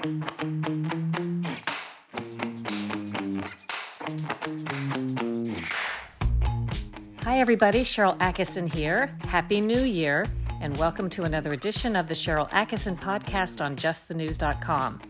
Hi, 0.00 0.06
everybody. 7.38 7.82
Sharyl 7.82 8.16
Attkisson 8.16 8.72
here. 8.72 9.14
Happy 9.26 9.60
New 9.60 9.82
Year, 9.82 10.24
and 10.62 10.74
welcome 10.78 11.10
to 11.10 11.24
another 11.24 11.52
edition 11.52 11.96
of 11.96 12.08
the 12.08 12.14
Sharyl 12.14 12.48
Attkisson 12.48 12.98
podcast 12.98 13.62
on 13.62 13.76
justthenews.com. 13.76 15.02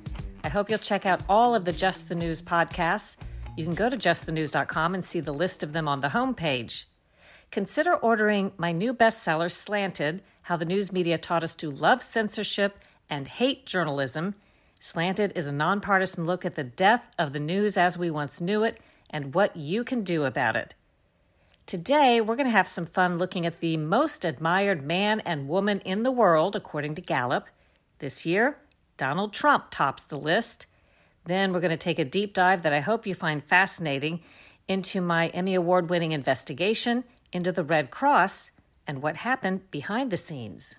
I 0.42 0.48
hope 0.48 0.68
you'll 0.68 0.80
check 0.80 1.06
out 1.06 1.22
all 1.28 1.54
of 1.54 1.64
the 1.64 1.72
Just 1.72 2.08
the 2.08 2.16
News 2.16 2.42
podcasts. 2.42 3.16
You 3.56 3.64
can 3.64 3.76
go 3.76 3.90
to 3.90 3.96
justthenews.com 3.96 4.94
and 4.94 5.04
see 5.04 5.20
the 5.20 5.32
list 5.32 5.62
of 5.62 5.72
them 5.72 5.86
on 5.86 6.00
the 6.00 6.08
homepage. 6.08 6.86
Consider 7.52 7.94
ordering 7.94 8.50
my 8.56 8.72
new 8.72 8.92
bestseller, 8.92 9.52
Slanted 9.52 10.22
How 10.42 10.56
the 10.56 10.64
News 10.64 10.90
Media 10.90 11.16
Taught 11.16 11.44
Us 11.44 11.54
to 11.54 11.70
Love 11.70 12.02
Censorship 12.02 12.76
and 13.08 13.28
Hate 13.28 13.66
Journalism. 13.66 14.34
Slanted 14.82 15.32
is 15.36 15.46
a 15.46 15.52
nonpartisan 15.52 16.24
look 16.24 16.46
at 16.46 16.54
the 16.54 16.64
death 16.64 17.06
of 17.18 17.34
the 17.34 17.38
news 17.38 17.76
as 17.76 17.98
we 17.98 18.10
once 18.10 18.40
knew 18.40 18.62
it 18.62 18.78
and 19.10 19.34
what 19.34 19.54
you 19.54 19.84
can 19.84 20.02
do 20.02 20.24
about 20.24 20.56
it. 20.56 20.74
Today, 21.66 22.18
we're 22.22 22.34
going 22.34 22.46
to 22.46 22.50
have 22.50 22.66
some 22.66 22.86
fun 22.86 23.18
looking 23.18 23.44
at 23.44 23.60
the 23.60 23.76
most 23.76 24.24
admired 24.24 24.82
man 24.82 25.20
and 25.20 25.50
woman 25.50 25.80
in 25.80 26.02
the 26.02 26.10
world, 26.10 26.56
according 26.56 26.94
to 26.94 27.02
Gallup. 27.02 27.46
This 27.98 28.24
year, 28.24 28.56
Donald 28.96 29.34
Trump 29.34 29.66
tops 29.70 30.02
the 30.02 30.18
list. 30.18 30.66
Then, 31.26 31.52
we're 31.52 31.60
going 31.60 31.70
to 31.70 31.76
take 31.76 31.98
a 31.98 32.04
deep 32.04 32.32
dive 32.32 32.62
that 32.62 32.72
I 32.72 32.80
hope 32.80 33.06
you 33.06 33.14
find 33.14 33.44
fascinating 33.44 34.20
into 34.66 35.02
my 35.02 35.28
Emmy 35.28 35.54
Award 35.54 35.90
winning 35.90 36.12
investigation 36.12 37.04
into 37.34 37.52
the 37.52 37.64
Red 37.64 37.90
Cross 37.90 38.50
and 38.86 39.02
what 39.02 39.16
happened 39.16 39.70
behind 39.70 40.10
the 40.10 40.16
scenes. 40.16 40.76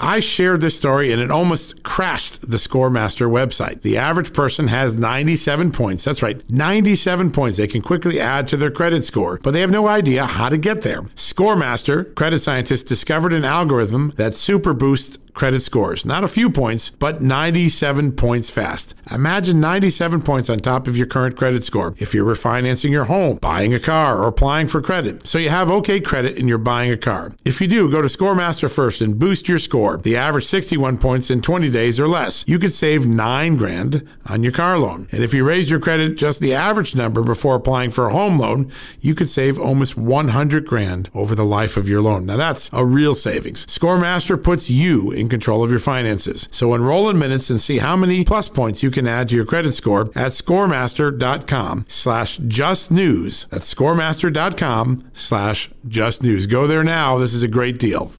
I 0.00 0.20
shared 0.20 0.60
this 0.60 0.76
story 0.76 1.12
and 1.12 1.20
it 1.20 1.30
almost 1.30 1.82
crashed 1.82 2.48
the 2.48 2.56
Scoremaster 2.56 3.28
website. 3.28 3.82
The 3.82 3.96
average 3.96 4.32
person 4.32 4.68
has 4.68 4.96
97 4.96 5.72
points. 5.72 6.04
That's 6.04 6.22
right, 6.22 6.48
97 6.48 7.32
points 7.32 7.58
they 7.58 7.66
can 7.66 7.82
quickly 7.82 8.20
add 8.20 8.46
to 8.48 8.56
their 8.56 8.70
credit 8.70 9.04
score, 9.04 9.40
but 9.42 9.50
they 9.50 9.60
have 9.60 9.70
no 9.70 9.88
idea 9.88 10.24
how 10.24 10.48
to 10.48 10.56
get 10.56 10.82
there. 10.82 11.02
Scoremaster, 11.16 12.14
credit 12.14 12.38
scientists 12.40 12.84
discovered 12.84 13.32
an 13.32 13.44
algorithm 13.44 14.12
that 14.16 14.36
super 14.36 14.72
boosts 14.72 15.18
credit 15.34 15.60
scores. 15.60 16.04
Not 16.04 16.24
a 16.24 16.28
few 16.28 16.50
points, 16.50 16.90
but 16.90 17.20
97 17.22 18.12
points 18.12 18.50
fast. 18.50 18.94
Imagine 19.10 19.60
97 19.60 20.22
points 20.22 20.50
on 20.50 20.58
top 20.58 20.86
of 20.86 20.96
your 20.96 21.06
current 21.06 21.36
credit 21.36 21.64
score 21.64 21.94
if 21.98 22.14
you're 22.14 22.26
refinancing 22.26 22.90
your 22.90 23.04
home, 23.04 23.36
buying 23.36 23.72
a 23.74 23.80
car, 23.80 24.18
or 24.18 24.28
applying 24.28 24.68
for 24.68 24.80
credit. 24.80 25.26
So 25.26 25.38
you 25.38 25.48
have 25.48 25.70
okay 25.70 26.00
credit 26.00 26.38
and 26.38 26.48
you're 26.48 26.58
buying 26.58 26.90
a 26.90 26.96
car. 26.96 27.32
If 27.44 27.60
you 27.60 27.66
do, 27.66 27.90
go 27.90 28.02
to 28.02 28.08
Scoremaster 28.08 28.70
first 28.70 29.00
and 29.00 29.18
boost 29.18 29.48
your 29.48 29.58
score. 29.58 29.98
The 29.98 30.16
average 30.16 30.46
61 30.46 30.98
points 30.98 31.30
in 31.30 31.40
20 31.42 31.70
days 31.70 32.00
or 32.00 32.08
less. 32.08 32.44
You 32.46 32.58
could 32.58 32.72
save 32.72 33.06
9 33.06 33.56
grand 33.56 34.06
on 34.26 34.42
your 34.42 34.52
car 34.52 34.78
loan. 34.78 35.08
And 35.12 35.22
if 35.22 35.32
you 35.32 35.44
raise 35.44 35.70
your 35.70 35.80
credit 35.80 36.16
just 36.16 36.40
the 36.40 36.54
average 36.54 36.94
number 36.94 37.22
before 37.22 37.54
applying 37.54 37.90
for 37.90 38.06
a 38.06 38.12
home 38.12 38.38
loan, 38.38 38.70
you 39.00 39.14
could 39.14 39.28
save 39.28 39.58
almost 39.58 39.96
100 39.96 40.66
grand 40.66 41.10
over 41.14 41.34
the 41.34 41.44
life 41.44 41.76
of 41.76 41.88
your 41.88 42.00
loan. 42.00 42.26
Now 42.26 42.36
that's 42.36 42.70
a 42.72 42.84
real 42.84 43.14
savings. 43.14 43.66
Scoremaster 43.66 44.42
puts 44.42 44.70
you 44.70 45.10
in 45.10 45.27
control 45.28 45.62
of 45.62 45.70
your 45.70 45.78
finances. 45.78 46.48
So 46.50 46.74
enroll 46.74 47.08
in 47.08 47.18
minutes 47.18 47.50
and 47.50 47.60
see 47.60 47.78
how 47.78 47.96
many 47.96 48.24
plus 48.24 48.48
points 48.48 48.82
you 48.82 48.90
can 48.90 49.06
add 49.06 49.28
to 49.28 49.36
your 49.36 49.44
credit 49.44 49.72
score 49.72 50.10
at 50.14 50.32
scoremaster.com 50.32 51.84
slash 51.88 52.38
just 52.38 52.90
news. 52.90 53.46
That's 53.50 53.72
scoremaster.com 53.72 55.10
slash 55.12 55.70
just 55.86 56.22
news. 56.22 56.46
Go 56.46 56.66
there 56.66 56.84
now. 56.84 57.18
This 57.18 57.34
is 57.34 57.42
a 57.42 57.48
great 57.48 57.78
deal. 57.78 58.12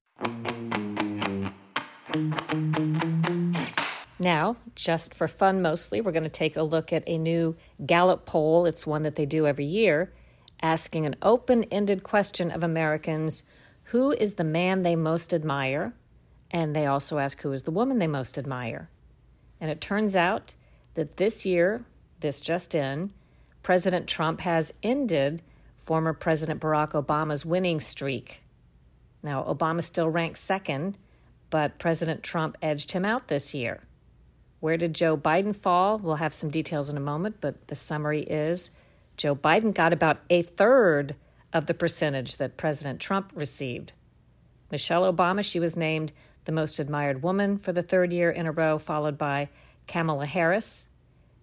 Now, 4.18 4.56
just 4.74 5.14
for 5.14 5.26
fun 5.26 5.62
mostly, 5.62 6.02
we're 6.02 6.12
going 6.12 6.24
to 6.24 6.28
take 6.28 6.56
a 6.56 6.62
look 6.62 6.92
at 6.92 7.04
a 7.06 7.16
new 7.16 7.56
Gallup 7.86 8.26
poll. 8.26 8.66
It's 8.66 8.86
one 8.86 9.02
that 9.02 9.16
they 9.16 9.24
do 9.24 9.46
every 9.46 9.64
year, 9.64 10.12
asking 10.60 11.06
an 11.06 11.16
open 11.22 11.64
ended 11.64 12.02
question 12.02 12.50
of 12.50 12.62
Americans 12.62 13.44
who 13.90 14.12
is 14.12 14.34
the 14.34 14.44
man 14.44 14.82
they 14.82 14.94
most 14.94 15.34
admire? 15.34 15.94
And 16.50 16.74
they 16.74 16.86
also 16.86 17.18
ask 17.18 17.40
who 17.42 17.52
is 17.52 17.62
the 17.62 17.70
woman 17.70 17.98
they 17.98 18.06
most 18.06 18.38
admire. 18.38 18.88
And 19.60 19.70
it 19.70 19.80
turns 19.80 20.16
out 20.16 20.56
that 20.94 21.16
this 21.16 21.46
year, 21.46 21.84
this 22.20 22.40
just 22.40 22.74
in, 22.74 23.12
President 23.62 24.06
Trump 24.06 24.40
has 24.40 24.72
ended 24.82 25.42
former 25.76 26.12
President 26.12 26.60
Barack 26.60 26.92
Obama's 26.92 27.44
winning 27.46 27.80
streak. 27.80 28.42
Now, 29.22 29.42
Obama 29.44 29.82
still 29.82 30.08
ranks 30.08 30.40
second, 30.40 30.96
but 31.50 31.78
President 31.78 32.22
Trump 32.22 32.56
edged 32.62 32.92
him 32.92 33.04
out 33.04 33.28
this 33.28 33.54
year. 33.54 33.82
Where 34.60 34.76
did 34.76 34.94
Joe 34.94 35.16
Biden 35.16 35.54
fall? 35.54 35.98
We'll 35.98 36.16
have 36.16 36.34
some 36.34 36.50
details 36.50 36.90
in 36.90 36.96
a 36.96 37.00
moment, 37.00 37.36
but 37.40 37.68
the 37.68 37.74
summary 37.74 38.22
is 38.22 38.70
Joe 39.16 39.34
Biden 39.34 39.74
got 39.74 39.92
about 39.92 40.20
a 40.30 40.42
third 40.42 41.16
of 41.52 41.66
the 41.66 41.74
percentage 41.74 42.36
that 42.36 42.56
President 42.56 43.00
Trump 43.00 43.32
received. 43.34 43.92
Michelle 44.70 45.12
Obama, 45.12 45.44
she 45.44 45.58
was 45.58 45.76
named 45.76 46.12
the 46.44 46.52
most 46.52 46.78
admired 46.78 47.22
woman 47.22 47.58
for 47.58 47.72
the 47.72 47.82
third 47.82 48.12
year 48.12 48.30
in 48.30 48.46
a 48.46 48.52
row, 48.52 48.78
followed 48.78 49.18
by 49.18 49.48
Kamala 49.86 50.26
Harris, 50.26 50.88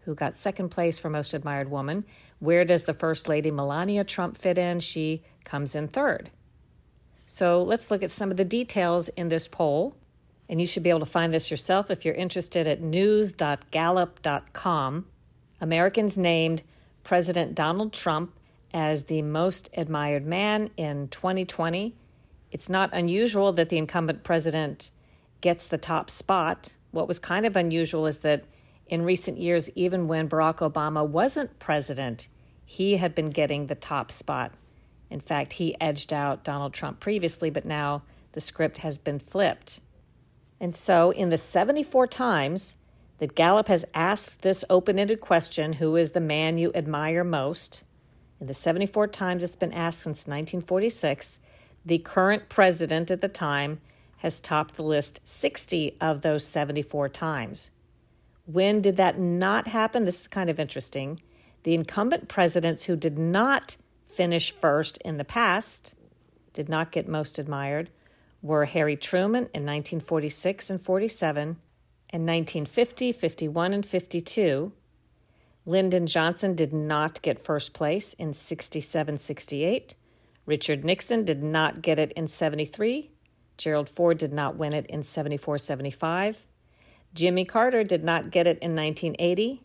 who 0.02 0.16
got 0.16 0.35
second 0.35 0.69
place 0.69 0.97
for 0.97 1.09
most 1.09 1.34
admired 1.34 1.69
woman. 1.69 2.06
Where 2.40 2.66
does 2.66 2.85
the 2.85 2.94
First 2.94 3.28
Lady 3.28 3.52
Melania 3.52 4.03
Trump 4.03 4.38
fit 4.38 4.58
in? 4.58 4.80
She 4.80 5.22
comes 5.44 5.75
in 5.75 5.88
third. 5.88 6.31
So 7.25 7.62
let's 7.62 7.91
look 7.91 8.03
at 8.03 8.12
some 8.12 8.31
of 8.31 8.38
the 8.38 8.46
details 8.46 9.09
in 9.09 9.28
this 9.28 9.47
poll. 9.47 9.96
And 10.50 10.62
you 10.62 10.68
should 10.68 10.84
be 10.84 10.90
able 10.90 11.02
to 11.02 11.06
find 11.06 11.34
this 11.34 11.52
yourself 11.52 11.91
if 11.91 12.06
you're 12.06 12.16
interested 12.16 12.68
at 12.68 12.81
news.gallup.com. 12.81 15.06
Americans 15.59 16.18
named 16.18 16.64
President 17.03 17.53
Donald 17.53 17.91
Trump 17.91 18.31
as 18.74 19.03
the 19.03 19.22
most 19.22 19.69
admired 19.75 20.25
man 20.25 20.69
in 20.78 21.09
2020 21.09 21.94
it's 22.52 22.69
not 22.69 22.94
unusual 22.94 23.52
that 23.53 23.69
the 23.69 23.78
incumbent 23.78 24.24
president 24.24 24.91
gets 25.41 25.68
the 25.68 25.78
top 25.78 26.09
spot. 26.09 26.75
What 26.91 27.08
was 27.08 27.19
kind 27.19 27.46
of 27.46 27.56
unusual 27.56 28.06
is 28.06 28.19
that 28.19 28.46
in 28.88 29.02
recent 29.02 29.38
years, 29.38 29.69
even 29.75 30.08
when 30.08 30.30
Barack 30.30 30.58
Obama 30.58 31.08
wasn't 31.08 31.59
president, 31.59 32.28
he 32.66 32.97
had 32.97 33.13
been 33.13 33.30
getting 33.30 33.68
the 33.68 33.75
top 33.75 34.12
spot. 34.12 34.53
In 35.09 35.19
fact, 35.19 35.53
he 35.53 35.80
edged 35.80 36.12
out 36.12 36.44
Donald 36.44 36.74
Trump 36.74 37.00
previously, 37.00 37.50
but 37.50 37.66
now 37.66 38.03
the 38.34 38.41
script 38.41 38.79
has 38.79 38.97
been 38.97 39.19
flipped. 39.19 39.79
And 40.59 40.75
so, 40.75 41.12
in 41.12 41.29
the 41.29 41.38
74 41.38 42.08
times 42.08 42.78
that 43.19 43.35
Gallup 43.35 43.68
has 43.68 43.85
asked 43.94 44.41
this 44.41 44.64
open 44.69 45.00
ended 45.00 45.22
question, 45.22 45.74
who 45.74 45.96
is 45.96 46.12
the 46.12 46.19
man 46.19 46.58
you 46.58 46.72
admire 46.74 47.24
most? 47.24 47.84
In 48.40 48.47
the 48.47 48.53
74 48.53 49.08
times 49.08 49.44
it's 49.44 49.56
been 49.56 49.74
asked 49.74 50.00
since 50.00 50.28
1946, 50.28 51.40
the 51.87 51.99
current 51.99 52.49
president 52.49 53.09
at 53.11 53.21
the 53.21 53.29
time 53.29 53.79
has 54.17 54.41
topped 54.41 54.75
the 54.75 54.83
list 54.83 55.21
60 55.23 55.95
of 56.01 56.21
those 56.21 56.45
74 56.45 57.07
times. 57.07 57.71
When 58.45 58.81
did 58.81 58.97
that 58.97 59.17
not 59.17 59.67
happen? 59.67 60.03
This 60.03 60.19
is 60.21 60.27
kind 60.27 60.49
of 60.49 60.59
interesting. 60.59 61.21
The 61.63 61.73
incumbent 61.73 62.27
presidents 62.27 62.85
who 62.85 62.97
did 62.97 63.17
not 63.17 63.77
finish 64.05 64.51
first 64.51 64.97
in 65.05 65.15
the 65.15 65.23
past, 65.23 65.95
did 66.51 66.67
not 66.67 66.91
get 66.91 67.07
most 67.07 67.39
admired, 67.39 67.89
were 68.41 68.65
Harry 68.65 68.97
Truman 68.97 69.43
in 69.53 69.63
1946 69.63 70.69
and 70.69 70.81
47, 70.81 71.41
in 72.11 72.21
1950, 72.25 73.11
51, 73.13 73.73
and 73.73 73.85
52. 73.85 74.73
Lyndon 75.65 76.05
Johnson 76.05 76.53
did 76.53 76.73
not 76.73 77.21
get 77.21 77.39
first 77.39 77.73
place 77.73 78.13
in 78.13 78.33
67 78.33 79.19
68. 79.19 79.95
Richard 80.47 80.85
Nixon 80.85 81.25
did 81.25 81.44
not 81.44 81.84
get 81.84 82.00
it 82.00 82.13
in 82.13 82.28
73. 82.28 83.12
Gerald 83.58 83.90
Ford 83.90 84.17
did 84.17 84.32
not 84.32 84.55
win 84.55 84.73
it 84.73 84.88
in 84.88 85.03
74 85.03 85.59
75. 85.59 86.46
Jimmy 87.14 87.46
Carter 87.46 87.84
did 87.84 88.03
not 88.03 88.32
get 88.32 88.47
it 88.47 88.58
in 88.59 88.73
1980. 88.73 89.61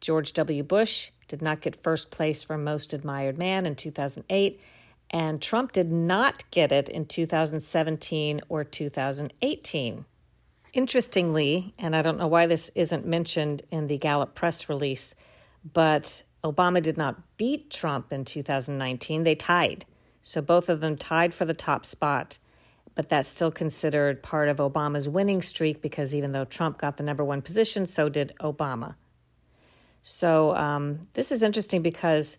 George 0.00 0.32
W. 0.32 0.62
Bush 0.62 1.10
did 1.28 1.42
not 1.42 1.60
get 1.60 1.82
first 1.82 2.10
place 2.10 2.42
for 2.42 2.56
Most 2.56 2.92
Admired 2.92 3.38
Man 3.38 3.66
in 3.66 3.76
2008. 3.76 4.60
And 5.10 5.42
Trump 5.42 5.72
did 5.72 5.92
not 5.92 6.50
get 6.50 6.72
it 6.72 6.88
in 6.88 7.04
2017 7.04 8.40
or 8.48 8.64
2018. 8.64 10.04
Interestingly, 10.72 11.74
and 11.78 11.94
I 11.94 12.02
don't 12.02 12.18
know 12.18 12.26
why 12.26 12.46
this 12.46 12.70
isn't 12.74 13.06
mentioned 13.06 13.62
in 13.70 13.86
the 13.86 13.98
Gallup 13.98 14.34
press 14.34 14.68
release, 14.68 15.14
but 15.72 16.24
Obama 16.42 16.82
did 16.82 16.96
not 16.96 17.36
beat 17.36 17.70
Trump 17.70 18.12
in 18.12 18.24
2019. 18.24 19.24
They 19.24 19.34
tied. 19.34 19.84
So 20.26 20.40
both 20.40 20.70
of 20.70 20.80
them 20.80 20.96
tied 20.96 21.34
for 21.34 21.44
the 21.44 21.52
top 21.52 21.84
spot, 21.84 22.38
but 22.94 23.10
that's 23.10 23.28
still 23.28 23.50
considered 23.50 24.22
part 24.22 24.48
of 24.48 24.56
Obama's 24.56 25.06
winning 25.06 25.42
streak 25.42 25.82
because 25.82 26.14
even 26.14 26.32
though 26.32 26.46
Trump 26.46 26.78
got 26.78 26.96
the 26.96 27.02
number 27.02 27.22
one 27.22 27.42
position, 27.42 27.84
so 27.84 28.08
did 28.08 28.32
Obama. 28.40 28.94
So 30.00 30.56
um, 30.56 31.08
this 31.12 31.30
is 31.30 31.42
interesting 31.42 31.82
because 31.82 32.38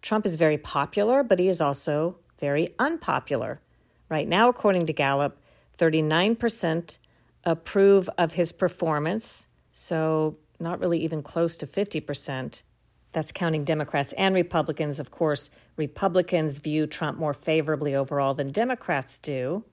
Trump 0.00 0.24
is 0.26 0.36
very 0.36 0.56
popular, 0.56 1.24
but 1.24 1.40
he 1.40 1.48
is 1.48 1.60
also 1.60 2.18
very 2.38 2.72
unpopular. 2.78 3.60
Right 4.08 4.28
now, 4.28 4.48
according 4.48 4.86
to 4.86 4.92
Gallup, 4.92 5.36
39% 5.76 6.98
approve 7.42 8.08
of 8.16 8.34
his 8.34 8.52
performance, 8.52 9.48
so 9.72 10.36
not 10.60 10.78
really 10.78 11.02
even 11.02 11.20
close 11.20 11.56
to 11.56 11.66
50%. 11.66 12.62
That's 13.14 13.32
counting 13.32 13.64
Democrats 13.64 14.12
and 14.14 14.34
Republicans. 14.34 14.98
Of 14.98 15.12
course, 15.12 15.48
Republicans 15.76 16.58
view 16.58 16.86
Trump 16.86 17.16
more 17.16 17.32
favorably 17.32 17.94
overall 17.94 18.34
than 18.34 18.50
Democrats 18.50 19.18
do. 19.18 19.64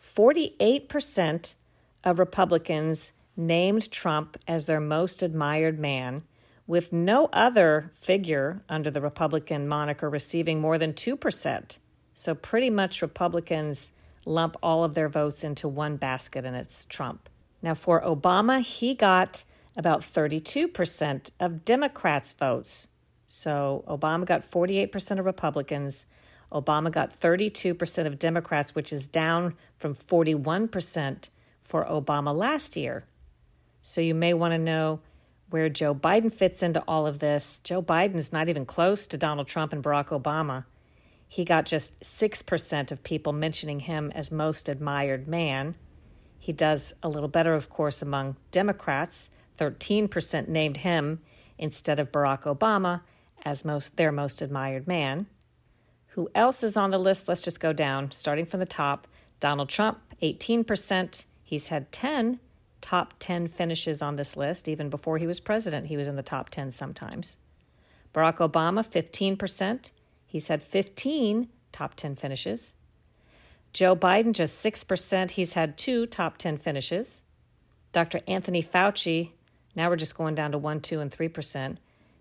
48% 0.00 1.54
of 2.02 2.18
Republicans 2.18 3.12
named 3.36 3.90
Trump 3.90 4.38
as 4.48 4.64
their 4.64 4.80
most 4.80 5.22
admired 5.22 5.78
man, 5.78 6.22
with 6.66 6.92
no 6.92 7.26
other 7.32 7.90
figure 7.92 8.62
under 8.68 8.90
the 8.90 9.00
Republican 9.02 9.68
moniker 9.68 10.08
receiving 10.08 10.60
more 10.60 10.78
than 10.78 10.94
2%. 10.94 11.78
So, 12.14 12.34
pretty 12.34 12.70
much 12.70 13.02
Republicans 13.02 13.92
lump 14.24 14.56
all 14.62 14.82
of 14.82 14.94
their 14.94 15.08
votes 15.08 15.44
into 15.44 15.68
one 15.68 15.96
basket, 15.96 16.46
and 16.46 16.56
it's 16.56 16.86
Trump. 16.86 17.28
Now, 17.60 17.74
for 17.74 18.00
Obama, 18.00 18.60
he 18.60 18.94
got 18.94 19.44
about 19.76 20.00
32% 20.00 21.30
of 21.40 21.64
Democrats' 21.64 22.32
votes. 22.32 22.88
So, 23.26 23.84
Obama 23.88 24.26
got 24.26 24.42
48% 24.42 25.18
of 25.18 25.24
Republicans. 25.24 26.06
Obama 26.52 26.92
got 26.92 27.18
32% 27.18 28.06
of 28.06 28.18
Democrats, 28.18 28.74
which 28.74 28.92
is 28.92 29.08
down 29.08 29.54
from 29.78 29.94
41% 29.94 31.30
for 31.62 31.84
Obama 31.86 32.36
last 32.36 32.76
year. 32.76 33.04
So, 33.80 34.00
you 34.00 34.14
may 34.14 34.34
want 34.34 34.52
to 34.52 34.58
know 34.58 35.00
where 35.48 35.68
Joe 35.68 35.94
Biden 35.94 36.32
fits 36.32 36.62
into 36.62 36.80
all 36.88 37.06
of 37.06 37.18
this. 37.18 37.60
Joe 37.64 37.82
Biden 37.82 38.16
is 38.16 38.32
not 38.32 38.48
even 38.48 38.66
close 38.66 39.06
to 39.06 39.18
Donald 39.18 39.46
Trump 39.46 39.72
and 39.72 39.82
Barack 39.82 40.08
Obama. 40.08 40.64
He 41.28 41.44
got 41.46 41.64
just 41.64 41.98
6% 42.00 42.92
of 42.92 43.02
people 43.02 43.32
mentioning 43.32 43.80
him 43.80 44.12
as 44.14 44.30
most 44.30 44.68
admired 44.68 45.26
man. 45.26 45.76
He 46.38 46.52
does 46.52 46.92
a 47.02 47.08
little 47.08 47.28
better, 47.28 47.54
of 47.54 47.70
course, 47.70 48.02
among 48.02 48.36
Democrats. 48.50 49.30
13% 49.58 50.48
named 50.48 50.78
him 50.78 51.20
instead 51.58 52.00
of 52.00 52.12
Barack 52.12 52.42
Obama 52.42 53.02
as 53.44 53.64
most, 53.64 53.96
their 53.96 54.12
most 54.12 54.42
admired 54.42 54.86
man. 54.86 55.26
Who 56.08 56.28
else 56.34 56.62
is 56.62 56.76
on 56.76 56.90
the 56.90 56.98
list? 56.98 57.28
Let's 57.28 57.40
just 57.40 57.60
go 57.60 57.72
down, 57.72 58.10
starting 58.10 58.44
from 58.44 58.60
the 58.60 58.66
top. 58.66 59.06
Donald 59.40 59.68
Trump, 59.68 59.98
18%. 60.22 61.24
He's 61.42 61.68
had 61.68 61.90
10 61.92 62.38
top 62.80 63.14
10 63.18 63.46
finishes 63.46 64.02
on 64.02 64.16
this 64.16 64.36
list. 64.36 64.68
Even 64.68 64.90
before 64.90 65.18
he 65.18 65.26
was 65.26 65.40
president, 65.40 65.86
he 65.86 65.96
was 65.96 66.08
in 66.08 66.16
the 66.16 66.22
top 66.22 66.50
10 66.50 66.70
sometimes. 66.70 67.38
Barack 68.12 68.38
Obama, 68.38 68.86
15%. 68.86 69.92
He's 70.26 70.48
had 70.48 70.62
15 70.62 71.48
top 71.72 71.94
10 71.94 72.16
finishes. 72.16 72.74
Joe 73.72 73.96
Biden, 73.96 74.32
just 74.34 74.64
6%. 74.64 75.32
He's 75.32 75.54
had 75.54 75.78
two 75.78 76.04
top 76.04 76.36
10 76.36 76.58
finishes. 76.58 77.22
Dr. 77.92 78.20
Anthony 78.26 78.62
Fauci, 78.62 79.30
now 79.74 79.88
we're 79.88 79.96
just 79.96 80.16
going 80.16 80.34
down 80.34 80.52
to 80.52 80.58
1, 80.58 80.80
2, 80.80 81.00
and 81.00 81.10
3%. 81.10 81.76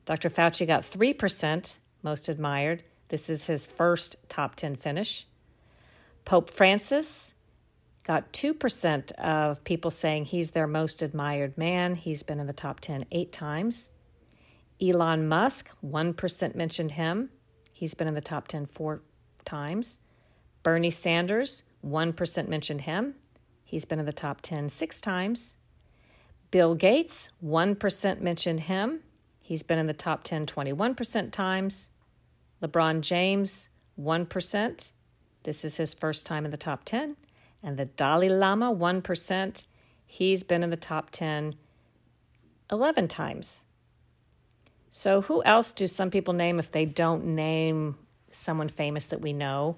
Dr. 0.06 0.30
Fauci 0.30 0.65
got 0.65 0.81
3%, 0.81 1.77
most 2.03 2.30
admired. 2.30 2.83
This 3.09 3.30
is 3.30 3.48
his 3.48 3.65
first 3.65 4.15
top 4.30 4.56
10 4.56 4.75
finish. 4.75 5.27
Pope 6.25 6.50
Francis 6.50 7.33
got 8.03 8.31
2% 8.33 9.12
of 9.13 9.63
people 9.63 9.92
saying 9.92 10.25
he's 10.25 10.51
their 10.51 10.68
most 10.68 11.01
admired 11.01 11.57
man. 11.57 11.95
He's 11.95 12.24
been 12.24 12.39
in 12.39 12.48
the 12.48 12.53
top 12.53 12.80
10 12.80 13.06
eight 13.12 13.31
times. 13.31 13.92
Elon 14.81 15.27
Musk, 15.27 15.69
1% 15.86 16.56
mentioned 16.56 16.92
him. 16.92 17.30
He's 17.74 17.94
been 17.94 18.07
in 18.07 18.15
the 18.15 18.21
top 18.21 18.48
10 18.48 18.65
four 18.65 19.01
times. 19.45 20.00
Bernie 20.63 20.89
Sanders, 20.89 21.63
1% 21.86 22.48
mentioned 22.48 22.81
him. 22.81 23.15
He's 23.63 23.86
been 23.86 24.00
in 24.00 24.06
the 24.06 24.12
top 24.12 24.42
10 24.42 24.69
six 24.69 25.00
times. 25.00 25.57
Bill 26.51 26.75
Gates, 26.75 27.30
1% 27.44 28.21
mentioned 28.21 28.62
him. 28.62 29.00
He's 29.42 29.63
been 29.63 29.80
in 29.80 29.88
the 29.88 29.94
top 29.94 30.24
10 30.24 30.45
21% 30.45 31.31
times. 31.31 31.92
LeBron 32.62 33.01
James, 33.01 33.69
1%. 34.00 34.92
This 35.44 35.65
is 35.65 35.77
his 35.77 35.94
first 35.94 36.25
time 36.25 36.45
in 36.45 36.51
the 36.51 36.57
top 36.57 36.83
10. 36.83 37.15
And 37.63 37.77
the 37.77 37.86
Dalai 37.86 38.30
Lama, 38.30 38.74
1%. 38.74 39.65
He's 40.06 40.44
been 40.44 40.63
in 40.63 40.69
the 40.69 40.77
top 40.77 41.09
10 41.12 41.56
11 42.69 43.07
times. 43.09 43.63
So, 44.89 45.21
who 45.21 45.44
else 45.44 45.74
do 45.74 45.88
some 45.88 46.09
people 46.09 46.33
name 46.33 46.57
if 46.57 46.71
they 46.71 46.86
don't 46.86 47.25
name 47.25 47.98
someone 48.30 48.69
famous 48.69 49.06
that 49.07 49.21
we 49.21 49.33
know? 49.33 49.77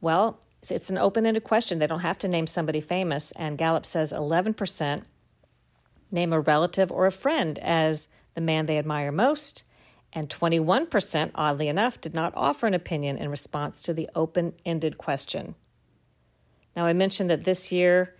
Well, 0.00 0.40
it's 0.70 0.90
an 0.90 0.98
open 0.98 1.26
ended 1.26 1.44
question. 1.44 1.78
They 1.78 1.86
don't 1.86 2.00
have 2.00 2.18
to 2.18 2.28
name 2.28 2.46
somebody 2.46 2.80
famous. 2.80 3.32
And 3.32 3.58
Gallup 3.58 3.84
says 3.84 4.12
11% 4.12 5.02
name 6.12 6.32
a 6.32 6.40
relative 6.40 6.92
or 6.92 7.06
a 7.06 7.12
friend 7.12 7.58
as 7.58 8.08
the 8.34 8.40
man 8.40 8.66
they 8.66 8.78
admire 8.78 9.10
most. 9.10 9.64
And 10.12 10.28
21%, 10.28 11.30
oddly 11.34 11.68
enough, 11.68 12.00
did 12.00 12.14
not 12.14 12.34
offer 12.36 12.66
an 12.66 12.74
opinion 12.74 13.16
in 13.16 13.30
response 13.30 13.80
to 13.82 13.94
the 13.94 14.10
open 14.14 14.52
ended 14.64 14.98
question. 14.98 15.54
Now, 16.76 16.86
I 16.86 16.92
mentioned 16.92 17.30
that 17.30 17.44
this 17.44 17.72
year 17.72 18.14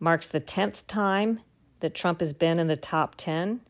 marks 0.00 0.28
the 0.28 0.40
10th 0.40 0.86
time 0.86 1.40
that 1.80 1.94
Trump 1.94 2.20
has 2.20 2.32
been 2.32 2.58
in 2.58 2.68
the 2.68 2.76
top 2.76 3.14
10 3.16 3.60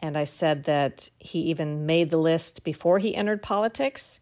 and 0.00 0.18
I 0.18 0.24
said 0.24 0.64
that 0.64 1.10
he 1.18 1.40
even 1.40 1.86
made 1.86 2.10
the 2.10 2.18
list 2.18 2.64
before 2.64 2.98
he 2.98 3.14
entered 3.14 3.42
politics. 3.42 4.20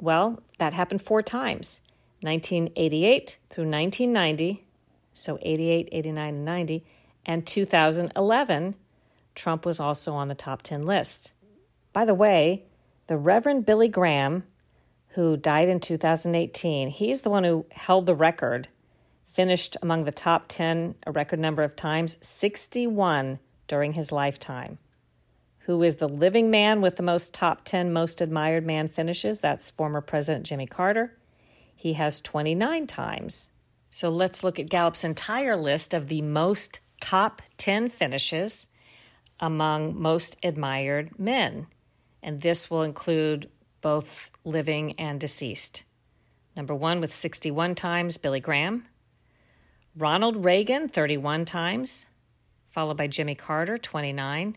Well, 0.00 0.40
that 0.58 0.74
happened 0.74 1.02
four 1.02 1.22
times 1.22 1.80
1988 2.20 3.38
through 3.50 3.68
1990, 3.68 4.64
so 5.12 5.38
88, 5.42 5.88
89, 5.90 6.34
and 6.34 6.44
90, 6.44 6.86
and 7.26 7.46
2011. 7.46 8.74
Trump 9.34 9.66
was 9.66 9.78
also 9.80 10.14
on 10.14 10.28
the 10.28 10.34
top 10.34 10.62
10 10.62 10.82
list. 10.82 11.32
By 11.92 12.04
the 12.04 12.14
way, 12.14 12.64
the 13.06 13.16
Reverend 13.16 13.66
Billy 13.66 13.88
Graham, 13.88 14.44
who 15.08 15.36
died 15.36 15.68
in 15.68 15.80
2018, 15.80 16.88
he's 16.88 17.22
the 17.22 17.30
one 17.30 17.44
who 17.44 17.66
held 17.72 18.06
the 18.06 18.14
record, 18.14 18.68
finished 19.26 19.76
among 19.82 20.04
the 20.04 20.12
top 20.12 20.46
10 20.48 20.96
a 21.06 21.12
record 21.12 21.38
number 21.38 21.62
of 21.62 21.76
times, 21.76 22.18
61 22.20 23.38
during 23.66 23.92
his 23.92 24.10
lifetime 24.10 24.78
who 25.68 25.82
is 25.82 25.96
the 25.96 26.08
living 26.08 26.50
man 26.50 26.80
with 26.80 26.96
the 26.96 27.02
most 27.02 27.34
top 27.34 27.62
10 27.62 27.92
most 27.92 28.22
admired 28.22 28.64
man 28.64 28.88
finishes. 28.88 29.38
That's 29.38 29.70
former 29.70 30.00
President 30.00 30.46
Jimmy 30.46 30.66
Carter. 30.66 31.18
He 31.76 31.92
has 31.92 32.22
29 32.22 32.86
times. 32.86 33.50
So 33.90 34.08
let's 34.08 34.42
look 34.42 34.58
at 34.58 34.70
Gallup's 34.70 35.04
entire 35.04 35.56
list 35.56 35.92
of 35.92 36.06
the 36.06 36.22
most 36.22 36.80
top 37.00 37.42
10 37.56 37.88
finishes 37.88 38.68
among 39.40 40.00
most 40.00 40.36
admired 40.42 41.18
men. 41.18 41.66
And 42.22 42.40
this 42.40 42.70
will 42.70 42.82
include 42.82 43.48
both 43.80 44.30
living 44.44 44.98
and 44.98 45.20
deceased. 45.20 45.84
Number 46.56 46.74
one 46.74 47.00
with 47.00 47.14
61 47.14 47.74
times, 47.76 48.18
Billy 48.18 48.40
Graham. 48.40 48.86
Ronald 49.96 50.44
Reagan, 50.44 50.88
31 50.88 51.44
times, 51.44 52.06
followed 52.64 52.96
by 52.96 53.06
Jimmy 53.06 53.34
Carter, 53.34 53.78
29. 53.78 54.56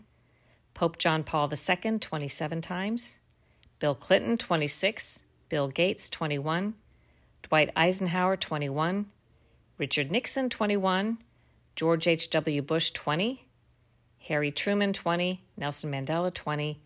Pope 0.74 0.98
John 0.98 1.22
Paul 1.22 1.50
II 1.52 1.98
27 1.98 2.60
times, 2.62 3.18
Bill 3.78 3.94
Clinton 3.94 4.38
26, 4.38 5.24
Bill 5.48 5.68
Gates 5.68 6.08
21, 6.08 6.74
Dwight 7.42 7.70
Eisenhower 7.76 8.36
21, 8.36 9.06
Richard 9.76 10.10
Nixon 10.10 10.48
21, 10.48 11.18
George 11.74 12.06
H.W. 12.06 12.62
Bush 12.62 12.90
20, 12.90 13.46
Harry 14.28 14.50
Truman 14.50 14.92
20, 14.92 15.42
Nelson 15.56 15.90
Mandela 15.90 16.32
20, 16.32 16.80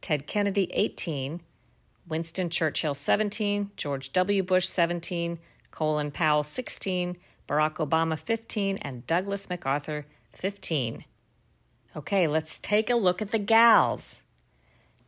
Ted 0.00 0.26
Kennedy 0.26 0.70
18, 0.72 1.40
Winston 2.08 2.48
Churchill 2.48 2.94
17, 2.94 3.72
George 3.76 4.12
W. 4.12 4.42
Bush 4.42 4.66
17, 4.66 5.38
Colin 5.70 6.10
Powell 6.10 6.42
16, 6.42 7.16
Barack 7.48 7.74
Obama 7.74 8.18
15, 8.18 8.78
and 8.78 9.06
Douglas 9.06 9.50
MacArthur 9.50 10.06
15. 10.32 11.04
Okay, 11.96 12.26
let's 12.26 12.58
take 12.58 12.90
a 12.90 12.94
look 12.94 13.20
at 13.20 13.32
the 13.32 13.38
gals. 13.38 14.22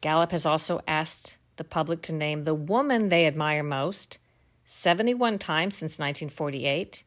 Gallup 0.01 0.33
has 0.33 0.47
also 0.47 0.81
asked 0.89 1.37
the 1.57 1.65
public 1.65 2.03
to 2.03 2.13
name 2.13 2.45
the 2.45 2.55
woman 2.55 3.09
they 3.09 3.27
admire 3.27 3.63
most 3.63 4.19
71 4.65 5.39
times 5.39 5.77
since 5.77 5.99
1948, 5.99 7.05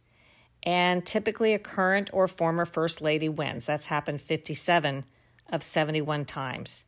and 0.63 1.05
typically 1.05 1.53
a 1.53 1.59
current 1.59 2.09
or 2.13 2.27
former 2.27 2.65
First 2.65 3.01
Lady 3.01 3.29
wins. 3.29 3.65
That's 3.65 3.87
happened 3.87 4.21
57 4.21 5.03
of 5.51 5.61
71 5.61 6.25
times. 6.25 6.85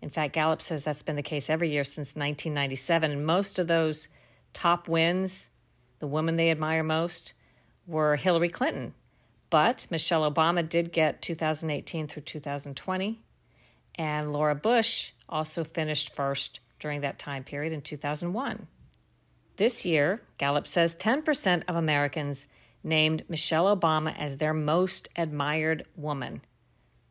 In 0.00 0.10
fact, 0.10 0.34
Gallup 0.34 0.62
says 0.62 0.82
that's 0.82 1.02
been 1.02 1.16
the 1.16 1.22
case 1.22 1.50
every 1.50 1.70
year 1.70 1.84
since 1.84 2.16
1997, 2.16 3.10
and 3.10 3.26
most 3.26 3.58
of 3.58 3.66
those 3.66 4.08
top 4.52 4.88
wins, 4.88 5.50
the 5.98 6.06
woman 6.06 6.36
they 6.36 6.50
admire 6.50 6.82
most, 6.82 7.34
were 7.86 8.16
Hillary 8.16 8.48
Clinton 8.48 8.94
but 9.50 9.88
Michelle 9.90 10.30
Obama 10.30 10.66
did 10.66 10.92
get 10.92 11.20
2018 11.20 12.06
through 12.06 12.22
2020, 12.22 13.20
and 13.96 14.32
Laura 14.32 14.54
Bush 14.54 15.10
also 15.28 15.64
finished 15.64 16.14
first 16.14 16.60
during 16.78 17.00
that 17.00 17.18
time 17.18 17.44
period 17.44 17.72
in 17.72 17.82
2001. 17.82 18.68
This 19.56 19.84
year, 19.84 20.22
Gallup 20.38 20.66
says 20.66 20.94
10% 20.94 21.64
of 21.68 21.76
Americans 21.76 22.46
named 22.82 23.24
Michelle 23.28 23.74
Obama 23.76 24.16
as 24.18 24.36
their 24.36 24.54
most 24.54 25.08
admired 25.16 25.86
woman. 25.96 26.42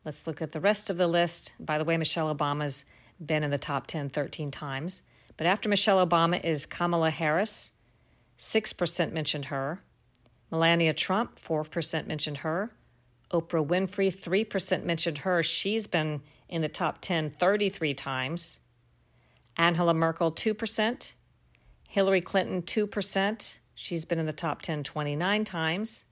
Let's 0.04 0.26
look 0.26 0.40
at 0.40 0.52
the 0.52 0.60
rest 0.60 0.90
of 0.90 0.96
the 0.96 1.06
list. 1.06 1.52
By 1.60 1.78
the 1.78 1.84
way, 1.84 1.96
Michelle 1.96 2.34
Obama's 2.34 2.84
been 3.24 3.42
in 3.42 3.50
the 3.50 3.58
top 3.58 3.86
10 3.86 4.10
13 4.10 4.50
times. 4.50 5.02
But 5.36 5.46
after 5.46 5.68
Michelle 5.68 6.04
Obama 6.04 6.42
is 6.42 6.66
Kamala 6.66 7.10
Harris, 7.10 7.72
6% 8.38 9.12
mentioned 9.12 9.46
her. 9.46 9.82
Melania 10.50 10.92
Trump, 10.92 11.40
4% 11.40 12.06
mentioned 12.06 12.38
her. 12.38 12.72
Oprah 13.32 13.64
Winfrey, 13.66 14.12
3% 14.12 14.84
mentioned 14.84 15.18
her. 15.18 15.42
She's 15.42 15.86
been 15.86 16.22
in 16.48 16.62
the 16.62 16.68
top 16.68 17.00
10 17.00 17.30
33 17.38 17.94
times. 17.94 18.58
Angela 19.56 19.94
Merkel, 19.94 20.32
2%. 20.32 21.12
Hillary 21.88 22.20
Clinton, 22.20 22.62
2%. 22.62 23.58
She's 23.82 24.04
been 24.04 24.18
in 24.18 24.26
the 24.26 24.32
top 24.34 24.60
10 24.60 24.84
29 24.84 25.42
times. 25.46 26.04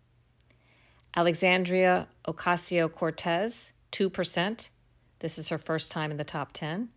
Alexandria 1.15 2.09
Ocasio 2.27 2.91
Cortez, 2.91 3.73
2%. 3.93 4.71
This 5.19 5.37
is 5.37 5.51
her 5.51 5.59
first 5.59 5.91
time 5.91 6.11
in 6.11 6.17
the 6.17 6.25
top 6.25 6.55
10. 6.55 6.89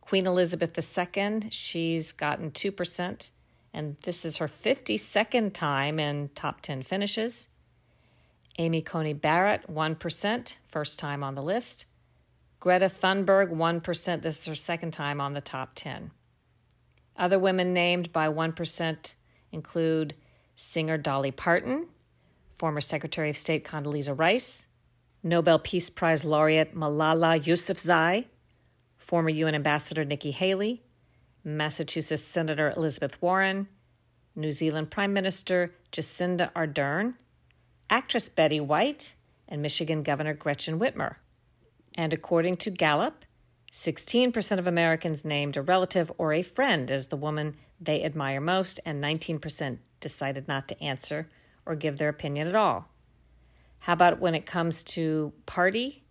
Queen 0.00 0.26
Elizabeth 0.26 0.78
II, 0.78 1.50
she's 1.50 2.10
gotten 2.10 2.52
2%, 2.52 3.30
and 3.74 3.96
this 4.04 4.24
is 4.24 4.38
her 4.38 4.48
52nd 4.48 5.52
time 5.52 6.00
in 6.00 6.30
top 6.34 6.62
10 6.62 6.82
finishes. 6.84 7.48
Amy 8.58 8.80
Coney 8.80 9.12
Barrett, 9.12 9.70
1%, 9.70 10.56
first 10.68 10.98
time 10.98 11.22
on 11.22 11.34
the 11.34 11.42
list. 11.42 11.84
Greta 12.60 12.86
Thunberg, 12.86 13.50
1%, 13.50 14.22
this 14.22 14.40
is 14.40 14.46
her 14.46 14.54
second 14.54 14.92
time 14.92 15.20
on 15.20 15.34
the 15.34 15.42
top 15.42 15.72
10. 15.74 16.12
Other 17.14 17.38
women 17.38 17.74
named 17.74 18.10
by 18.10 18.28
1% 18.28 19.14
include 19.52 20.14
singer 20.56 20.96
Dolly 20.96 21.30
Parton, 21.30 21.86
former 22.58 22.80
Secretary 22.80 23.30
of 23.30 23.36
State 23.36 23.64
Condoleezza 23.64 24.18
Rice, 24.18 24.66
Nobel 25.22 25.58
Peace 25.58 25.90
Prize 25.90 26.24
laureate 26.24 26.74
Malala 26.74 27.40
Yousafzai, 27.40 28.24
former 28.98 29.30
UN 29.30 29.54
Ambassador 29.54 30.04
Nikki 30.04 30.32
Haley, 30.32 30.82
Massachusetts 31.44 32.24
Senator 32.24 32.72
Elizabeth 32.76 33.20
Warren, 33.20 33.68
New 34.34 34.52
Zealand 34.52 34.90
Prime 34.90 35.12
Minister 35.12 35.74
Jacinda 35.92 36.52
Ardern, 36.54 37.14
actress 37.90 38.28
Betty 38.28 38.60
White, 38.60 39.14
and 39.48 39.60
Michigan 39.60 40.02
Governor 40.02 40.34
Gretchen 40.34 40.78
Whitmer. 40.78 41.16
And 41.94 42.12
according 42.12 42.56
to 42.58 42.70
Gallup, 42.70 43.24
16% 43.72 44.58
of 44.58 44.66
Americans 44.66 45.24
named 45.24 45.56
a 45.56 45.62
relative 45.62 46.12
or 46.18 46.34
a 46.34 46.42
friend 46.42 46.90
as 46.90 47.06
the 47.06 47.16
woman 47.16 47.56
they 47.80 48.04
admire 48.04 48.40
most, 48.40 48.78
and 48.84 49.02
19% 49.02 49.78
decided 49.98 50.46
not 50.46 50.68
to 50.68 50.82
answer 50.82 51.28
or 51.64 51.74
give 51.74 51.96
their 51.96 52.10
opinion 52.10 52.46
at 52.46 52.54
all. 52.54 52.88
How 53.78 53.94
about 53.94 54.20
when 54.20 54.34
it 54.34 54.44
comes 54.44 54.84
to 54.84 55.32
party? 55.46 56.04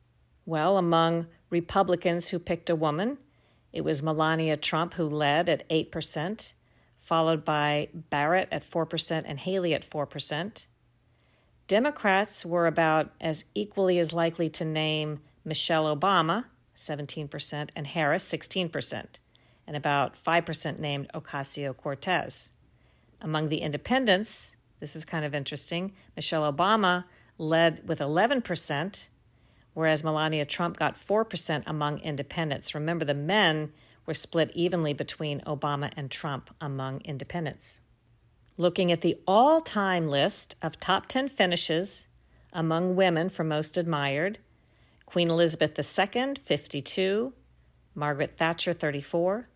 Well, 0.45 0.77
among 0.77 1.27
Republicans 1.51 2.29
who 2.29 2.39
picked 2.39 2.69
a 2.69 2.75
woman, 2.75 3.19
it 3.71 3.81
was 3.81 4.01
Melania 4.01 4.57
Trump 4.57 4.95
who 4.95 5.05
led 5.05 5.47
at 5.47 5.69
8%, 5.69 6.53
followed 6.99 7.45
by 7.45 7.89
Barrett 7.93 8.49
at 8.51 8.69
4% 8.69 9.23
and 9.25 9.39
Haley 9.39 9.75
at 9.75 9.87
4%. 9.87 10.65
Democrats 11.67 12.45
were 12.45 12.65
about 12.65 13.11
as 13.21 13.45
equally 13.53 13.99
as 13.99 14.11
likely 14.11 14.49
to 14.49 14.65
name 14.65 15.19
Michelle 15.45 15.95
Obama, 15.95 16.45
17%, 16.75 17.69
and 17.75 17.87
Harris, 17.87 18.27
16%, 18.31 19.05
and 19.67 19.75
about 19.75 20.15
5% 20.21 20.79
named 20.79 21.09
Ocasio 21.13 21.75
Cortez. 21.75 22.51
Among 23.21 23.49
the 23.49 23.61
independents, 23.61 24.55
this 24.79 24.95
is 24.95 25.05
kind 25.05 25.23
of 25.23 25.35
interesting, 25.35 25.93
Michelle 26.15 26.51
Obama 26.51 27.05
led 27.37 27.87
with 27.87 27.99
11%, 27.99 29.07
whereas 29.73 30.03
Melania 30.03 30.45
Trump 30.45 30.77
got 30.77 30.95
4% 30.95 31.63
among 31.65 31.99
independents. 31.99 32.75
Remember, 32.75 33.05
the 33.05 33.13
men 33.13 33.71
were 34.05 34.13
split 34.13 34.51
evenly 34.53 34.93
between 34.93 35.41
Obama 35.41 35.91
and 35.95 36.09
Trump 36.09 36.53
among 36.59 37.01
independents. 37.01 37.81
Looking 38.57 38.91
at 38.91 39.01
the 39.01 39.17
all 39.25 39.61
time 39.61 40.07
list 40.07 40.55
of 40.61 40.79
top 40.79 41.05
10 41.05 41.29
finishes 41.29 42.07
among 42.53 42.95
women 42.95 43.29
for 43.29 43.43
most 43.43 43.77
admired 43.77 44.39
Queen 45.11 45.29
Elizabeth 45.29 45.77
II, 45.77 46.35
52, 46.41 47.33
Margaret 47.95 48.37
Thatcher, 48.37 48.71
34, 48.71 49.49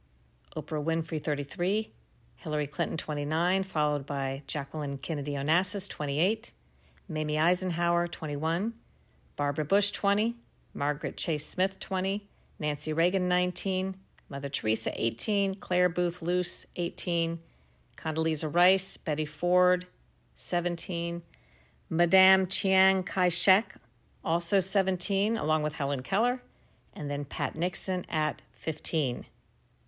Oprah 0.58 0.84
Winfrey, 0.84 1.24
33, 1.24 1.94
Hillary 2.36 2.68
Clinton, 2.68 2.98
29, 2.98 3.64
followed 3.64 4.06
by 4.06 4.44
Jacqueline 4.48 4.98
Kennedy 4.98 5.32
Onassis, 5.32 5.88
28, 5.88 6.52
Mamie 7.08 7.40
Eisenhower, 7.40 8.06
21, 8.06 8.74
Barbara 9.38 9.64
Bush, 9.64 9.92
20, 9.92 10.36
Margaret 10.74 11.16
Chase 11.16 11.46
Smith, 11.46 11.80
20, 11.80 12.28
Nancy 12.60 12.92
Reagan, 12.92 13.30
19, 13.30 13.96
Mother 14.28 14.50
Teresa, 14.50 14.92
18, 14.94 15.56
Clare 15.56 15.88
Boothe 15.88 16.22
Luce, 16.22 16.66
18, 16.76 17.40
Condoleezza 17.96 18.54
Rice, 18.54 18.98
Betty 18.98 19.26
Ford, 19.26 19.88
17, 20.36 21.22
Madame 21.90 22.46
Chiang 22.46 23.04
Kai 23.04 23.30
shek, 23.30 23.76
also 24.26 24.60
17, 24.60 25.38
along 25.38 25.64
with 25.64 25.74
Helen 25.74 26.02
Keller, 26.02 26.42
and 26.94 27.10
then 27.10 27.26
Pat 27.26 27.56
Nixon 27.56 28.06
at 28.10 28.42
15. 28.54 29.26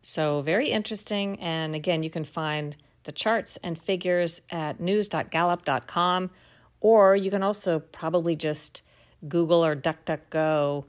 So, 0.01 0.41
very 0.41 0.70
interesting. 0.70 1.39
And 1.39 1.75
again, 1.75 2.03
you 2.03 2.10
can 2.10 2.24
find 2.24 2.77
the 3.03 3.12
charts 3.12 3.58
and 3.58 3.77
figures 3.77 4.41
at 4.50 4.79
news.gallup.com, 4.79 6.29
or 6.79 7.15
you 7.15 7.32
can 7.32 7.44
also 7.44 7.79
probably 7.79 8.36
just 8.36 8.84
Google 9.27 9.65
or 9.65 9.75
DuckDuckGo 9.75 10.86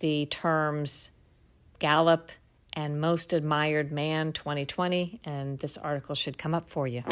the 0.00 0.26
terms 0.26 1.10
Gallup 1.78 2.30
and 2.72 3.00
Most 3.00 3.32
Admired 3.32 3.90
Man 3.92 4.32
2020, 4.32 5.20
and 5.24 5.58
this 5.58 5.76
article 5.76 6.14
should 6.14 6.38
come 6.38 6.54
up 6.54 6.68
for 6.68 6.86
you. 6.86 7.02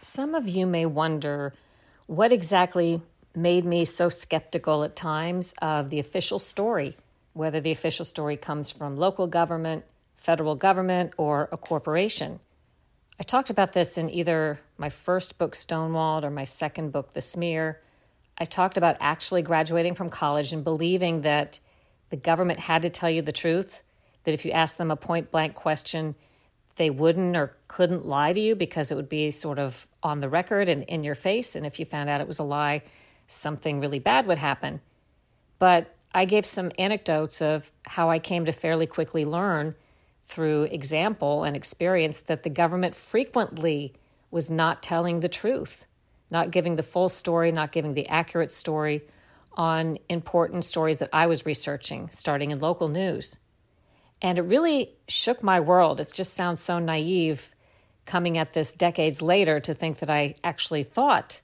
Some 0.00 0.36
of 0.36 0.46
you 0.48 0.66
may 0.66 0.86
wonder 0.86 1.52
what 2.06 2.32
exactly 2.32 3.02
made 3.34 3.64
me 3.64 3.84
so 3.84 4.08
skeptical 4.08 4.84
at 4.84 4.94
times 4.94 5.52
of 5.60 5.90
the 5.90 5.98
official 5.98 6.38
story, 6.38 6.96
whether 7.32 7.60
the 7.60 7.72
official 7.72 8.04
story 8.04 8.36
comes 8.36 8.70
from 8.70 8.96
local 8.96 9.26
government, 9.26 9.84
federal 10.14 10.54
government, 10.54 11.12
or 11.16 11.48
a 11.50 11.56
corporation. 11.56 12.38
I 13.18 13.24
talked 13.24 13.50
about 13.50 13.72
this 13.72 13.98
in 13.98 14.08
either 14.10 14.60
my 14.76 14.90
first 14.90 15.36
book, 15.36 15.54
Stonewalled, 15.54 16.22
or 16.22 16.30
my 16.30 16.44
second 16.44 16.92
book, 16.92 17.14
The 17.14 17.20
Smear. 17.20 17.80
I 18.38 18.44
talked 18.44 18.76
about 18.76 18.96
actually 19.00 19.42
graduating 19.42 19.94
from 19.94 20.08
college 20.08 20.52
and 20.52 20.62
believing 20.62 21.22
that 21.22 21.58
the 22.10 22.16
government 22.16 22.60
had 22.60 22.82
to 22.82 22.90
tell 22.90 23.10
you 23.10 23.22
the 23.22 23.32
truth, 23.32 23.82
that 24.22 24.34
if 24.34 24.44
you 24.44 24.52
asked 24.52 24.78
them 24.78 24.92
a 24.92 24.96
point 24.96 25.32
blank 25.32 25.54
question, 25.54 26.14
they 26.78 26.90
wouldn't 26.90 27.36
or 27.36 27.56
couldn't 27.68 28.06
lie 28.06 28.32
to 28.32 28.40
you 28.40 28.54
because 28.54 28.90
it 28.90 28.94
would 28.94 29.08
be 29.08 29.30
sort 29.30 29.58
of 29.58 29.86
on 30.02 30.20
the 30.20 30.28
record 30.28 30.68
and 30.68 30.82
in 30.84 31.04
your 31.04 31.14
face. 31.14 31.54
And 31.54 31.66
if 31.66 31.78
you 31.78 31.84
found 31.84 32.08
out 32.08 32.20
it 32.20 32.26
was 32.26 32.38
a 32.38 32.44
lie, 32.44 32.82
something 33.26 33.80
really 33.80 33.98
bad 33.98 34.26
would 34.26 34.38
happen. 34.38 34.80
But 35.58 35.94
I 36.14 36.24
gave 36.24 36.46
some 36.46 36.70
anecdotes 36.78 37.42
of 37.42 37.70
how 37.84 38.08
I 38.08 38.18
came 38.18 38.44
to 38.46 38.52
fairly 38.52 38.86
quickly 38.86 39.24
learn 39.24 39.74
through 40.24 40.64
example 40.64 41.44
and 41.44 41.56
experience 41.56 42.20
that 42.22 42.42
the 42.42 42.50
government 42.50 42.94
frequently 42.94 43.92
was 44.30 44.50
not 44.50 44.82
telling 44.82 45.20
the 45.20 45.28
truth, 45.28 45.86
not 46.30 46.50
giving 46.50 46.76
the 46.76 46.82
full 46.82 47.08
story, 47.08 47.50
not 47.50 47.72
giving 47.72 47.94
the 47.94 48.08
accurate 48.08 48.50
story 48.50 49.02
on 49.54 49.98
important 50.08 50.64
stories 50.64 50.98
that 50.98 51.08
I 51.12 51.26
was 51.26 51.44
researching, 51.44 52.08
starting 52.10 52.50
in 52.52 52.60
local 52.60 52.88
news. 52.88 53.38
And 54.20 54.38
it 54.38 54.42
really 54.42 54.94
shook 55.06 55.42
my 55.42 55.60
world. 55.60 56.00
It 56.00 56.12
just 56.12 56.34
sounds 56.34 56.60
so 56.60 56.78
naive 56.78 57.54
coming 58.04 58.38
at 58.38 58.52
this 58.54 58.72
decades 58.72 59.22
later 59.22 59.60
to 59.60 59.74
think 59.74 59.98
that 59.98 60.10
I 60.10 60.34
actually 60.42 60.82
thought 60.82 61.40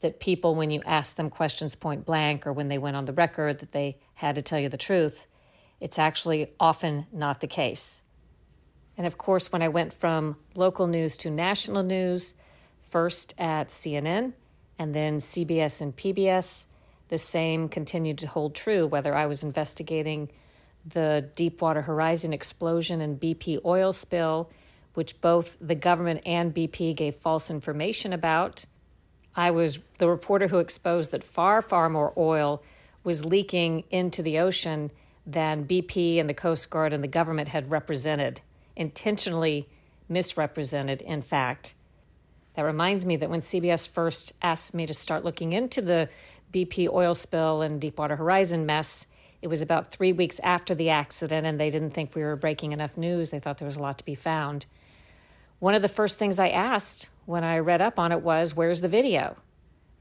that 0.00 0.20
people, 0.20 0.54
when 0.54 0.70
you 0.70 0.82
asked 0.84 1.16
them 1.16 1.30
questions 1.30 1.74
point 1.74 2.04
blank 2.04 2.46
or 2.46 2.52
when 2.52 2.68
they 2.68 2.78
went 2.78 2.96
on 2.96 3.04
the 3.04 3.12
record, 3.12 3.58
that 3.58 3.72
they 3.72 3.98
had 4.14 4.34
to 4.34 4.42
tell 4.42 4.58
you 4.58 4.68
the 4.68 4.76
truth. 4.76 5.26
It's 5.80 5.98
actually 5.98 6.52
often 6.60 7.06
not 7.12 7.40
the 7.40 7.46
case. 7.46 8.02
And 8.96 9.06
of 9.06 9.16
course, 9.16 9.52
when 9.52 9.62
I 9.62 9.68
went 9.68 9.92
from 9.92 10.36
local 10.54 10.88
news 10.88 11.16
to 11.18 11.30
national 11.30 11.84
news, 11.84 12.34
first 12.80 13.34
at 13.38 13.68
CNN 13.68 14.32
and 14.78 14.94
then 14.94 15.18
CBS 15.18 15.80
and 15.80 15.96
PBS, 15.96 16.66
the 17.08 17.18
same 17.18 17.68
continued 17.68 18.18
to 18.18 18.26
hold 18.26 18.54
true 18.54 18.86
whether 18.86 19.14
I 19.14 19.26
was 19.26 19.42
investigating 19.42 20.30
the 20.88 21.28
Deepwater 21.34 21.82
Horizon 21.82 22.32
explosion 22.32 23.00
and 23.00 23.20
BP 23.20 23.60
oil 23.64 23.92
spill, 23.92 24.50
which 24.94 25.20
both 25.20 25.56
the 25.60 25.74
government 25.74 26.22
and 26.26 26.54
BP 26.54 26.96
gave 26.96 27.14
false 27.14 27.50
information 27.50 28.12
about. 28.12 28.64
I 29.36 29.50
was 29.50 29.78
the 29.98 30.08
reporter 30.08 30.48
who 30.48 30.58
exposed 30.58 31.12
that 31.12 31.22
far, 31.22 31.62
far 31.62 31.88
more 31.88 32.12
oil 32.16 32.62
was 33.04 33.24
leaking 33.24 33.84
into 33.90 34.22
the 34.22 34.38
ocean 34.38 34.90
than 35.26 35.66
BP 35.66 36.18
and 36.18 36.28
the 36.28 36.34
Coast 36.34 36.70
Guard 36.70 36.92
and 36.92 37.04
the 37.04 37.08
government 37.08 37.48
had 37.48 37.70
represented, 37.70 38.40
intentionally 38.74 39.68
misrepresented, 40.08 41.02
in 41.02 41.22
fact. 41.22 41.74
That 42.54 42.62
reminds 42.62 43.06
me 43.06 43.16
that 43.16 43.30
when 43.30 43.40
CBS 43.40 43.88
first 43.88 44.32
asked 44.42 44.74
me 44.74 44.86
to 44.86 44.94
start 44.94 45.24
looking 45.24 45.52
into 45.52 45.80
the 45.82 46.08
BP 46.52 46.88
oil 46.90 47.14
spill 47.14 47.62
and 47.62 47.80
Deepwater 47.80 48.16
Horizon 48.16 48.66
mess, 48.66 49.06
it 49.40 49.48
was 49.48 49.62
about 49.62 49.92
three 49.92 50.12
weeks 50.12 50.40
after 50.40 50.74
the 50.74 50.90
accident, 50.90 51.46
and 51.46 51.60
they 51.60 51.70
didn't 51.70 51.90
think 51.90 52.14
we 52.14 52.22
were 52.22 52.36
breaking 52.36 52.72
enough 52.72 52.96
news. 52.96 53.30
They 53.30 53.38
thought 53.38 53.58
there 53.58 53.66
was 53.66 53.76
a 53.76 53.82
lot 53.82 53.98
to 53.98 54.04
be 54.04 54.14
found. 54.14 54.66
One 55.60 55.74
of 55.74 55.82
the 55.82 55.88
first 55.88 56.18
things 56.18 56.38
I 56.38 56.48
asked 56.48 57.08
when 57.26 57.44
I 57.44 57.58
read 57.58 57.80
up 57.80 57.98
on 57.98 58.10
it 58.10 58.22
was, 58.22 58.56
Where's 58.56 58.80
the 58.80 58.88
video? 58.88 59.36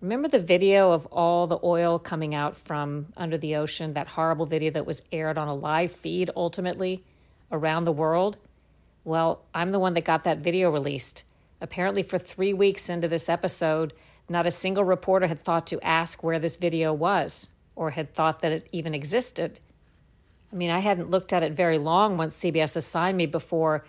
Remember 0.01 0.27
the 0.27 0.39
video 0.39 0.91
of 0.91 1.07
all 1.07 1.47
the 1.47 1.59
oil 1.63 1.97
coming 1.97 2.35
out 2.35 2.55
from 2.55 3.07
under 3.17 3.37
the 3.37 3.55
ocean, 3.55 3.93
that 3.93 4.09
horrible 4.09 4.45
video 4.45 4.71
that 4.71 4.85
was 4.85 5.03
aired 5.11 5.37
on 5.37 5.47
a 5.47 5.55
live 5.55 5.91
feed 5.91 6.29
ultimately 6.35 7.03
around 7.51 7.83
the 7.83 7.91
world? 7.91 8.37
Well, 9.03 9.43
I'm 9.53 9.71
the 9.71 9.79
one 9.79 9.93
that 9.95 10.05
got 10.05 10.23
that 10.23 10.39
video 10.39 10.69
released. 10.69 11.23
Apparently, 11.61 12.03
for 12.03 12.19
three 12.19 12.53
weeks 12.53 12.89
into 12.89 13.07
this 13.07 13.29
episode, 13.29 13.93
not 14.29 14.45
a 14.45 14.51
single 14.51 14.83
reporter 14.83 15.27
had 15.27 15.43
thought 15.43 15.65
to 15.67 15.81
ask 15.81 16.23
where 16.23 16.37
this 16.37 16.57
video 16.57 16.93
was 16.93 17.51
or 17.77 17.91
had 17.91 18.13
thought 18.13 18.39
that 18.39 18.51
it 18.51 18.67
even 18.71 18.93
existed. 18.93 19.59
I 20.51 20.55
mean, 20.55 20.71
I 20.71 20.79
hadn't 20.79 21.11
looked 21.11 21.31
at 21.31 21.43
it 21.43 21.53
very 21.53 21.77
long 21.77 22.17
once 22.17 22.35
CBS 22.35 22.75
assigned 22.75 23.17
me 23.17 23.27
before 23.27 23.85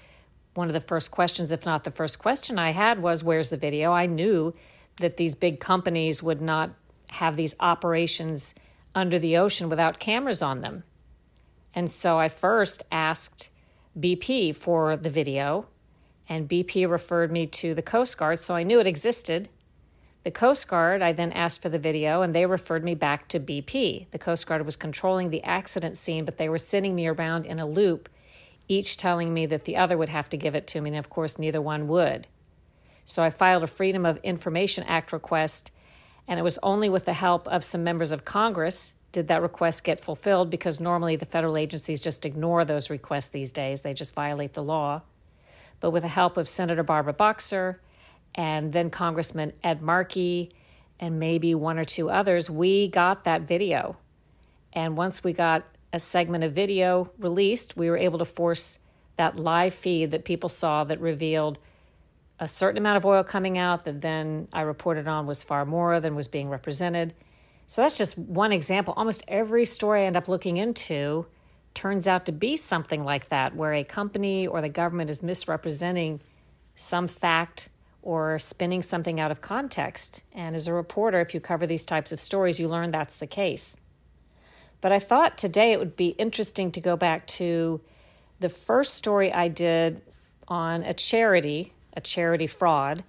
one 0.54 0.68
of 0.68 0.74
the 0.74 0.80
first 0.80 1.10
questions, 1.10 1.50
if 1.50 1.64
not 1.64 1.84
the 1.84 1.90
first 1.90 2.18
question 2.18 2.58
I 2.58 2.72
had, 2.72 3.00
was 3.00 3.24
Where's 3.24 3.48
the 3.48 3.56
video? 3.56 3.92
I 3.92 4.06
knew 4.06 4.54
that 4.96 5.16
these 5.16 5.34
big 5.34 5.58
companies 5.58 6.22
would 6.22 6.42
not 6.42 6.70
have 7.10 7.36
these 7.36 7.56
operations 7.60 8.54
under 8.94 9.18
the 9.18 9.36
ocean 9.36 9.68
without 9.70 9.98
cameras 9.98 10.42
on 10.42 10.60
them. 10.60 10.84
And 11.74 11.90
so 11.90 12.18
I 12.18 12.28
first 12.28 12.82
asked 12.92 13.50
BP 13.98 14.54
for 14.54 14.96
the 14.96 15.10
video, 15.10 15.66
and 16.28 16.48
BP 16.48 16.90
referred 16.90 17.32
me 17.32 17.46
to 17.46 17.74
the 17.74 17.82
Coast 17.82 18.18
Guard, 18.18 18.38
so 18.38 18.54
I 18.54 18.64
knew 18.64 18.80
it 18.80 18.86
existed. 18.86 19.48
The 20.24 20.30
Coast 20.32 20.68
Guard, 20.68 21.00
I 21.00 21.12
then 21.12 21.32
asked 21.32 21.62
for 21.62 21.68
the 21.68 21.78
video, 21.78 22.22
and 22.22 22.34
they 22.34 22.44
referred 22.44 22.84
me 22.84 22.94
back 22.94 23.28
to 23.28 23.38
BP. 23.38 24.10
The 24.10 24.18
Coast 24.18 24.46
Guard 24.46 24.64
was 24.66 24.76
controlling 24.76 25.30
the 25.30 25.44
accident 25.44 25.96
scene, 25.96 26.24
but 26.24 26.38
they 26.38 26.48
were 26.48 26.58
sending 26.58 26.94
me 26.94 27.06
around 27.06 27.46
in 27.46 27.58
a 27.58 27.66
loop, 27.66 28.08
each 28.66 28.96
telling 28.96 29.32
me 29.32 29.46
that 29.46 29.64
the 29.64 29.76
other 29.76 29.96
would 29.96 30.08
have 30.08 30.28
to 30.30 30.36
give 30.36 30.54
it 30.54 30.66
to 30.68 30.80
me, 30.80 30.90
and 30.90 30.98
of 30.98 31.08
course, 31.08 31.38
neither 31.38 31.62
one 31.62 31.86
would. 31.88 32.26
So 33.04 33.22
I 33.22 33.30
filed 33.30 33.62
a 33.62 33.68
Freedom 33.68 34.04
of 34.04 34.18
Information 34.18 34.84
Act 34.84 35.12
request, 35.12 35.70
and 36.26 36.38
it 36.38 36.42
was 36.42 36.58
only 36.62 36.90
with 36.90 37.04
the 37.04 37.14
help 37.14 37.48
of 37.48 37.64
some 37.64 37.84
members 37.84 38.12
of 38.12 38.24
Congress 38.24 38.94
did 39.12 39.28
that 39.28 39.40
request 39.40 39.84
get 39.84 40.00
fulfilled 40.00 40.50
because 40.50 40.78
normally 40.78 41.16
the 41.16 41.24
federal 41.24 41.56
agencies 41.56 42.00
just 42.00 42.26
ignore 42.26 42.64
those 42.64 42.90
requests 42.90 43.28
these 43.28 43.52
days, 43.52 43.80
they 43.80 43.94
just 43.94 44.14
violate 44.14 44.52
the 44.52 44.62
law. 44.62 45.00
But 45.80 45.92
with 45.92 46.02
the 46.02 46.08
help 46.08 46.36
of 46.36 46.48
Senator 46.48 46.82
Barbara 46.82 47.14
Boxer 47.14 47.80
and 48.34 48.72
then 48.72 48.90
Congressman 48.90 49.52
Ed 49.62 49.82
Markey 49.82 50.52
and 51.00 51.18
maybe 51.18 51.54
one 51.54 51.78
or 51.78 51.84
two 51.84 52.10
others, 52.10 52.50
we 52.50 52.88
got 52.88 53.24
that 53.24 53.42
video. 53.42 53.96
And 54.72 54.96
once 54.96 55.24
we 55.24 55.32
got 55.32 55.64
a 55.92 55.98
segment 55.98 56.44
of 56.44 56.52
video 56.52 57.10
released, 57.18 57.76
we 57.76 57.88
were 57.88 57.96
able 57.96 58.18
to 58.18 58.24
force 58.24 58.80
that 59.16 59.36
live 59.38 59.74
feed 59.74 60.10
that 60.10 60.24
people 60.24 60.48
saw 60.48 60.84
that 60.84 61.00
revealed 61.00 61.58
a 62.38 62.46
certain 62.46 62.78
amount 62.78 62.96
of 62.96 63.04
oil 63.04 63.24
coming 63.24 63.58
out 63.58 63.84
that 63.84 64.00
then 64.00 64.48
I 64.52 64.60
reported 64.60 65.08
on 65.08 65.26
was 65.26 65.42
far 65.42 65.64
more 65.64 65.98
than 65.98 66.14
was 66.14 66.28
being 66.28 66.48
represented. 66.48 67.14
So 67.66 67.82
that's 67.82 67.98
just 67.98 68.16
one 68.16 68.52
example. 68.52 68.94
Almost 68.96 69.24
every 69.26 69.64
story 69.64 70.02
I 70.02 70.04
end 70.04 70.16
up 70.16 70.28
looking 70.28 70.56
into 70.56 71.26
turns 71.74 72.06
out 72.06 72.26
to 72.26 72.32
be 72.32 72.56
something 72.56 73.04
like 73.04 73.28
that, 73.28 73.54
where 73.54 73.74
a 73.74 73.84
company 73.84 74.46
or 74.46 74.60
the 74.60 74.68
government 74.68 75.10
is 75.10 75.22
misrepresenting 75.22 76.20
some 76.74 77.08
fact 77.08 77.68
or 78.02 78.38
spinning 78.38 78.82
something 78.82 79.20
out 79.20 79.30
of 79.30 79.40
context. 79.40 80.22
And 80.32 80.54
as 80.54 80.66
a 80.66 80.72
reporter, 80.72 81.20
if 81.20 81.34
you 81.34 81.40
cover 81.40 81.66
these 81.66 81.84
types 81.84 82.12
of 82.12 82.20
stories, 82.20 82.60
you 82.60 82.68
learn 82.68 82.90
that's 82.90 83.16
the 83.16 83.26
case. 83.26 83.76
But 84.80 84.92
I 84.92 84.98
thought 84.98 85.36
today 85.36 85.72
it 85.72 85.78
would 85.78 85.96
be 85.96 86.08
interesting 86.10 86.70
to 86.72 86.80
go 86.80 86.96
back 86.96 87.26
to 87.26 87.80
the 88.40 88.48
first 88.48 88.94
story 88.94 89.32
I 89.32 89.48
did 89.48 90.02
on 90.46 90.82
a 90.82 90.94
charity 90.94 91.72
a 91.98 92.00
charity 92.00 92.46
fraud, 92.46 93.02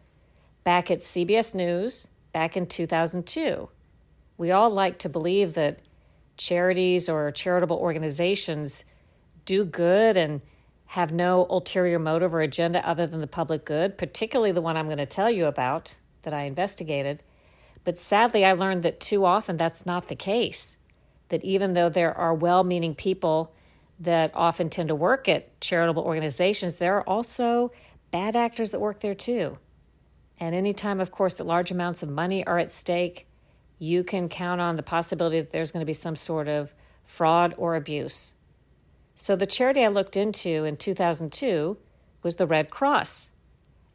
back 0.64 0.90
at 0.90 0.98
CBS 0.98 1.54
News 1.54 2.08
back 2.34 2.58
in 2.58 2.66
2002. 2.66 3.70
We 4.36 4.52
all 4.52 4.72
like 4.72 4.98
to 5.00 5.10
believe 5.10 5.54
that 5.54 5.80
charities 6.38 7.08
or 7.08 7.30
charitable 7.30 7.78
organizations 7.78 8.86
do 9.46 9.64
good 9.64 10.18
and 10.18 10.42
have 10.94 11.12
no 11.12 11.46
ulterior 11.52 12.00
motive 12.00 12.34
or 12.34 12.42
agenda 12.42 12.88
other 12.88 13.06
than 13.06 13.22
the 13.22 13.28
public 13.28 13.64
good, 13.64 13.96
particularly 13.96 14.52
the 14.52 14.62
one 14.62 14.76
I'm 14.76 14.88
going 14.88 14.98
to 14.98 15.06
tell 15.06 15.30
you 15.30 15.46
about 15.46 15.96
that 16.24 16.34
I 16.34 16.44
investigated. 16.44 17.22
But 17.84 18.00
sadly, 18.00 18.44
I 18.44 18.54
learned 18.54 18.82
that 18.82 19.00
too 19.00 19.24
often 19.24 19.56
that's 19.56 19.86
not 19.86 20.08
the 20.08 20.16
case. 20.16 20.78
That 21.28 21.44
even 21.44 21.76
though 21.76 21.90
there 21.90 22.18
are 22.18 22.34
well 22.34 22.64
meaning 22.64 22.96
people 22.96 23.54
that 24.00 24.32
often 24.34 24.72
tend 24.72 24.90
to 24.90 24.96
work 24.96 25.30
at 25.30 25.62
charitable 25.62 26.02
organizations, 26.02 26.78
there 26.78 26.96
are 26.98 27.08
also 27.08 27.72
bad 28.10 28.36
actors 28.36 28.72
that 28.72 28.80
work 28.80 29.02
there 29.02 29.14
too. 29.14 29.60
And 30.40 30.56
anytime, 30.56 31.00
of 31.00 31.12
course, 31.12 31.36
that 31.36 31.46
large 31.46 31.70
amounts 31.70 32.02
of 32.02 32.10
money 32.10 32.44
are 32.48 32.58
at 32.58 32.72
stake, 32.72 33.28
you 33.78 34.04
can 34.04 34.28
count 34.28 34.60
on 34.60 34.76
the 34.76 34.82
possibility 34.82 35.40
that 35.40 35.52
there's 35.52 35.72
going 35.72 35.82
to 35.82 35.86
be 35.86 35.94
some 35.94 36.16
sort 36.16 36.48
of 36.48 36.74
fraud 37.04 37.54
or 37.60 37.76
abuse. 37.76 38.34
So, 39.22 39.36
the 39.36 39.46
charity 39.46 39.84
I 39.84 39.90
looked 39.90 40.16
into 40.16 40.64
in 40.64 40.78
2002 40.78 41.78
was 42.24 42.36
the 42.36 42.48
Red 42.48 42.70
Cross. 42.70 43.32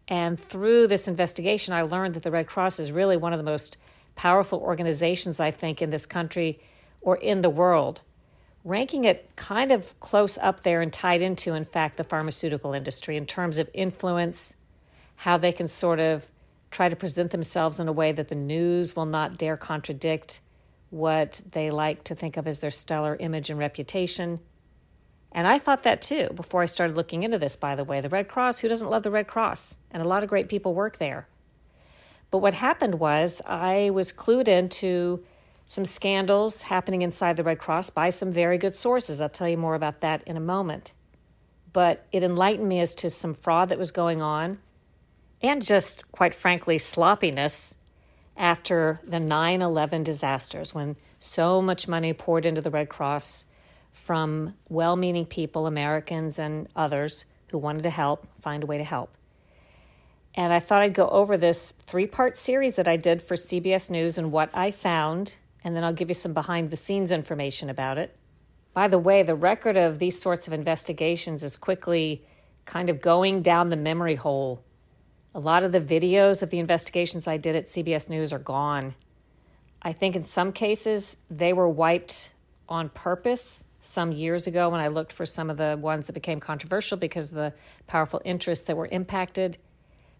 And 0.07 0.39
through 0.39 0.87
this 0.87 1.09
investigation, 1.09 1.73
I 1.73 1.81
learned 1.81 2.13
that 2.13 2.23
the 2.23 2.31
Red 2.31 2.47
Cross 2.47 2.79
is 2.79 2.93
really 2.93 3.17
one 3.17 3.33
of 3.33 3.39
the 3.39 3.51
most 3.51 3.79
powerful 4.17 4.59
organizations, 4.59 5.41
I 5.41 5.51
think, 5.51 5.81
in 5.81 5.89
this 5.89 6.05
country 6.05 6.61
or 7.01 7.17
in 7.17 7.41
the 7.41 7.49
world 7.49 8.03
ranking 8.65 9.05
it 9.05 9.31
kind 9.35 9.73
of 9.73 9.99
close 9.99 10.37
up 10.39 10.61
there 10.61 10.83
and 10.83 10.93
tied 10.93 11.23
into, 11.23 11.55
in 11.55 11.65
fact, 11.65 11.97
the 11.97 12.05
pharmaceutical 12.05 12.75
industry 12.75 13.17
in 13.17 13.25
terms 13.25 13.57
of 13.57 13.69
influence, 13.73 14.57
how 15.17 15.39
they 15.39 15.53
can 15.53 15.69
sort 15.69 16.01
of 16.01 16.29
try 16.71 16.89
to 16.89 16.97
present 16.97 17.31
themselves 17.31 17.81
in 17.81 17.89
a 17.89 17.93
way 17.93 18.13
that 18.13 18.29
the 18.29 18.35
news 18.35 18.95
will 18.95 19.07
not 19.07 19.39
dare 19.39 19.57
contradict 19.57 20.41
what 20.91 21.41
they 21.53 21.71
like 21.71 22.05
to 22.05 22.15
think 22.15 22.37
of 22.37 22.47
as 22.47 22.59
their 22.59 22.71
stellar 22.71 23.17
image 23.17 23.49
and 23.49 23.59
reputation. 23.59 24.41
And 25.35 25.49
I 25.49 25.59
thought 25.59 25.83
that 25.83 26.01
too 26.01 26.29
before 26.35 26.63
I 26.63 26.67
started 26.67 26.97
looking 26.97 27.25
into 27.25 27.39
this, 27.39 27.57
by 27.57 27.75
the 27.75 27.85
way. 27.85 28.01
The 28.01 28.09
Red 28.09 28.29
Cross, 28.29 28.61
who 28.61 28.69
doesn't 28.69 28.89
love 28.89 29.03
the 29.03 29.11
Red 29.11 29.27
Cross? 29.27 29.77
And 29.91 30.01
a 30.01 30.09
lot 30.09 30.23
of 30.23 30.29
great 30.29 30.49
people 30.49 30.73
work 30.75 30.99
there. 30.99 31.27
But 32.31 32.39
what 32.39 32.55
happened 32.55 33.01
was 33.01 33.43
I 33.45 33.91
was 33.91 34.13
clued 34.13 34.49
into 34.49 35.25
some 35.67 35.85
scandals 35.85 36.63
happening 36.63 37.03
inside 37.03 37.37
the 37.37 37.43
Red 37.43 37.59
Cross 37.59 37.91
by 37.91 38.11
some 38.11 38.33
very 38.33 38.59
good 38.59 38.75
sources. 38.75 39.21
I'll 39.21 39.29
tell 39.29 39.49
you 39.49 39.57
more 39.57 39.75
about 39.75 40.01
that 40.01 40.23
in 40.25 40.37
a 40.37 40.41
moment. 40.41 40.93
But 41.73 42.07
it 42.13 42.23
enlightened 42.23 42.69
me 42.69 42.81
as 42.81 42.95
to 42.97 43.11
some 43.11 43.35
fraud 43.35 43.69
that 43.71 43.79
was 43.79 43.91
going 43.91 44.23
on 44.23 44.59
and 45.43 45.63
just, 45.63 46.11
quite 46.13 46.35
frankly, 46.35 46.79
sloppiness 46.79 47.75
after 48.37 49.01
the 49.05 49.21
9 49.21 49.63
11 49.63 50.03
disasters 50.03 50.75
when 50.75 50.97
so 51.19 51.61
much 51.61 51.89
money 51.89 52.13
poured 52.13 52.47
into 52.47 52.61
the 52.61 52.71
Red 52.71 52.89
Cross 52.89 53.47
from 53.95 54.55
well 54.69 54.97
meaning 54.97 55.25
people, 55.25 55.67
Americans 55.67 56.39
and 56.39 56.69
others 56.77 57.25
who 57.49 57.57
wanted 57.57 57.85
to 57.85 57.91
help, 57.91 58.27
find 58.39 58.63
a 58.63 58.67
way 58.67 58.77
to 58.77 58.85
help. 58.85 59.17
And 60.35 60.53
I 60.53 60.59
thought 60.59 60.83
I'd 60.83 60.93
go 60.93 61.09
over 61.09 61.39
this 61.39 61.73
three 61.87 62.07
part 62.07 62.37
series 62.37 62.75
that 62.75 62.89
I 62.89 62.99
did 62.99 63.23
for 63.23 63.35
CBS 63.35 63.91
News 63.91 64.19
and 64.19 64.31
what 64.31 64.51
I 64.53 64.71
found 64.71 65.37
and 65.65 65.75
then 65.75 65.83
I'll 65.83 65.95
give 65.95 66.11
you 66.11 66.15
some 66.15 66.35
behind 66.35 66.71
the 66.71 66.77
scenes 66.77 67.11
information 67.11 67.71
about 67.71 67.97
it. 67.97 68.15
By 68.75 68.87
the 68.87 68.99
way, 68.99 69.23
the 69.23 69.35
record 69.35 69.79
of 69.79 69.99
these 69.99 70.21
sorts 70.21 70.47
of 70.47 70.53
investigations 70.53 71.43
is 71.43 71.57
quickly 71.57 72.23
kind 72.67 72.91
of 72.91 73.01
going 73.01 73.41
down 73.41 73.71
the 73.71 73.77
memory 73.77 74.17
hole. 74.17 74.63
A 75.35 75.41
lot 75.41 75.65
of 75.65 75.73
the 75.73 75.81
videos 75.81 76.43
of 76.43 76.51
the 76.51 76.59
investigations 76.59 77.27
I 77.27 77.39
did 77.39 77.57
at 77.57 77.67
CBS 77.67 78.11
News 78.11 78.33
are 78.33 78.39
gone. 78.39 78.95
I 79.81 79.93
think 79.93 80.15
in 80.15 80.23
some 80.23 80.53
cases 80.53 81.17
they 81.31 81.53
were 81.53 81.69
wiped 81.69 82.33
on 82.69 82.91
purpose 82.91 83.65
some 83.85 84.13
years 84.13 84.47
ago 84.47 84.71
when 84.71 84.81
I 84.81 84.87
looked 84.87 85.13
for 85.13 85.27
some 85.27 85.51
of 85.51 85.59
the 85.59 85.79
ones 85.79 86.07
that 86.07 86.15
became 86.15 86.41
controversial 86.41 86.97
because 86.97 87.31
of 87.31 87.37
the 87.37 87.53
powerful 87.87 88.23
interests 88.25 88.67
that 88.67 88.77
were 88.77 88.89
impacted. 88.91 89.59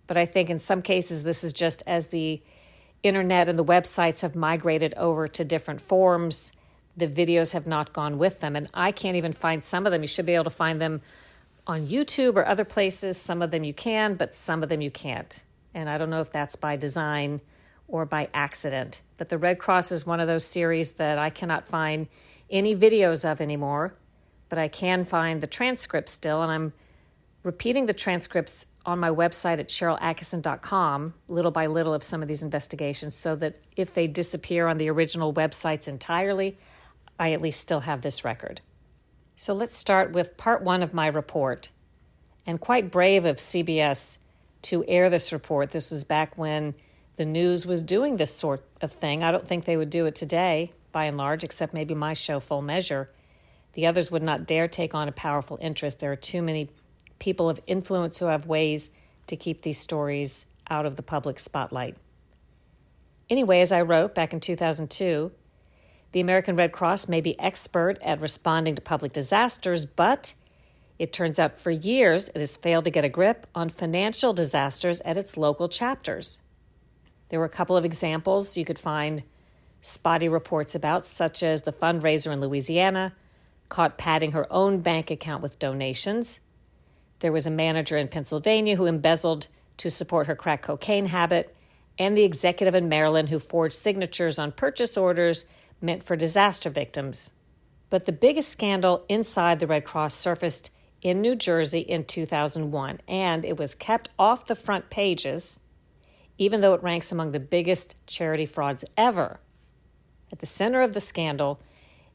But 0.07 0.19
I 0.19 0.27
think 0.27 0.51
in 0.51 0.59
some 0.59 0.83
cases 0.83 1.23
this 1.23 1.43
is 1.43 1.53
just 1.53 1.83
as 1.87 2.09
the 2.09 2.43
internet 3.03 3.49
and 3.49 3.59
the 3.59 3.65
websites 3.65 4.21
have 4.21 4.37
migrated 4.37 4.93
over 4.99 5.27
to 5.29 5.45
different 5.45 5.81
forms. 5.81 6.53
The 6.97 7.09
videos 7.09 7.55
have 7.55 7.67
not 7.67 7.95
gone 7.95 8.19
with 8.19 8.41
them. 8.41 8.55
And 8.55 8.67
I 8.75 8.93
can't 8.93 9.17
even 9.17 9.33
find 9.33 9.65
some 9.65 9.87
of 9.87 9.93
them. 9.93 10.03
You 10.03 10.09
should 10.09 10.27
be 10.27 10.35
able 10.35 10.45
to 10.45 10.51
find 10.51 10.81
them 10.81 11.01
on 11.67 11.87
YouTube 11.87 12.37
or 12.37 12.47
other 12.47 12.65
places. 12.65 13.17
Some 13.17 13.41
of 13.41 13.51
them 13.51 13.65
you 13.65 13.73
can, 13.73 14.15
but 14.15 14.35
some 14.35 14.63
of 14.63 14.69
them 14.69 14.83
you 14.83 14.91
can't. 14.91 15.43
And 15.73 15.89
I 15.89 15.97
don't 15.97 16.11
know 16.11 16.21
if 16.21 16.31
that's 16.31 16.57
by 16.57 16.77
design 16.77 17.41
or 17.89 18.05
by 18.05 18.29
accident. 18.35 19.01
But 19.17 19.31
the 19.31 19.39
Red 19.39 19.59
Cross 19.59 19.91
is 19.91 20.07
one 20.07 20.21
of 20.21 20.27
those 20.27 20.47
series 20.47 20.93
that 20.93 21.19
I 21.19 21.31
cannot 21.31 21.67
find 21.67 22.09
any 22.55 22.75
videos 22.75 23.31
of 23.31 23.41
anymore. 23.41 23.95
but 24.49 24.59
I 24.59 24.69
can 24.69 25.05
find 25.05 25.41
the 25.41 25.49
transcripts 25.49 26.13
still, 26.13 26.41
and 26.41 26.53
I'm 26.53 26.73
repeating 27.43 27.87
the 27.87 27.93
transcripts 27.93 28.67
on 28.87 29.01
my 29.01 29.11
website 29.11 29.59
at 29.59 29.69
SharylAttkisson.com, 29.69 31.15
little 31.27 31.51
by 31.51 31.67
little, 31.67 31.93
of 31.93 32.05
some 32.05 32.23
of 32.23 32.29
these 32.29 32.45
investigations, 32.45 33.17
so 33.17 33.35
that 33.37 33.57
if 33.77 33.93
they 33.93 34.07
disappear 34.07 34.69
on 34.69 34.79
the 34.79 34.89
original 34.91 35.35
websites 35.35 35.89
entirely, 35.89 36.57
I 37.19 37.33
at 37.33 37.41
least 37.41 37.61
still 37.61 37.81
have 37.81 38.03
this 38.03 38.25
record. 38.25 38.61
So 39.35 39.53
let's 39.55 39.77
start 39.77 40.13
with 40.13 40.37
part 40.37 40.63
one 40.63 40.85
of 40.85 40.95
my 40.95 41.09
report. 41.09 41.73
And 42.47 42.61
quite 42.61 42.93
brave 42.93 43.25
of 43.25 43.39
CBS 43.39 44.19
to 44.63 44.85
air 44.87 45.11
this 45.11 45.33
report. 45.33 45.73
This 45.73 45.91
was 45.91 46.05
back 46.05 46.39
when 46.39 46.75
the 47.17 47.25
news 47.25 47.67
was 47.67 47.83
doing 47.83 48.19
this 48.19 48.33
sort 48.33 48.65
of 48.81 48.93
thing. 48.93 49.25
I 49.25 49.33
don't 49.33 49.49
think 49.49 49.65
they 49.65 49.77
would 49.77 49.91
do 49.91 50.07
it 50.07 50.15
today, 50.15 50.73
by 50.95 51.05
and 51.05 51.19
large, 51.19 51.45
except 51.45 51.75
maybe 51.75 51.95
my 51.95 52.15
show, 52.15 52.41
Full 52.41 52.63
Measure. 52.63 53.11
The 53.75 53.87
others 53.87 54.11
would 54.11 54.23
not 54.23 54.47
dare 54.47 54.69
take 54.69 54.95
on 54.95 55.09
a 55.09 55.13
powerful 55.13 55.59
interest. 55.61 55.99
There 55.99 56.13
are 56.13 56.17
too 56.17 56.41
many 56.41 56.71
people 57.19 57.51
of 57.51 57.61
influence 57.67 58.19
who 58.19 58.27
have 58.27 58.47
ways 58.47 58.89
to 59.27 59.37
keep 59.37 59.61
these 59.61 59.77
stories 59.77 60.47
out 60.71 60.87
of 60.87 60.97
the 60.97 61.03
public 61.03 61.39
spotlight. 61.39 61.97
Anyway, 63.29 63.61
as 63.61 63.73
I 63.73 63.83
wrote 63.83 64.15
back 64.15 64.33
in 64.33 64.41
2002, 64.41 65.33
the 66.13 66.21
American 66.21 66.57
Red 66.57 66.73
Cross 66.73 67.09
may 67.09 67.21
be 67.21 67.39
expert 67.41 67.99
at 68.01 68.23
responding 68.23 68.77
to 68.77 68.81
public 68.81 69.13
disasters, 69.13 69.85
but 69.85 70.35
it 70.99 71.13
turns 71.13 71.41
out 71.41 71.61
for 71.61 71.73
years 71.73 72.29
it 72.29 72.39
has 72.39 72.57
failed 72.57 72.85
to 72.85 72.91
get 72.91 73.05
a 73.05 73.09
grip 73.09 73.47
on 73.55 73.69
financial 73.69 74.33
disasters 74.33 75.01
at 75.01 75.19
its 75.19 75.37
local 75.37 75.67
chapters. 75.67 76.41
There 77.31 77.41
were 77.41 77.47
a 77.47 77.51
couple 77.51 77.77
of 77.77 77.85
examples 77.85 78.57
you 78.57 78.65
could 78.65 78.79
find 78.79 79.25
spotty 79.85 80.29
reports 80.29 80.75
about, 80.75 81.05
such 81.05 81.43
as 81.43 81.63
the 81.63 81.73
fundraiser 81.73 82.33
in 82.33 82.41
Louisiana 82.41 83.13
caught 83.69 83.99
padding 83.99 84.33
her 84.33 84.51
own 84.51 84.81
bank 84.81 85.11
account 85.11 85.43
with 85.43 85.59
donations. 85.59 86.41
There 87.19 87.33
was 87.33 87.47
a 87.47 87.51
manager 87.51 87.99
in 87.99 88.09
Pennsylvania 88.09 88.77
who 88.77 88.87
embezzled 88.87 89.49
to 89.77 89.91
support 89.91 90.27
her 90.27 90.35
crack 90.35 90.63
cocaine 90.63 91.07
habit, 91.07 91.55
and 91.99 92.17
the 92.17 92.25
executive 92.25 92.75
in 92.75 92.89
Maryland 92.89 93.29
who 93.29 93.39
forged 93.39 93.75
signatures 93.75 94.39
on 94.39 94.53
purchase 94.53 94.97
orders 94.97 95.45
meant 95.83 96.03
for 96.03 96.17
disaster 96.17 96.71
victims. 96.71 97.33
But 97.91 98.07
the 98.07 98.13
biggest 98.13 98.49
scandal 98.49 99.05
inside 99.09 99.61
the 99.61 99.67
Red 99.67 99.85
Cross 99.85 100.15
surfaced 100.15 100.71
in 101.03 101.21
New 101.21 101.37
Jersey 101.37 101.81
in 101.81 102.05
2001, 102.05 103.01
and 103.07 103.45
it 103.45 103.59
was 103.59 103.75
kept 103.75 104.09
off 104.19 104.47
the 104.47 104.57
front 104.57 104.89
pages, 104.89 105.61
even 106.39 106.63
though 106.63 106.73
it 106.73 106.83
ranks 106.83 107.13
among 107.13 107.33
the 107.33 107.41
biggest 107.41 107.95
charity 108.07 108.47
frauds 108.47 108.85
ever. 108.97 109.41
At 110.35 110.41
the 110.41 110.47
center 110.47 110.83
of 110.83 110.93
the 110.95 111.01
scandal 111.01 111.61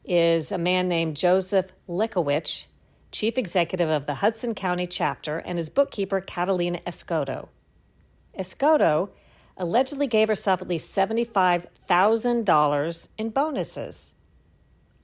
is 0.04 0.52
a 0.52 0.58
man 0.58 0.88
named 0.88 1.16
Joseph 1.16 1.72
Likowicz, 1.88 2.66
chief 3.12 3.38
executive 3.38 3.88
of 3.88 4.04
the 4.04 4.16
Hudson 4.16 4.54
County 4.54 4.86
chapter, 4.86 5.38
and 5.38 5.56
his 5.56 5.70
bookkeeper, 5.70 6.20
Catalina 6.20 6.80
Escoto. 6.86 7.48
Escoto 8.38 9.08
allegedly 9.56 10.06
gave 10.06 10.28
herself 10.28 10.60
at 10.60 10.68
least 10.68 10.94
$75,000 10.94 13.08
in 13.16 13.30
bonuses. 13.30 14.12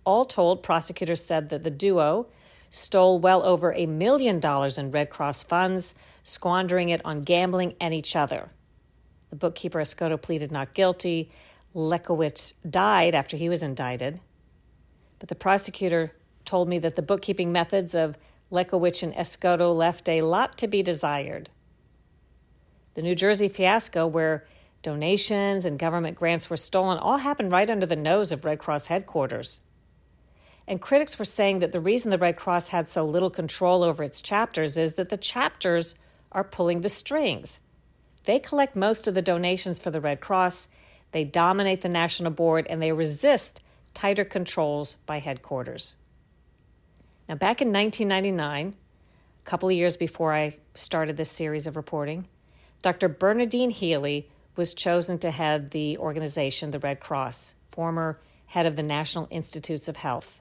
All 0.04 0.26
told, 0.26 0.62
prosecutors 0.62 1.24
said 1.24 1.48
that 1.48 1.64
the 1.64 1.70
duo 1.70 2.26
stole 2.68 3.18
well 3.18 3.42
over 3.44 3.72
a 3.72 3.86
million 3.86 4.40
dollars 4.40 4.76
in 4.76 4.90
Red 4.90 5.08
Cross 5.08 5.44
funds, 5.44 5.94
squandering 6.22 6.90
it 6.90 7.00
on 7.02 7.22
gambling 7.22 7.76
and 7.80 7.94
each 7.94 8.14
other. 8.14 8.50
The 9.30 9.36
bookkeeper 9.36 9.78
Escoto 9.78 10.20
pleaded 10.20 10.52
not 10.52 10.74
guilty. 10.74 11.30
Lekowich 11.76 12.54
died 12.68 13.14
after 13.14 13.36
he 13.36 13.50
was 13.50 13.62
indicted. 13.62 14.18
But 15.18 15.28
the 15.28 15.34
prosecutor 15.34 16.12
told 16.46 16.68
me 16.68 16.78
that 16.78 16.96
the 16.96 17.02
bookkeeping 17.02 17.52
methods 17.52 17.94
of 17.94 18.16
Lekowich 18.50 19.02
and 19.02 19.14
Escoto 19.14 19.76
left 19.76 20.08
a 20.08 20.22
lot 20.22 20.56
to 20.58 20.66
be 20.66 20.82
desired. 20.82 21.50
The 22.94 23.02
New 23.02 23.14
Jersey 23.14 23.48
fiasco, 23.48 24.06
where 24.06 24.46
donations 24.82 25.66
and 25.66 25.78
government 25.78 26.16
grants 26.16 26.48
were 26.48 26.56
stolen, 26.56 26.96
all 26.96 27.18
happened 27.18 27.52
right 27.52 27.68
under 27.68 27.84
the 27.84 27.94
nose 27.94 28.32
of 28.32 28.44
Red 28.44 28.58
Cross 28.58 28.86
headquarters. 28.86 29.60
And 30.66 30.80
critics 30.80 31.18
were 31.18 31.26
saying 31.26 31.58
that 31.58 31.72
the 31.72 31.80
reason 31.80 32.10
the 32.10 32.18
Red 32.18 32.36
Cross 32.36 32.68
had 32.68 32.88
so 32.88 33.04
little 33.04 33.30
control 33.30 33.84
over 33.84 34.02
its 34.02 34.22
chapters 34.22 34.78
is 34.78 34.94
that 34.94 35.10
the 35.10 35.16
chapters 35.18 35.96
are 36.32 36.42
pulling 36.42 36.80
the 36.80 36.88
strings. 36.88 37.60
They 38.24 38.38
collect 38.38 38.76
most 38.76 39.06
of 39.06 39.14
the 39.14 39.22
donations 39.22 39.78
for 39.78 39.90
the 39.90 40.00
Red 40.00 40.20
Cross, 40.20 40.68
they 41.12 41.24
dominate 41.24 41.80
the 41.80 41.88
national 41.88 42.32
board, 42.32 42.66
and 42.68 42.82
they 42.82 42.92
resist 42.92 43.62
tighter 43.94 44.24
controls 44.24 44.96
by 45.06 45.18
headquarters. 45.18 45.96
Now, 47.28 47.34
back 47.34 47.60
in 47.60 47.72
1999, 47.72 48.74
a 48.74 49.48
couple 49.48 49.68
of 49.68 49.74
years 49.74 49.96
before 49.96 50.34
I 50.34 50.58
started 50.74 51.16
this 51.16 51.30
series 51.30 51.66
of 51.66 51.76
reporting, 51.76 52.28
Dr. 52.82 53.08
Bernadine 53.08 53.70
Healy 53.70 54.28
was 54.54 54.74
chosen 54.74 55.18
to 55.18 55.30
head 55.30 55.70
the 55.70 55.98
organization, 55.98 56.70
the 56.70 56.78
Red 56.78 57.00
Cross, 57.00 57.54
former 57.70 58.20
head 58.46 58.66
of 58.66 58.76
the 58.76 58.82
National 58.82 59.26
Institutes 59.30 59.88
of 59.88 59.96
Health. 59.96 60.40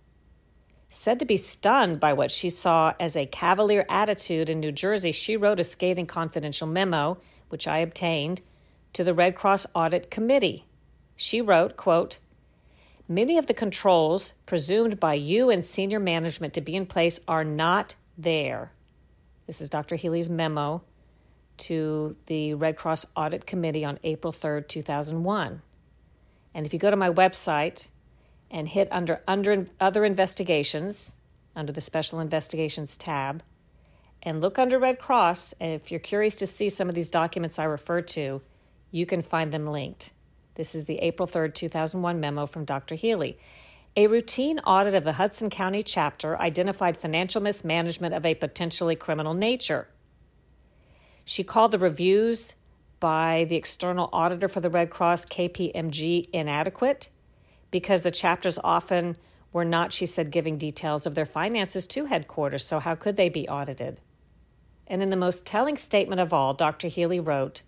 Said 0.89 1.19
to 1.19 1.25
be 1.25 1.38
stunned 1.38 1.99
by 1.99 2.13
what 2.13 2.32
she 2.32 2.49
saw 2.49 2.93
as 2.99 3.15
a 3.15 3.25
cavalier 3.25 3.86
attitude 3.89 4.49
in 4.49 4.60
New 4.60 4.71
Jersey, 4.71 5.12
she 5.12 5.36
wrote 5.36 5.60
a 5.60 5.63
scathing 5.63 6.06
confidential 6.06 6.67
memo, 6.67 7.17
which 7.49 7.67
I 7.67 7.80
obtained, 7.80 8.41
to 8.95 9.03
the 9.03 9.13
Red 9.13 9.36
Cross 9.36 9.67
Audit 9.75 10.10
Committee. 10.10 10.65
She 11.15 11.41
wrote, 11.41 11.77
quote, 11.77 12.19
Many 13.08 13.38
of 13.38 13.45
the 13.45 13.53
controls 13.53 14.34
presumed 14.45 14.99
by 14.99 15.13
you 15.13 15.51
and 15.51 15.63
senior 15.63 15.99
management 15.99 16.53
to 16.55 16.62
be 16.62 16.75
in 16.75 16.88
place 16.88 17.19
are 17.27 17.43
not 17.43 17.95
there. 18.17 18.71
This 19.45 19.62
is 19.62 19.69
Dr. 19.69 19.95
Healy's 19.95 20.29
memo 20.29 20.81
to 21.58 22.15
the 22.25 22.55
Red 22.55 22.75
Cross 22.75 23.05
Audit 23.15 23.45
Committee 23.45 23.86
on 23.86 23.99
April 24.03 24.34
3rd, 24.34 24.67
2001. 24.67 25.62
And 26.55 26.65
if 26.65 26.73
you 26.73 26.79
go 26.79 26.89
to 26.89 26.95
my 26.95 27.12
website, 27.12 27.89
and 28.51 28.67
hit 28.67 28.88
under, 28.91 29.21
under 29.27 29.67
other 29.79 30.05
investigations 30.05 31.15
under 31.55 31.71
the 31.71 31.81
special 31.81 32.19
investigations 32.19 32.97
tab 32.97 33.43
and 34.23 34.41
look 34.41 34.58
under 34.58 34.79
Red 34.79 34.99
Cross. 34.99 35.53
And 35.60 35.73
if 35.73 35.91
you're 35.91 35.99
curious 35.99 36.36
to 36.38 36.47
see 36.47 36.69
some 36.69 36.89
of 36.89 36.95
these 36.95 37.12
documents 37.12 37.60
I 37.60 37.65
refer 37.65 38.01
to, 38.01 38.41
you 38.95 39.05
can 39.05 39.21
find 39.21 39.51
them 39.51 39.67
linked. 39.67 40.13
This 40.55 40.73
is 40.73 40.86
the 40.86 40.99
April 40.99 41.27
3rd, 41.27 41.53
2001 41.53 42.17
memo 42.19 42.45
from 42.45 42.63
Dr. 42.63 42.95
Healy. 42.95 43.38
A 43.97 44.08
routine 44.08 44.60
audit 44.60 44.93
of 44.93 45.03
the 45.03 45.13
Hudson 45.13 45.49
County 45.49 45.84
chapter 45.84 46.39
identified 46.39 46.97
financial 46.97 47.41
mismanagement 47.41 48.13
of 48.13 48.25
a 48.25 48.36
potentially 48.36 48.95
criminal 48.95 49.34
nature. 49.34 49.89
She 51.25 51.43
called 51.43 51.71
the 51.71 51.79
reviews 51.79 52.55
by 53.01 53.45
the 53.49 53.58
external 53.58 54.10
auditor 54.13 54.47
for 54.47 54.62
the 54.62 54.69
Red 54.69 54.89
Cross, 54.89 55.25
KPMG, 55.25 56.29
inadequate 56.31 57.10
because 57.71 58.03
the 58.03 58.12
chapters 58.12 58.58
often 58.63 59.17
were 59.51 59.65
not, 59.65 59.91
she 59.91 60.05
said, 60.05 60.31
giving 60.31 60.58
details 60.58 61.05
of 61.05 61.15
their 61.15 61.25
finances 61.25 61.86
to 61.88 62.05
headquarters, 62.05 62.65
so 62.65 62.79
how 62.79 62.95
could 62.95 63.17
they 63.17 63.27
be 63.27 63.49
audited? 63.49 63.99
And 64.88 65.01
in 65.01 65.10
the 65.10 65.17
most 65.17 65.45
telling 65.45 65.75
statement 65.75 66.21
of 66.21 66.31
all, 66.31 66.53
Dr. 66.53 66.88
Healy 66.88 67.19
wrote, 67.19 67.63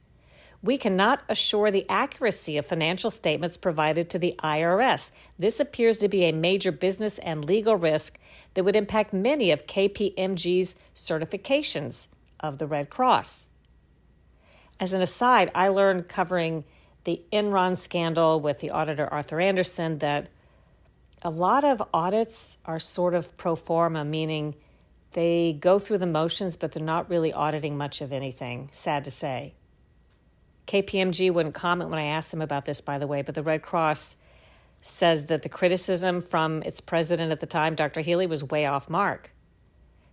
we 0.63 0.77
cannot 0.77 1.21
assure 1.29 1.69
the 1.69 1.85
accuracy 1.89 2.57
of 2.57 2.65
financial 2.65 3.09
statements 3.09 3.57
provided 3.57 4.09
to 4.09 4.19
the 4.19 4.35
IRS. 4.43 5.11
This 5.37 5.59
appears 5.59 5.97
to 5.99 6.07
be 6.07 6.23
a 6.23 6.31
major 6.31 6.71
business 6.71 7.19
and 7.19 7.45
legal 7.45 7.75
risk 7.75 8.19
that 8.53 8.63
would 8.63 8.75
impact 8.75 9.13
many 9.13 9.51
of 9.51 9.67
KPMG's 9.67 10.75
certifications 10.95 12.07
of 12.39 12.57
the 12.57 12.67
Red 12.67 12.89
Cross. 12.89 13.49
As 14.79 14.93
an 14.93 15.01
aside, 15.01 15.51
I 15.53 15.67
learned 15.69 16.07
covering 16.07 16.63
the 17.03 17.21
Enron 17.31 17.77
scandal 17.77 18.39
with 18.39 18.59
the 18.59 18.71
auditor 18.71 19.07
Arthur 19.11 19.39
Andersen 19.39 19.99
that 19.99 20.27
a 21.21 21.29
lot 21.29 21.63
of 21.63 21.81
audits 21.93 22.57
are 22.65 22.79
sort 22.79 23.15
of 23.15 23.35
pro 23.37 23.55
forma, 23.55 24.03
meaning 24.03 24.55
they 25.13 25.57
go 25.59 25.79
through 25.79 25.97
the 25.99 26.05
motions, 26.05 26.55
but 26.55 26.71
they're 26.71 26.83
not 26.83 27.09
really 27.09 27.33
auditing 27.33 27.77
much 27.77 28.01
of 28.01 28.11
anything, 28.11 28.69
sad 28.71 29.03
to 29.03 29.11
say. 29.11 29.53
KPMG 30.67 31.31
wouldn't 31.31 31.55
comment 31.55 31.89
when 31.89 31.99
I 31.99 32.05
asked 32.05 32.31
them 32.31 32.41
about 32.41 32.65
this, 32.65 32.81
by 32.81 32.99
the 32.99 33.07
way, 33.07 33.21
but 33.21 33.35
the 33.35 33.43
Red 33.43 33.61
Cross 33.61 34.17
says 34.81 35.25
that 35.25 35.41
the 35.41 35.49
criticism 35.49 36.21
from 36.21 36.61
its 36.63 36.81
president 36.81 37.31
at 37.31 37.39
the 37.39 37.45
time, 37.45 37.73
Dr. 37.73 38.01
Healy, 38.01 38.27
was 38.27 38.43
way 38.43 38.65
off 38.65 38.89
mark. 38.89 39.31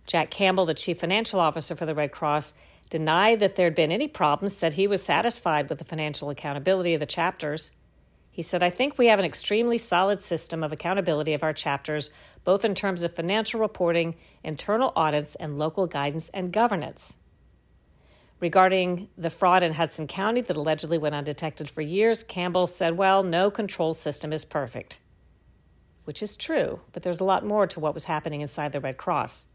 Jack 0.07 0.29
Campbell, 0.31 0.65
the 0.65 0.73
chief 0.73 0.99
financial 0.99 1.39
officer 1.39 1.75
for 1.75 1.85
the 1.85 1.95
Red 1.95 2.11
Cross, 2.11 2.53
denied 2.89 3.39
that 3.39 3.55
there 3.55 3.65
had 3.65 3.75
been 3.75 3.91
any 3.91 4.07
problems, 4.07 4.55
said 4.55 4.73
he 4.73 4.87
was 4.87 5.03
satisfied 5.03 5.69
with 5.69 5.79
the 5.79 5.85
financial 5.85 6.29
accountability 6.29 6.93
of 6.93 6.99
the 6.99 7.05
chapters. 7.05 7.71
He 8.31 8.41
said, 8.41 8.61
I 8.61 8.69
think 8.69 8.97
we 8.97 9.07
have 9.07 9.19
an 9.19 9.25
extremely 9.25 9.77
solid 9.77 10.21
system 10.21 10.63
of 10.63 10.71
accountability 10.71 11.33
of 11.33 11.43
our 11.43 11.53
chapters, 11.53 12.11
both 12.43 12.63
in 12.63 12.75
terms 12.75 13.01
of 13.01 13.15
financial 13.15 13.59
reporting, 13.59 14.15
internal 14.43 14.93
audits, 14.95 15.35
and 15.35 15.57
local 15.57 15.87
guidance 15.87 16.29
and 16.29 16.51
governance. 16.51 17.17
Regarding 18.45 19.09
the 19.17 19.31
fraud 19.31 19.63
in 19.63 19.73
Hudson 19.73 20.05
County 20.05 20.39
that 20.39 20.55
allegedly 20.55 20.99
went 20.99 21.15
undetected 21.15 21.67
for 21.67 21.81
years, 21.81 22.21
Campbell 22.21 22.67
said, 22.67 22.95
Well, 22.95 23.23
no 23.23 23.49
control 23.49 23.95
system 23.95 24.31
is 24.31 24.45
perfect. 24.45 24.99
which 26.03 26.21
is 26.21 26.35
true, 26.35 26.81
but 26.93 27.01
there's 27.01 27.19
a 27.19 27.23
lot 27.23 27.43
more 27.43 27.65
to 27.65 27.79
what 27.79 27.95
was 27.95 28.03
happening 28.03 28.41
inside 28.41 28.71
the 28.71 28.79
Red 28.79 28.97
Cross. 28.97 29.47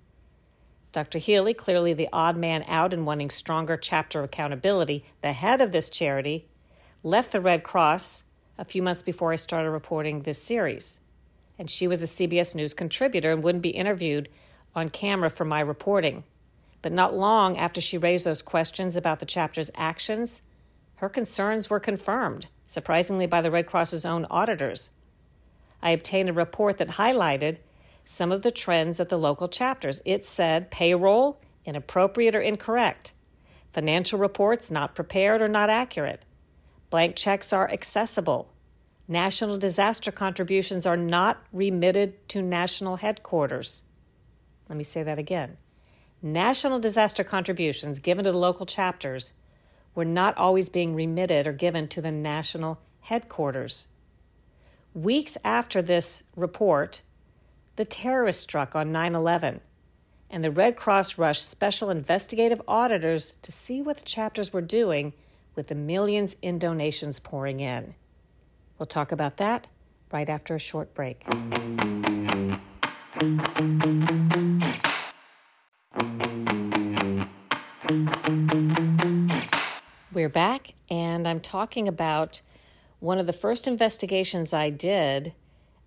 Dr. 0.90 1.18
Healy, 1.18 1.54
clearly 1.54 1.92
the 1.92 2.08
odd 2.12 2.36
man 2.36 2.64
out 2.66 2.92
and 2.92 3.06
wanting 3.06 3.30
stronger 3.30 3.76
chapter 3.76 4.24
accountability, 4.24 5.04
the 5.22 5.34
head 5.34 5.60
of 5.60 5.70
this 5.70 5.88
charity, 5.88 6.48
left 7.04 7.30
the 7.30 7.40
Red 7.40 7.62
Cross 7.62 8.24
a 8.58 8.64
few 8.64 8.82
months 8.82 9.02
before 9.02 9.30
I 9.30 9.36
started 9.36 9.70
reporting 9.70 10.22
this 10.22 10.42
series. 10.42 10.98
And 11.60 11.70
she 11.70 11.86
was 11.86 12.02
a 12.02 12.06
CBS 12.06 12.56
News 12.56 12.74
contributor 12.74 13.30
and 13.30 13.44
wouldn't 13.44 13.62
be 13.62 13.70
interviewed 13.70 14.28
on 14.74 14.88
camera 14.88 15.30
for 15.30 15.44
my 15.44 15.60
reporting. 15.60 16.24
But 16.82 16.92
not 16.92 17.14
long 17.14 17.58
after 17.58 17.80
she 17.80 17.98
raised 17.98 18.26
those 18.26 18.42
questions 18.42 18.96
about 18.96 19.20
the 19.20 19.26
chapter's 19.26 19.70
actions, 19.74 20.42
her 20.96 21.08
concerns 21.08 21.68
were 21.68 21.80
confirmed, 21.80 22.46
surprisingly, 22.66 23.26
by 23.26 23.40
the 23.40 23.50
Red 23.50 23.66
Cross's 23.66 24.06
own 24.06 24.26
auditors. 24.30 24.90
I 25.82 25.90
obtained 25.90 26.28
a 26.28 26.34
report 26.34 26.78
that 26.78 26.90
highlighted 26.90 27.58
some 28.04 28.32
of 28.32 28.42
the 28.42 28.50
trends 28.50 29.00
at 29.00 29.08
the 29.08 29.18
local 29.18 29.48
chapters. 29.48 30.00
It 30.04 30.24
said 30.24 30.70
payroll 30.70 31.40
inappropriate 31.64 32.34
or 32.34 32.40
incorrect, 32.40 33.12
financial 33.72 34.18
reports 34.18 34.70
not 34.70 34.94
prepared 34.94 35.40
or 35.40 35.48
not 35.48 35.70
accurate, 35.70 36.24
blank 36.88 37.16
checks 37.16 37.52
are 37.52 37.70
accessible, 37.70 38.50
national 39.06 39.58
disaster 39.58 40.10
contributions 40.10 40.86
are 40.86 40.96
not 40.96 41.42
remitted 41.52 42.28
to 42.28 42.42
national 42.42 42.96
headquarters. 42.96 43.84
Let 44.68 44.76
me 44.76 44.84
say 44.84 45.02
that 45.02 45.18
again. 45.18 45.56
National 46.22 46.78
disaster 46.78 47.24
contributions 47.24 47.98
given 47.98 48.24
to 48.24 48.32
the 48.32 48.38
local 48.38 48.66
chapters 48.66 49.32
were 49.94 50.04
not 50.04 50.36
always 50.36 50.68
being 50.68 50.94
remitted 50.94 51.46
or 51.46 51.52
given 51.52 51.88
to 51.88 52.02
the 52.02 52.12
national 52.12 52.78
headquarters. 53.00 53.88
Weeks 54.92 55.38
after 55.44 55.80
this 55.80 56.22
report, 56.36 57.02
the 57.76 57.84
terrorist 57.86 58.40
struck 58.40 58.76
on 58.76 58.92
9 58.92 59.14
11, 59.14 59.60
and 60.28 60.44
the 60.44 60.50
Red 60.50 60.76
Cross 60.76 61.16
rushed 61.16 61.48
special 61.48 61.88
investigative 61.88 62.60
auditors 62.68 63.34
to 63.42 63.50
see 63.50 63.80
what 63.80 63.98
the 63.98 64.04
chapters 64.04 64.52
were 64.52 64.60
doing 64.60 65.14
with 65.54 65.68
the 65.68 65.74
millions 65.74 66.36
in 66.42 66.58
donations 66.58 67.18
pouring 67.18 67.60
in. 67.60 67.94
We'll 68.78 68.86
talk 68.86 69.10
about 69.10 69.38
that 69.38 69.68
right 70.12 70.28
after 70.28 70.54
a 70.54 70.58
short 70.58 70.92
break. 70.92 71.24
We're 80.12 80.28
back, 80.28 80.74
and 80.88 81.26
I'm 81.26 81.40
talking 81.40 81.88
about 81.88 82.42
one 83.00 83.18
of 83.18 83.26
the 83.26 83.32
first 83.32 83.66
investigations 83.66 84.52
I 84.52 84.70
did 84.70 85.34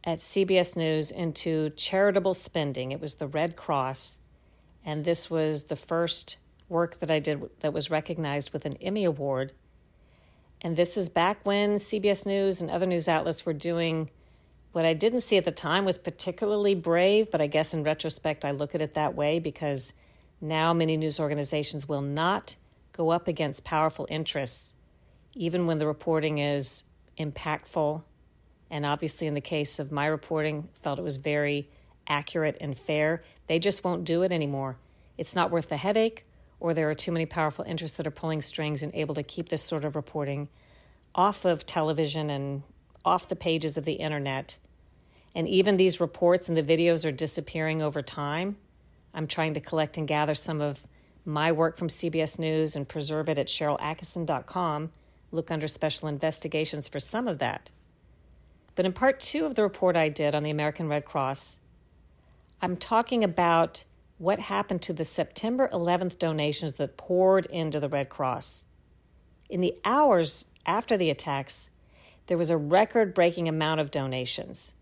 at 0.04 0.20
CBS 0.20 0.76
News 0.76 1.12
into 1.12 1.70
charitable 1.70 2.34
spending. 2.34 2.92
It 2.92 3.00
was 3.00 3.16
the 3.16 3.28
Red 3.28 3.56
Cross, 3.56 4.20
and 4.86 5.06
this 5.06 5.30
was 5.30 5.63
the 5.63 5.78
first 5.78 6.38
work 6.68 7.00
that 7.00 7.10
I 7.10 7.20
did 7.20 7.50
that 7.62 7.72
was 7.72 7.89
recognized 7.89 8.52
with 8.52 8.66
an 8.66 8.76
Emmy 8.82 9.06
Award. 9.06 9.54
And 10.62 10.76
this 10.76 10.98
is 10.98 11.08
back 11.08 11.46
when 11.46 11.76
CBS 11.76 12.26
News 12.26 12.62
and 12.62 12.70
other 12.70 12.86
news 12.86 13.08
outlets 13.08 13.46
were 13.46 13.54
doing 13.54 14.10
what 14.74 14.86
I 14.86 14.94
didn't 14.94 15.22
see 15.22 15.38
at 15.38 15.46
the 15.46 15.52
time 15.52 15.86
was 15.86 16.00
particularly 16.00 16.74
brave, 16.74 17.30
but 17.32 17.40
I 17.40 17.48
guess 17.48 17.74
in 17.74 17.84
retrospect 17.84 18.44
I 18.44 18.52
look 18.52 18.74
at 18.74 18.82
it 18.82 18.96
that 18.96 19.16
way 19.16 19.40
because 19.40 19.94
now 20.42 20.74
many 20.74 20.98
news 20.98 21.20
organizations 21.20 21.88
will 21.88 22.02
not 22.02 22.58
go 22.92 23.12
up 23.12 23.28
against 23.28 23.64
powerful 23.64 24.08
interests, 24.10 24.76
even 25.36 25.68
when 25.68 25.78
the 25.78 25.86
reporting 25.86 26.40
is 26.40 26.86
impactful. 27.20 28.02
And 28.72 28.84
obviously 28.84 29.28
in 29.28 29.36
the 29.36 29.42
case 29.42 29.78
of 29.78 29.92
my 29.92 30.08
reporting 30.08 30.70
felt 30.82 30.98
it 30.98 31.04
was 31.04 31.18
very 31.18 31.70
accurate 32.08 32.58
and 32.60 32.76
fair. 32.76 33.24
They 33.48 33.60
just 33.60 33.84
won't 33.84 34.06
do 34.06 34.24
it 34.24 34.32
anymore. 34.32 34.78
It's 35.20 35.36
not 35.36 35.52
worth 35.52 35.70
the 35.70 35.78
headache 35.78 36.26
or 36.60 36.74
there 36.74 36.90
are 36.90 36.96
too 36.96 37.12
many 37.12 37.28
powerful 37.28 37.64
interests 37.66 37.98
that 37.98 38.08
are 38.08 38.12
pulling 38.12 38.42
strings 38.42 38.82
and 38.82 38.94
able 38.96 39.14
to 39.14 39.22
keep 39.22 39.50
this 39.50 39.62
sort 39.62 39.86
of 39.86 39.96
reporting 39.96 40.50
off 41.14 41.46
of 41.46 41.64
television 41.68 42.32
and 42.32 42.64
off 43.06 43.28
the 43.28 43.36
pages 43.36 43.78
of 43.78 43.86
the 43.86 43.94
internet 43.94 44.58
and 45.36 45.48
even 45.48 45.78
these 45.78 46.00
reports 46.00 46.48
and 46.48 46.58
the 46.58 46.63
videos 46.63 47.06
are 47.06 47.12
disappearing 47.12 47.82
over 47.82 48.02
time. 48.02 48.58
I'm 49.13 49.28
trying 49.28 49.54
to 49.56 49.60
collect 49.60 49.98
and 49.98 50.08
gather 50.08 50.36
some 50.36 50.62
of 50.62 50.88
my 51.26 51.52
work 51.52 51.78
from 51.78 51.88
cbs 51.88 52.38
news 52.38 52.76
and 52.76 52.88
preserve 52.88 53.30
it 53.30 53.38
at 53.38 53.48
sharylattkisson.com 53.48 54.91
look 55.34 55.52
under 55.52 55.67
special 55.67 56.08
investigations 56.08 56.88
for 56.88 57.00
some 57.00 57.28
of 57.28 57.39
that. 57.39 57.72
But 58.76 58.86
in 58.86 58.93
part 58.93 59.19
two 59.19 59.46
of 59.46 59.56
the 59.56 59.63
report 59.63 59.96
I 59.96 60.10
did 60.10 60.36
on 60.36 60.43
the 60.43 60.52
American 60.52 60.88
Red 60.88 61.06
Cross, 61.06 61.60
I'm 62.62 62.78
talking 62.78 63.24
about 63.24 63.84
what 64.17 64.39
happened 64.39 64.82
to 64.84 64.93
the 64.93 65.04
September 65.04 65.69
11th 65.74 66.17
donations 66.17 66.74
that 66.74 66.98
poured 66.98 67.46
into 67.48 67.80
the 67.80 67.89
Red 67.89 68.10
Cross. 68.10 68.63
In 69.50 69.60
the 69.60 69.76
hours 69.84 70.46
after 70.65 70.96
the 70.96 71.10
attacks, 71.10 71.72
there 72.28 72.38
was 72.38 72.50
a 72.50 72.58
record 72.58 73.13
breaking 73.13 73.50
amount 73.50 73.82
of 73.82 73.91
donations, 73.91 74.76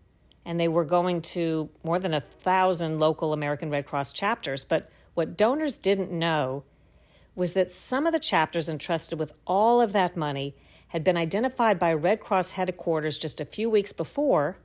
and 0.44 0.58
they 0.58 0.68
were 0.68 0.84
going 0.84 1.22
to 1.22 1.70
more 1.84 1.98
than 1.98 2.14
a 2.14 2.20
thousand 2.20 2.98
local 2.98 3.32
American 3.32 3.70
Red 3.70 3.86
Cross 3.86 4.12
chapters. 4.12 4.64
But 4.64 4.90
what 5.14 5.36
donors 5.36 5.78
didn't 5.78 6.10
know 6.10 6.64
was 7.34 7.52
that 7.52 7.72
some 7.72 8.06
of 8.06 8.12
the 8.12 8.18
chapters 8.18 8.68
entrusted 8.68 9.18
with 9.18 9.32
all 9.46 9.80
of 9.80 9.92
that 9.92 10.16
money 10.16 10.54
had 10.88 11.04
been 11.04 11.16
identified 11.16 11.78
by 11.78 11.92
Red 11.92 12.20
Cross 12.20 12.52
headquarters 12.52 13.18
just 13.18 13.40
a 13.40 13.46
few 13.46 13.70
weeks 13.70 13.92
before 13.92 14.58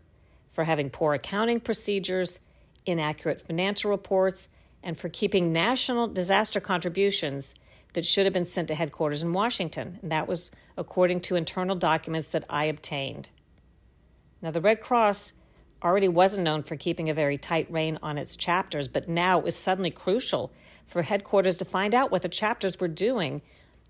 for 0.52 0.66
having 0.66 0.90
poor 0.90 1.14
accounting 1.14 1.60
procedures, 1.60 2.40
inaccurate 2.86 3.40
financial 3.40 3.92
reports, 3.92 4.50
and 4.84 4.98
for 4.98 5.10
keeping 5.10 5.54
national 5.54 6.08
disaster 6.08 6.60
contributions 6.60 7.56
that 7.94 8.06
should 8.06 8.26
have 8.26 8.34
been 8.34 8.46
sent 8.46 8.68
to 8.68 8.76
headquarters 8.76 9.24
in 9.24 9.34
Washington. 9.34 10.00
And 10.02 10.12
that 10.12 10.28
was 10.28 10.52
according 10.76 11.22
to 11.22 11.36
internal 11.36 11.76
documents 11.76 12.28
that 12.30 12.44
I 12.50 12.66
obtained. 12.66 13.30
Now, 14.42 14.52
the 14.52 14.62
Red 14.62 14.82
Cross 14.82 15.34
already 15.84 16.08
wasn't 16.08 16.46
known 16.46 16.62
for 16.62 16.76
keeping 16.76 17.10
a 17.10 17.14
very 17.14 17.38
tight 17.38 17.70
rein 17.70 18.00
on 18.02 18.18
its 18.18 18.36
chapters, 18.36 18.88
but 18.88 19.08
now 19.08 19.38
it 19.38 19.44
was 19.44 19.56
suddenly 19.56 19.92
crucial 19.92 20.52
for 20.86 21.02
headquarters 21.04 21.58
to 21.58 21.66
find 21.66 21.94
out 21.94 22.12
what 22.12 22.22
the 22.22 22.30
chapters 22.30 22.80
were 22.80 22.88
doing 22.88 23.42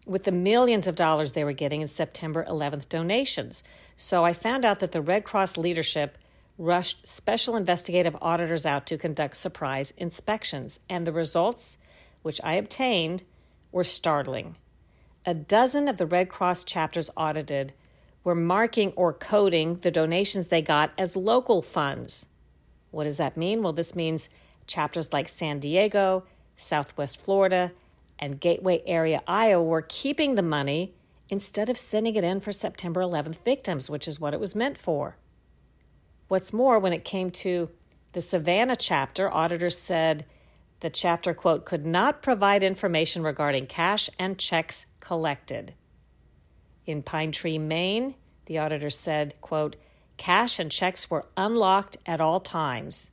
with 0.06 0.24
the 0.24 0.32
millions 0.32 0.88
of 0.88 0.96
dollars 0.96 1.34
they 1.34 1.44
were 1.44 1.54
getting 1.54 1.82
in 1.82 1.88
September 1.88 2.46
11th 2.50 2.90
donations. 2.90 3.64
So 3.96 4.24
I 4.24 4.34
found 4.34 4.66
out 4.66 4.80
that 4.80 4.92
the 4.92 5.02
Red 5.02 5.24
Cross 5.24 5.58
leadership 5.58 6.18
rushed 6.58 7.06
special 7.06 7.56
investigative 7.56 8.16
auditors 8.22 8.66
out 8.66 8.88
to 8.88 8.98
conduct 8.98 9.36
surprise 9.36 9.92
inspections, 9.98 10.80
and 10.90 11.06
the 11.06 11.12
results, 11.12 11.78
which 12.24 12.42
I 12.44 12.54
obtained, 12.54 13.24
were 13.72 13.84
startling. 13.84 14.56
A 15.26 15.34
dozen 15.34 15.88
of 15.88 15.98
the 15.98 16.06
Red 16.06 16.30
Cross 16.30 16.64
chapters 16.64 17.10
audited 17.16 17.74
were 18.28 18.36
marking 18.36 18.92
or 18.98 19.14
coding 19.14 19.76
the 19.76 19.90
donations 19.90 20.48
they 20.48 20.62
got 20.62 20.92
as 20.98 21.16
local 21.16 21.62
funds. 21.62 22.26
What 22.92 23.06
does 23.06 23.16
that 23.16 23.38
mean? 23.38 23.64
Well, 23.64 23.72
this 23.72 23.96
means 23.96 24.28
chapters 24.66 25.14
like 25.14 25.30
San 25.30 25.60
Diego, 25.60 26.26
Southwest 26.58 27.24
Florida, 27.24 27.72
and 28.20 28.42
Gateway 28.42 28.84
Area, 28.86 29.22
Iowa 29.30 29.64
were 29.64 29.82
keeping 29.82 30.36
the 30.36 30.42
money 30.42 30.94
instead 31.30 31.70
of 31.70 31.78
sending 31.78 32.16
it 32.16 32.26
in 32.26 32.42
for 32.42 32.52
September 32.52 33.00
11th 33.00 33.46
victims, 33.46 33.90
which 33.90 34.10
is 34.10 34.20
what 34.20 34.34
it 34.34 34.42
was 34.42 34.58
meant 34.58 34.78
for. 34.78 35.16
What's 36.28 36.52
more, 36.52 36.80
when 36.80 36.92
it 36.92 37.06
came 37.06 37.32
to 37.32 37.70
the 38.12 38.20
Savannah 38.20 38.76
chapter, 38.76 39.34
auditors 39.34 39.80
said 39.80 40.26
the 40.82 40.90
chapter, 40.90 41.34
quote, 41.34 41.64
could 41.64 41.86
not 41.86 42.22
provide 42.22 42.62
information 42.62 43.24
regarding 43.24 43.68
cash 43.68 44.10
and 44.20 44.38
checks 44.38 44.86
collected. 45.00 45.76
In 46.88 47.04
Pine 47.04 47.34
Tree, 47.34 47.60
Maine, 47.60 48.16
the 48.46 48.58
auditor 48.60 48.90
said, 48.90 49.36
quote, 49.42 49.76
cash 50.16 50.58
and 50.58 50.72
checks 50.72 51.12
were 51.12 51.26
unlocked 51.36 51.98
at 52.06 52.22
all 52.22 52.40
times. 52.40 53.12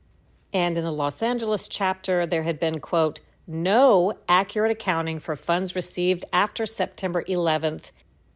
And 0.53 0.77
in 0.77 0.85
the 0.85 0.91
Los 0.91 1.21
Angeles 1.21 1.67
chapter, 1.67 2.25
there 2.25 2.43
had 2.43 2.57
been, 2.57 2.79
quote, 2.79 3.19
no 3.45 4.13
accurate 4.29 4.71
accounting 4.71 5.19
for 5.19 5.35
funds 5.35 5.75
received 5.75 6.23
after 6.31 6.65
September 6.65 7.21
11th, 7.23 7.91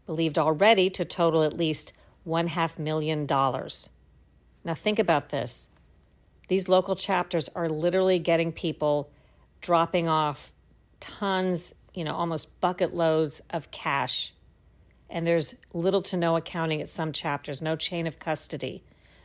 believed 0.05 0.37
already 0.37 0.89
to 0.89 1.05
total 1.05 1.43
at 1.43 1.55
least 1.55 1.93
one 2.25 2.47
half 2.47 2.77
million 2.77 3.25
dollars. 3.25 3.89
Now, 4.65 4.73
think 4.73 4.99
about 4.99 5.29
this. 5.29 5.69
These 6.49 6.67
local 6.67 6.95
chapters 6.95 7.47
are 7.55 7.69
literally 7.69 8.19
getting 8.19 8.51
people 8.51 9.09
dropping 9.61 10.09
off 10.09 10.51
tons, 10.99 11.73
you 11.93 12.03
know, 12.03 12.13
almost 12.13 12.59
bucket 12.59 12.93
loads 12.93 13.41
of 13.49 13.71
cash. 13.71 14.33
And 15.09 15.25
there's 15.25 15.55
little 15.73 16.01
to 16.03 16.17
no 16.17 16.35
accounting 16.35 16.81
at 16.81 16.89
some 16.89 17.11
chapters, 17.11 17.61
no 17.61 17.75
chain 17.75 18.07
of 18.07 18.19
custody 18.19 18.83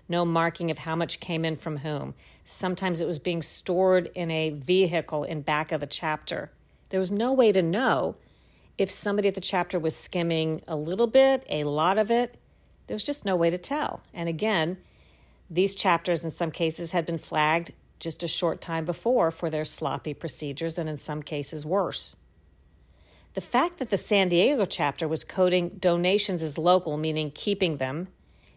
no 0.09 0.25
marking 0.25 0.71
of 0.71 0.79
how 0.79 0.97
much 0.97 1.21
came 1.21 1.45
in 1.45 1.57
from 1.57 1.79
whom. 1.79 2.15
Sometimes 2.45 3.01
it 3.01 3.07
was 3.07 3.19
being 3.19 3.43
stored 3.43 4.11
in 4.15 4.31
a 4.31 4.51
vehicle 4.51 5.25
in 5.25 5.43
back 5.43 5.73
of 5.73 5.81
the 5.81 5.87
chapter. 5.87 6.51
There 6.91 7.01
was 7.01 7.11
no 7.11 7.33
way 7.33 7.53
to 7.53 7.63
know 7.63 8.17
if 8.77 8.91
somebody 8.91 9.29
at 9.29 9.35
the 9.35 9.41
chapter 9.41 9.79
was 9.79 9.97
skimming 9.97 10.63
a 10.69 10.77
little 10.77 11.07
bit, 11.07 11.47
a 11.49 11.65
lot 11.65 11.97
of 11.97 12.11
it. 12.11 12.37
There 12.87 12.95
was 12.95 13.03
just 13.03 13.25
no 13.25 13.37
way 13.37 13.51
to 13.51 13.59
tell. 13.59 14.03
And 14.13 14.29
again, 14.29 14.79
These 15.51 15.75
chapters, 15.75 16.25
in 16.25 16.31
some 16.31 16.51
cases, 16.51 16.93
had 16.93 17.05
been 17.05 17.19
flagged 17.19 17.73
just 18.01 18.23
a 18.23 18.29
short 18.29 18.61
time 18.61 18.85
before 18.85 19.31
for 19.31 19.51
their 19.51 19.65
sloppy 19.65 20.15
procedures, 20.15 20.79
and 20.79 20.89
in 20.89 20.97
some 20.97 21.23
cases, 21.23 21.67
worse. 21.67 22.17
The 23.35 23.41
fact 23.41 23.79
that 23.79 23.91
the 23.91 23.97
San 23.97 24.29
Diego 24.29 24.65
chapter 24.65 25.09
was 25.09 25.25
coding 25.25 25.71
donations 25.81 26.41
as 26.41 26.57
local, 26.57 26.97
meaning 26.97 27.33
keeping 27.33 27.79
them, 27.79 28.07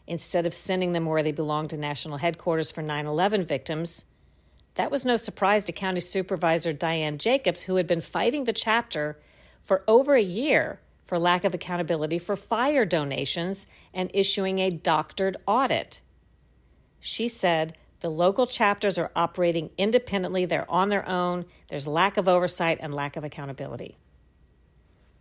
instead 0.05 0.45
of 0.45 0.53
sending 0.53 0.93
them 0.93 1.07
where 1.07 1.23
they 1.23 1.31
belong 1.31 1.67
to 1.69 1.77
national 1.77 2.19
headquarters 2.19 2.69
for 2.69 2.83
9 2.83 3.07
11 3.07 3.43
victims, 3.43 4.05
that 4.75 4.91
was 4.91 5.03
no 5.03 5.17
surprise 5.17 5.63
to 5.63 5.71
County 5.71 5.99
Supervisor 5.99 6.73
Dianne 6.73 7.17
Jacobs, 7.17 7.63
who 7.63 7.77
had 7.77 7.87
been 7.87 8.01
fighting 8.01 8.43
the 8.43 8.53
chapter 8.53 9.17
for 9.63 9.83
over 9.87 10.13
a 10.13 10.21
year 10.21 10.79
for 11.03 11.17
lack 11.17 11.43
of 11.43 11.55
accountability 11.55 12.19
for 12.19 12.35
fire 12.35 12.85
donations 12.85 13.65
and 13.95 14.11
issuing 14.13 14.59
a 14.59 14.69
doctored 14.69 15.37
audit. 15.47 16.01
She 16.99 17.27
said 17.27 17.75
the 18.01 18.11
local 18.11 18.45
chapters 18.45 18.99
are 18.99 19.09
operating 19.15 19.71
independently, 19.75 20.45
they're 20.45 20.69
on 20.69 20.89
their 20.89 21.09
own, 21.09 21.45
there's 21.69 21.87
lack 21.87 22.15
of 22.17 22.27
oversight 22.27 22.77
and 22.79 22.93
lack 22.93 23.17
of 23.17 23.23
accountability. 23.23 23.97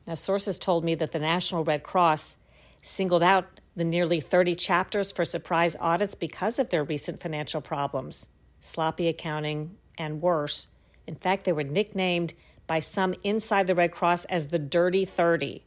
Now, 0.06 0.14
sources 0.14 0.56
told 0.58 0.84
me 0.84 0.94
that 0.94 1.12
the 1.12 1.18
National 1.18 1.64
Red 1.64 1.82
Cross 1.82 2.36
singled 2.80 3.22
out 3.22 3.60
the 3.74 3.84
nearly 3.84 4.20
30 4.20 4.54
chapters 4.54 5.10
for 5.10 5.24
surprise 5.24 5.76
audits 5.80 6.14
because 6.14 6.58
of 6.58 6.70
their 6.70 6.84
recent 6.84 7.20
financial 7.20 7.60
problems, 7.60 8.28
sloppy 8.60 9.08
accounting, 9.08 9.76
and 9.98 10.22
worse. 10.22 10.68
In 11.06 11.16
fact, 11.16 11.44
they 11.44 11.52
were 11.52 11.64
nicknamed 11.64 12.34
by 12.66 12.78
some 12.78 13.14
inside 13.24 13.66
the 13.66 13.74
Red 13.74 13.92
Cross 13.92 14.24
as 14.26 14.46
the 14.48 14.58
Dirty 14.58 15.04
30. 15.04 15.64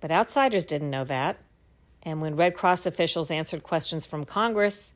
But 0.00 0.10
outsiders 0.10 0.64
didn't 0.64 0.90
know 0.90 1.04
that. 1.04 1.38
And 2.02 2.20
when 2.20 2.36
Red 2.36 2.54
Cross 2.54 2.84
officials 2.84 3.30
answered 3.30 3.62
questions 3.62 4.04
from 4.04 4.24
Congress, 4.24 4.92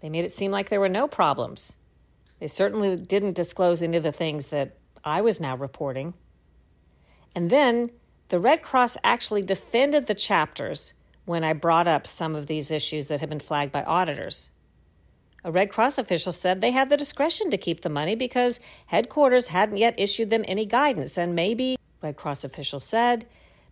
they 0.00 0.08
made 0.08 0.24
it 0.24 0.32
seem 0.32 0.50
like 0.50 0.68
there 0.70 0.80
were 0.80 0.88
no 0.88 1.06
problems. 1.06 1.76
They 2.40 2.46
certainly 2.46 2.96
didn't 2.96 3.34
disclose 3.34 3.82
any 3.82 3.96
of 3.96 4.02
the 4.02 4.12
things 4.12 4.46
that 4.46 4.76
I 5.04 5.20
was 5.20 5.40
now 5.40 5.56
reporting. 5.56 6.14
And 7.34 7.50
then 7.50 7.90
the 8.28 8.40
Red 8.40 8.62
Cross 8.62 8.96
actually 9.04 9.42
defended 9.42 10.06
the 10.06 10.14
chapters 10.14 10.94
when 11.24 11.44
I 11.44 11.52
brought 11.52 11.86
up 11.86 12.06
some 12.06 12.34
of 12.34 12.46
these 12.46 12.70
issues 12.70 13.08
that 13.08 13.20
had 13.20 13.28
been 13.28 13.40
flagged 13.40 13.72
by 13.72 13.82
auditors. 13.84 14.50
A 15.44 15.50
Red 15.52 15.70
Cross 15.70 15.98
official 15.98 16.32
said 16.32 16.60
they 16.60 16.72
had 16.72 16.88
the 16.88 16.96
discretion 16.96 17.50
to 17.50 17.56
keep 17.56 17.82
the 17.82 17.88
money 17.88 18.16
because 18.16 18.58
headquarters 18.86 19.48
hadn't 19.48 19.76
yet 19.76 19.94
issued 19.96 20.30
them 20.30 20.44
any 20.48 20.66
guidance, 20.66 21.16
and 21.16 21.36
maybe, 21.36 21.76
Red 22.02 22.16
Cross 22.16 22.42
officials 22.42 22.84
said, 22.84 23.26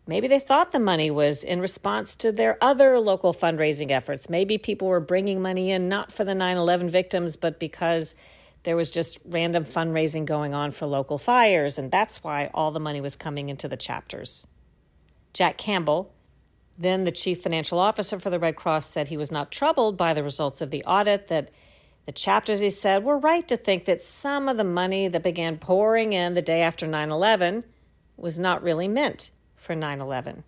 maybe 0.06 0.28
they 0.28 0.38
thought 0.38 0.70
the 0.70 0.78
money 0.78 1.10
was 1.10 1.42
in 1.42 1.60
response 1.60 2.14
to 2.16 2.30
their 2.30 2.58
other 2.62 3.00
local 3.00 3.34
fundraising 3.34 3.90
efforts. 3.90 4.30
Maybe 4.30 4.56
people 4.56 4.86
were 4.86 5.00
bringing 5.00 5.42
money 5.42 5.72
in 5.72 5.88
not 5.88 6.12
for 6.12 6.24
the 6.24 6.34
9 6.34 6.56
11 6.56 6.90
victims, 6.90 7.34
but 7.34 7.58
because 7.58 8.14
there 8.64 8.76
was 8.76 8.90
just 8.90 9.18
random 9.24 9.64
fundraising 9.64 10.24
going 10.24 10.54
on 10.54 10.70
for 10.70 10.86
local 10.86 11.18
fires, 11.18 11.78
and 11.78 11.90
that's 11.90 12.24
why 12.24 12.50
all 12.52 12.70
the 12.70 12.80
money 12.80 13.00
was 13.00 13.14
coming 13.14 13.48
into 13.48 13.68
the 13.68 13.76
chapters. 13.76 14.46
Jack 15.32 15.58
Campbell, 15.58 16.12
then 16.76 17.04
the 17.04 17.12
chief 17.12 17.42
financial 17.42 17.78
officer 17.78 18.18
for 18.18 18.30
the 18.30 18.38
Red 18.38 18.56
Cross, 18.56 18.86
said 18.86 19.08
he 19.08 19.16
was 19.16 19.30
not 19.30 19.52
troubled 19.52 19.96
by 19.96 20.14
the 20.14 20.24
results 20.24 20.60
of 20.60 20.70
the 20.70 20.82
audit, 20.84 21.28
that 21.28 21.50
the 22.06 22.12
chapters, 22.12 22.60
he 22.60 22.70
said, 22.70 23.04
were 23.04 23.18
right 23.18 23.46
to 23.48 23.56
think 23.56 23.84
that 23.84 24.02
some 24.02 24.48
of 24.48 24.56
the 24.56 24.64
money 24.64 25.08
that 25.08 25.22
began 25.22 25.58
pouring 25.58 26.12
in 26.12 26.34
the 26.34 26.42
day 26.42 26.62
after 26.62 26.86
9 26.86 27.10
11 27.10 27.64
was 28.16 28.38
not 28.38 28.62
really 28.62 28.88
meant 28.88 29.30
for 29.56 29.74
9 29.74 30.00
11. 30.00 30.44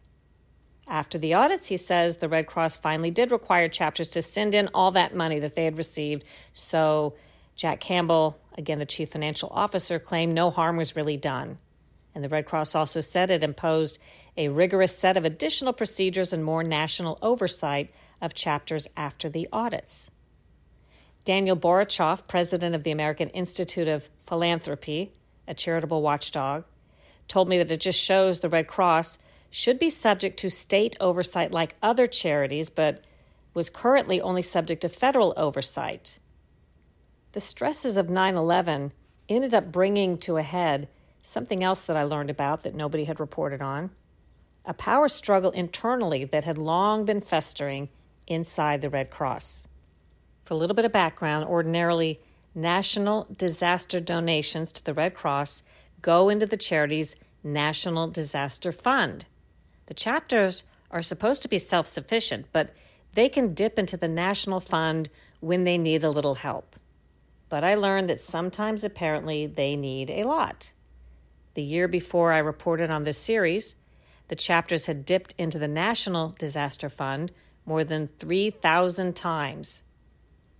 After 0.88 1.18
the 1.18 1.34
audits, 1.34 1.68
he 1.68 1.76
says 1.76 2.18
the 2.18 2.28
Red 2.28 2.46
Cross 2.46 2.76
finally 2.76 3.10
did 3.10 3.32
require 3.32 3.68
chapters 3.68 4.08
to 4.08 4.22
send 4.22 4.54
in 4.54 4.68
all 4.72 4.90
that 4.92 5.14
money 5.14 5.38
that 5.40 5.54
they 5.54 5.64
had 5.64 5.76
received 5.76 6.24
so 6.52 7.14
Jack 7.56 7.80
Campbell, 7.80 8.38
again 8.56 8.78
the 8.78 8.86
chief 8.86 9.10
financial 9.10 9.48
officer, 9.50 9.98
claimed 9.98 10.34
no 10.34 10.50
harm 10.50 10.76
was 10.76 10.94
really 10.94 11.16
done. 11.16 11.58
And 12.14 12.22
the 12.22 12.28
Red 12.28 12.46
Cross 12.46 12.74
also 12.74 13.00
said 13.00 13.30
it 13.30 13.42
imposed 13.42 13.98
a 14.36 14.48
rigorous 14.48 14.96
set 14.96 15.16
of 15.16 15.24
additional 15.24 15.72
procedures 15.72 16.32
and 16.32 16.44
more 16.44 16.62
national 16.62 17.18
oversight 17.20 17.92
of 18.20 18.34
chapters 18.34 18.86
after 18.96 19.28
the 19.28 19.48
audits. 19.52 20.10
Daniel 21.24 21.56
Borochoff, 21.56 22.26
president 22.26 22.74
of 22.74 22.84
the 22.84 22.90
American 22.90 23.30
Institute 23.30 23.88
of 23.88 24.08
Philanthropy, 24.20 25.12
a 25.48 25.54
charitable 25.54 26.02
watchdog, 26.02 26.64
told 27.26 27.48
me 27.48 27.58
that 27.58 27.70
it 27.70 27.80
just 27.80 28.00
shows 28.00 28.38
the 28.38 28.48
Red 28.48 28.66
Cross 28.68 29.18
should 29.50 29.78
be 29.78 29.90
subject 29.90 30.38
to 30.38 30.50
state 30.50 30.96
oversight 31.00 31.52
like 31.52 31.76
other 31.82 32.06
charities, 32.06 32.70
but 32.70 33.02
was 33.54 33.70
currently 33.70 34.20
only 34.20 34.42
subject 34.42 34.82
to 34.82 34.88
federal 34.88 35.34
oversight. 35.36 36.18
The 37.36 37.40
stresses 37.40 37.98
of 37.98 38.08
9 38.08 38.34
11 38.34 38.92
ended 39.28 39.52
up 39.52 39.70
bringing 39.70 40.16
to 40.20 40.38
a 40.38 40.42
head 40.42 40.88
something 41.22 41.62
else 41.62 41.84
that 41.84 41.94
I 41.94 42.02
learned 42.02 42.30
about 42.30 42.62
that 42.62 42.74
nobody 42.74 43.04
had 43.04 43.20
reported 43.20 43.60
on 43.60 43.90
a 44.64 44.72
power 44.72 45.06
struggle 45.06 45.50
internally 45.50 46.24
that 46.24 46.46
had 46.46 46.56
long 46.56 47.04
been 47.04 47.20
festering 47.20 47.90
inside 48.26 48.80
the 48.80 48.88
Red 48.88 49.10
Cross. 49.10 49.68
For 50.46 50.54
a 50.54 50.56
little 50.56 50.74
bit 50.74 50.86
of 50.86 50.92
background, 50.92 51.44
ordinarily, 51.44 52.20
national 52.54 53.26
disaster 53.36 54.00
donations 54.00 54.72
to 54.72 54.82
the 54.82 54.94
Red 54.94 55.12
Cross 55.12 55.62
go 56.00 56.30
into 56.30 56.46
the 56.46 56.56
charity's 56.56 57.16
National 57.44 58.08
Disaster 58.08 58.72
Fund. 58.72 59.26
The 59.88 59.92
chapters 59.92 60.64
are 60.90 61.02
supposed 61.02 61.42
to 61.42 61.50
be 61.50 61.58
self 61.58 61.86
sufficient, 61.86 62.46
but 62.50 62.72
they 63.12 63.28
can 63.28 63.52
dip 63.52 63.78
into 63.78 63.98
the 63.98 64.08
National 64.08 64.58
Fund 64.58 65.10
when 65.40 65.64
they 65.64 65.76
need 65.76 66.02
a 66.02 66.08
little 66.08 66.36
help 66.36 66.76
but 67.48 67.64
I 67.64 67.74
learned 67.74 68.08
that 68.08 68.20
sometimes 68.20 68.84
apparently 68.84 69.46
they 69.46 69.76
need 69.76 70.10
a 70.10 70.24
lot. 70.24 70.72
The 71.54 71.62
year 71.62 71.88
before 71.88 72.32
I 72.32 72.38
reported 72.38 72.90
on 72.90 73.02
this 73.02 73.18
series, 73.18 73.76
the 74.28 74.36
chapters 74.36 74.86
had 74.86 75.04
dipped 75.04 75.34
into 75.38 75.58
the 75.58 75.68
National 75.68 76.30
Disaster 76.38 76.88
Fund 76.88 77.32
more 77.64 77.84
than 77.84 78.08
3,000 78.18 79.14
times. 79.14 79.82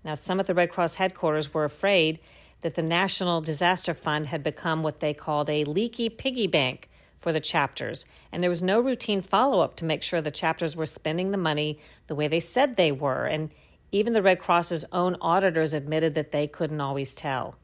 Now, 0.04 0.14
some 0.14 0.38
at 0.38 0.46
the 0.46 0.54
Red 0.54 0.70
Cross 0.70 0.96
headquarters 0.96 1.52
were 1.52 1.64
afraid 1.64 2.20
that 2.60 2.74
the 2.74 2.82
National 2.82 3.40
Disaster 3.40 3.92
Fund 3.92 4.26
had 4.26 4.42
become 4.42 4.82
what 4.82 5.00
they 5.00 5.12
called 5.12 5.50
a 5.50 5.64
leaky 5.64 6.08
piggy 6.08 6.46
bank 6.46 6.88
for 7.18 7.32
the 7.32 7.40
chapters, 7.40 8.06
and 8.30 8.42
there 8.42 8.50
was 8.50 8.62
no 8.62 8.78
routine 8.78 9.20
follow 9.20 9.60
up 9.60 9.74
to 9.76 9.84
make 9.84 10.02
sure 10.02 10.20
the 10.20 10.30
chapters 10.30 10.76
were 10.76 10.86
spending 10.86 11.32
the 11.32 11.36
money 11.36 11.78
the 12.06 12.14
way 12.14 12.28
they 12.28 12.40
said 12.40 12.76
they 12.76 12.92
were. 12.92 13.26
And 13.26 13.50
even 13.92 14.12
the 14.12 14.22
Red 14.22 14.38
Cross's 14.38 14.84
own 14.92 15.16
auditors 15.20 15.72
admitted 15.72 16.14
that 16.14 16.32
they 16.32 16.46
couldn't 16.46 16.80
always 16.80 17.14
tell. 17.14 17.56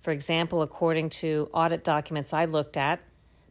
For 0.00 0.12
example, 0.12 0.62
according 0.62 1.10
to 1.10 1.48
audit 1.52 1.84
documents 1.84 2.32
I 2.32 2.44
looked 2.44 2.76
at, 2.76 3.00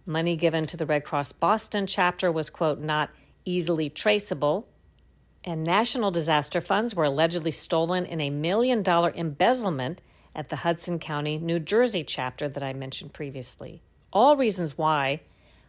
money 0.06 0.36
given 0.36 0.66
to 0.68 0.78
the 0.78 0.86
Red 0.86 1.04
Cross 1.04 1.34
Boston 1.34 1.86
chapter 1.86 2.32
was, 2.32 2.50
quote, 2.50 2.80
not 2.80 3.10
easily 3.46 3.90
traceable, 3.90 4.68
and 5.44 5.64
national 5.64 6.12
disaster 6.12 6.60
funds 6.60 6.96
were 6.96 7.06
allegedly 7.06 7.52
stolen 7.52 8.06
in 8.06 8.20
a 8.20 8.30
million 8.30 8.84
dollar 8.84 9.12
embezzlement 9.16 10.02
at 10.36 10.50
the 10.50 10.58
Hudson 10.58 11.00
County, 11.00 11.38
New 11.38 11.60
Jersey 11.60 12.04
chapter 12.04 12.48
that 12.48 12.64
I 12.64 12.74
mentioned 12.74 13.14
previously. 13.14 13.82
All 14.12 14.36
reasons 14.36 14.78
why, 14.78 15.22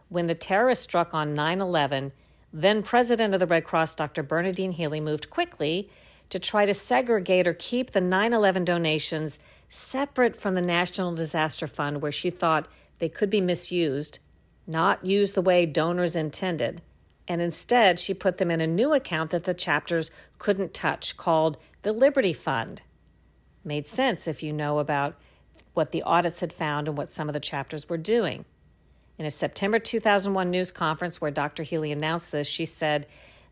when 0.09 0.27
the 0.27 0.35
terrorists 0.35 0.83
struck 0.83 1.13
on 1.13 1.33
9 1.33 1.61
11, 1.61 2.11
then 2.53 2.83
President 2.83 3.33
of 3.33 3.39
the 3.39 3.47
Red 3.47 3.63
Cross, 3.63 3.95
Dr. 3.95 4.23
Bernadine 4.23 4.71
Healy, 4.71 4.99
moved 4.99 5.29
quickly 5.29 5.89
to 6.31 6.39
try 6.39 6.65
to 6.65 6.73
segregate 6.73 7.47
or 7.47 7.53
keep 7.53 7.91
the 7.91 8.01
9 8.01 8.33
11 8.33 8.65
donations 8.65 9.37
separate 9.69 10.35
from 10.35 10.55
the 10.55 10.61
National 10.61 11.13
Disaster 11.13 11.67
Fund, 11.67 12.01
where 12.01 12.11
she 12.11 12.29
thought 12.29 12.67
they 12.99 13.09
could 13.09 13.29
be 13.29 13.41
misused, 13.41 14.19
not 14.65 15.05
used 15.05 15.35
the 15.35 15.41
way 15.41 15.65
donors 15.65 16.15
intended. 16.15 16.81
And 17.27 17.41
instead, 17.41 17.99
she 17.99 18.13
put 18.13 18.37
them 18.37 18.49
in 18.49 18.61
a 18.61 18.67
new 18.67 18.93
account 18.93 19.31
that 19.31 19.43
the 19.43 19.53
chapters 19.53 20.11
couldn't 20.39 20.73
touch 20.73 21.15
called 21.15 21.57
the 21.83 21.93
Liberty 21.93 22.33
Fund. 22.33 22.81
Made 23.63 23.85
sense 23.85 24.27
if 24.27 24.41
you 24.41 24.51
know 24.51 24.79
about 24.79 25.15
what 25.73 25.91
the 25.91 26.03
audits 26.03 26.39
had 26.39 26.51
found 26.51 26.87
and 26.87 26.97
what 26.97 27.11
some 27.11 27.29
of 27.29 27.33
the 27.33 27.39
chapters 27.39 27.87
were 27.87 27.97
doing. 27.97 28.45
In 29.17 29.25
a 29.25 29.31
September 29.31 29.79
2001 29.79 30.49
news 30.49 30.71
conference 30.71 31.21
where 31.21 31.31
Dr. 31.31 31.63
Healy 31.63 31.91
announced 31.91 32.31
this, 32.31 32.47
she 32.47 32.65
said, 32.65 33.05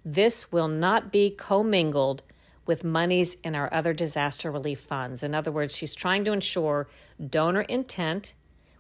This 0.03 0.51
will 0.51 0.67
not 0.67 1.11
be 1.11 1.29
commingled 1.29 2.23
with 2.69 2.83
monies 2.83 3.35
in 3.43 3.55
our 3.55 3.73
other 3.73 3.93
disaster 3.93 4.51
relief 4.51 4.79
funds. 4.79 5.23
In 5.23 5.33
other 5.33 5.51
words, 5.51 5.75
she's 5.75 5.95
trying 5.95 6.23
to 6.23 6.31
ensure 6.31 6.87
donor 7.19 7.61
intent 7.61 8.35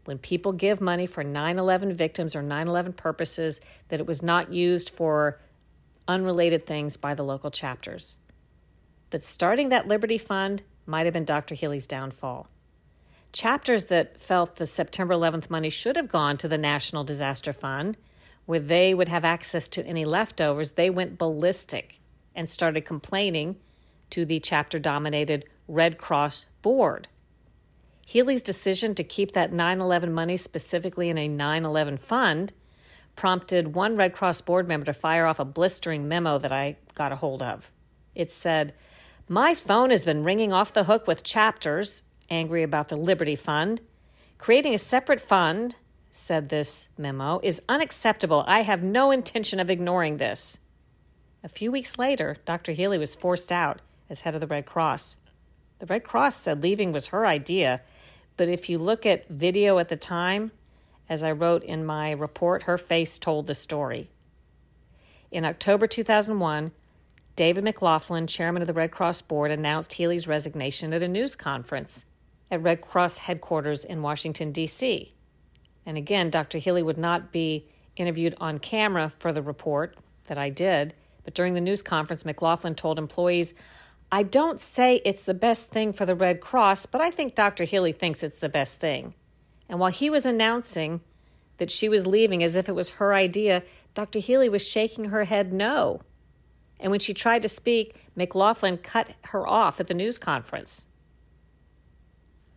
when 0.05 0.19
people 0.19 0.51
give 0.51 0.79
money 0.79 1.07
for 1.07 1.23
9 1.23 1.57
11 1.57 1.95
victims 1.95 2.35
or 2.35 2.43
9 2.43 2.67
11 2.67 2.93
purposes, 2.93 3.59
that 3.87 3.99
it 3.99 4.05
was 4.05 4.21
not 4.21 4.53
used 4.53 4.91
for 4.91 5.39
unrelated 6.07 6.67
things 6.67 6.97
by 6.97 7.15
the 7.15 7.23
local 7.23 7.49
chapters. 7.49 8.17
But 9.09 9.23
starting 9.23 9.69
that 9.69 9.87
Liberty 9.87 10.19
Fund 10.19 10.61
might 10.85 11.07
have 11.07 11.13
been 11.13 11.25
Dr. 11.25 11.55
Healy's 11.55 11.87
downfall. 11.87 12.47
Chapters 13.33 13.85
that 13.85 14.21
felt 14.21 14.57
the 14.57 14.67
September 14.67 15.15
11th 15.15 15.49
money 15.49 15.71
should 15.71 15.95
have 15.95 16.09
gone 16.09 16.37
to 16.37 16.47
the 16.47 16.59
National 16.59 17.03
Disaster 17.03 17.53
Fund, 17.53 17.97
where 18.45 18.59
they 18.59 18.93
would 18.93 19.07
have 19.07 19.25
access 19.25 19.67
to 19.69 19.83
any 19.87 20.05
leftovers, 20.05 20.73
they 20.73 20.91
went 20.91 21.17
ballistic 21.17 21.99
and 22.35 22.47
started 22.47 22.85
complaining 22.85 23.55
to 24.11 24.25
the 24.25 24.39
chapter 24.39 24.79
dominated 24.79 25.45
Red 25.67 25.97
Cross 25.97 26.47
board. 26.61 27.07
Healy's 28.05 28.41
decision 28.41 28.95
to 28.95 29.03
keep 29.03 29.33
that 29.33 29.53
9 29.53 29.79
11 29.79 30.11
money 30.11 30.35
specifically 30.35 31.09
in 31.09 31.17
a 31.17 31.27
9 31.27 31.65
11 31.65 31.97
fund 31.97 32.53
prompted 33.15 33.75
one 33.75 33.97
Red 33.97 34.13
Cross 34.13 34.41
board 34.41 34.67
member 34.67 34.85
to 34.85 34.93
fire 34.93 35.25
off 35.25 35.39
a 35.39 35.45
blistering 35.45 36.07
memo 36.07 36.37
that 36.37 36.53
I 36.53 36.77
got 36.95 37.11
a 37.11 37.17
hold 37.17 37.43
of. 37.43 37.69
It 38.15 38.31
said, 38.31 38.73
My 39.27 39.53
phone 39.53 39.89
has 39.89 40.05
been 40.05 40.23
ringing 40.23 40.53
off 40.53 40.73
the 40.73 40.85
hook 40.85 41.05
with 41.05 41.21
chapters, 41.21 42.03
angry 42.29 42.63
about 42.63 42.87
the 42.87 42.95
Liberty 42.95 43.35
Fund. 43.35 43.81
Creating 44.37 44.73
a 44.73 44.77
separate 44.77 45.19
fund, 45.19 45.75
said 46.09 46.47
this 46.47 46.87
memo, 46.97 47.41
is 47.43 47.61
unacceptable. 47.67 48.45
I 48.47 48.61
have 48.61 48.81
no 48.81 49.11
intention 49.11 49.59
of 49.59 49.69
ignoring 49.69 50.15
this. 50.15 50.59
A 51.43 51.49
few 51.49 51.71
weeks 51.71 51.99
later, 51.99 52.37
Dr. 52.45 52.71
Healy 52.71 52.97
was 52.97 53.15
forced 53.15 53.51
out 53.51 53.81
as 54.09 54.21
head 54.21 54.35
of 54.35 54.41
the 54.41 54.47
Red 54.47 54.65
Cross. 54.65 55.17
The 55.79 55.85
Red 55.85 56.03
Cross 56.03 56.37
said 56.37 56.63
leaving 56.63 56.91
was 56.91 57.07
her 57.07 57.25
idea, 57.25 57.81
but 58.37 58.49
if 58.49 58.69
you 58.69 58.77
look 58.77 59.05
at 59.05 59.27
video 59.29 59.77
at 59.79 59.89
the 59.89 59.95
time, 59.95 60.51
as 61.07 61.23
I 61.23 61.31
wrote 61.31 61.63
in 61.63 61.85
my 61.85 62.11
report, 62.11 62.63
her 62.63 62.77
face 62.77 63.17
told 63.17 63.47
the 63.47 63.55
story. 63.55 64.09
In 65.31 65.45
October 65.45 65.87
2001, 65.87 66.71
David 67.35 67.63
McLaughlin, 67.63 68.27
chairman 68.27 68.61
of 68.61 68.67
the 68.67 68.73
Red 68.73 68.91
Cross 68.91 69.21
Board, 69.23 69.51
announced 69.51 69.93
Healy's 69.93 70.27
resignation 70.27 70.91
at 70.93 71.03
a 71.03 71.07
news 71.07 71.35
conference 71.35 72.05
at 72.51 72.61
Red 72.61 72.81
Cross 72.81 73.19
headquarters 73.19 73.85
in 73.85 74.01
Washington, 74.01 74.51
D.C. 74.51 75.13
And 75.85 75.97
again, 75.97 76.29
Dr. 76.29 76.57
Healy 76.57 76.83
would 76.83 76.97
not 76.97 77.31
be 77.31 77.67
interviewed 77.95 78.35
on 78.39 78.59
camera 78.59 79.09
for 79.09 79.31
the 79.31 79.41
report 79.41 79.97
that 80.25 80.37
I 80.37 80.49
did, 80.49 80.93
but 81.23 81.33
during 81.33 81.53
the 81.53 81.61
news 81.61 81.81
conference, 81.81 82.25
McLaughlin 82.25 82.75
told 82.75 82.97
employees, 82.97 83.53
I 84.11 84.23
don't 84.23 84.59
say 84.59 85.01
it's 85.05 85.23
the 85.23 85.33
best 85.33 85.69
thing 85.69 85.93
for 85.93 86.05
the 86.05 86.15
Red 86.15 86.41
Cross, 86.41 86.87
but 86.87 87.01
I 87.01 87.11
think 87.11 87.35
Dr. 87.35 87.63
Healy 87.63 87.91
thinks 87.91 88.23
it's 88.23 88.39
the 88.39 88.49
best 88.49 88.79
thing. 88.79 89.13
And 89.67 89.79
while 89.79 89.91
he 89.91 90.09
was 90.09 90.25
announcing 90.25 91.01
that 91.57 91.69
she 91.69 91.87
was 91.87 92.07
leaving 92.07 92.41
as 92.41 92.55
if 92.55 92.67
it 92.67 92.73
was 92.73 92.91
her 92.91 93.13
idea, 93.13 93.63
Dr. 93.93 94.19
Healy 94.19 94.49
was 94.49 94.67
shaking 94.67 95.05
her 95.05 95.25
head 95.25 95.53
no. 95.53 96.01
And 96.79 96.89
when 96.89 96.99
she 96.99 97.13
tried 97.13 97.43
to 97.43 97.49
speak, 97.49 97.95
McLaughlin 98.15 98.77
cut 98.77 99.13
her 99.25 99.47
off 99.47 99.79
at 99.79 99.87
the 99.87 99.93
news 99.93 100.17
conference. 100.17 100.87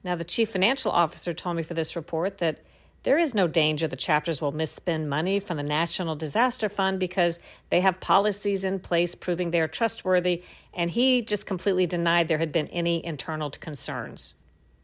Now, 0.05 0.15
the 0.15 0.25
chief 0.25 0.51
financial 0.51 0.91
officer 0.91 1.35
told 1.35 1.57
me 1.57 1.63
for 1.63 1.75
this 1.75 1.95
report 1.95 2.39
that 2.39 2.65
there 3.05 3.19
is 3.19 3.35
no 3.35 3.49
danger 3.49 3.89
the 3.89 3.97
chapters 3.97 4.41
will 4.41 4.53
misspend 4.53 5.07
money 5.07 5.41
from 5.41 5.57
the 5.57 5.63
National 5.63 6.15
Disaster 6.15 6.69
Fund 6.69 7.01
because 7.01 7.41
they 7.69 7.81
have 7.81 7.99
policies 7.99 8.63
in 8.65 8.79
place 8.79 9.15
proving 9.15 9.51
they 9.51 9.61
are 9.61 9.69
trustworthy, 9.69 10.45
and 10.73 10.91
he 10.91 11.21
just 11.21 11.47
completely 11.47 11.87
denied 11.87 12.29
there 12.29 12.39
had 12.39 12.53
been 12.53 12.69
any 12.69 13.05
internal 13.05 13.51
concerns. 13.51 14.37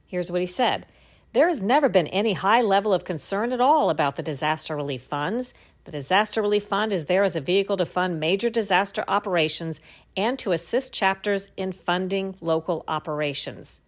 Here's 0.07 0.31
what 0.31 0.41
he 0.41 0.47
said 0.47 0.87
there 1.33 1.49
has 1.49 1.63
never 1.63 1.89
been 1.89 2.07
any 2.09 2.33
high 2.33 2.63
level 2.63 2.93
of 2.93 3.05
concern 3.05 3.53
at 3.53 3.61
all 3.61 3.91
about 3.91 4.17
the 4.17 4.23
disaster 4.23 4.75
relief 4.75 5.03
funds. 5.03 5.55
The 5.85 5.93
Disaster 5.93 6.43
Relief 6.43 6.65
Fund 6.65 6.93
is 6.93 7.07
there 7.07 7.25
as 7.25 7.35
a 7.35 7.41
vehicle 7.41 7.79
to 7.79 7.87
fund 7.87 8.21
major 8.21 8.51
disaster 8.51 9.05
operations 9.09 9.81
and 10.15 10.39
to 10.39 10.53
assist 10.53 10.93
chapters 10.93 11.51
in 11.57 11.73
funding 11.73 12.37
local 12.43 12.85
operations. 12.87 13.81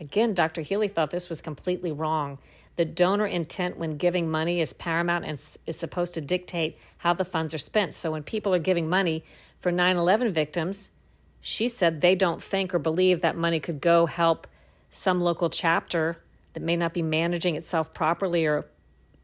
Again, 0.00 0.34
Dr. 0.34 0.60
Healy 0.60 0.88
thought 0.88 1.10
this 1.10 1.30
was 1.30 1.40
completely 1.40 1.92
wrong. 1.92 2.38
The 2.78 2.84
donor 2.84 3.26
intent 3.26 3.76
when 3.76 3.96
giving 3.96 4.30
money 4.30 4.60
is 4.60 4.72
paramount 4.72 5.24
and 5.24 5.34
is 5.66 5.76
supposed 5.76 6.14
to 6.14 6.20
dictate 6.20 6.78
how 6.98 7.12
the 7.12 7.24
funds 7.24 7.52
are 7.52 7.58
spent. 7.58 7.92
So 7.92 8.12
when 8.12 8.22
people 8.22 8.54
are 8.54 8.60
giving 8.60 8.88
money 8.88 9.24
for 9.58 9.72
9 9.72 9.96
11 9.96 10.32
victims, 10.32 10.92
she 11.40 11.66
said 11.66 12.00
they 12.00 12.14
don't 12.14 12.40
think 12.40 12.72
or 12.72 12.78
believe 12.78 13.20
that 13.20 13.36
money 13.36 13.58
could 13.58 13.80
go 13.80 14.06
help 14.06 14.46
some 14.90 15.20
local 15.20 15.50
chapter 15.50 16.22
that 16.52 16.62
may 16.62 16.76
not 16.76 16.94
be 16.94 17.02
managing 17.02 17.56
itself 17.56 17.92
properly 17.92 18.46
or 18.46 18.66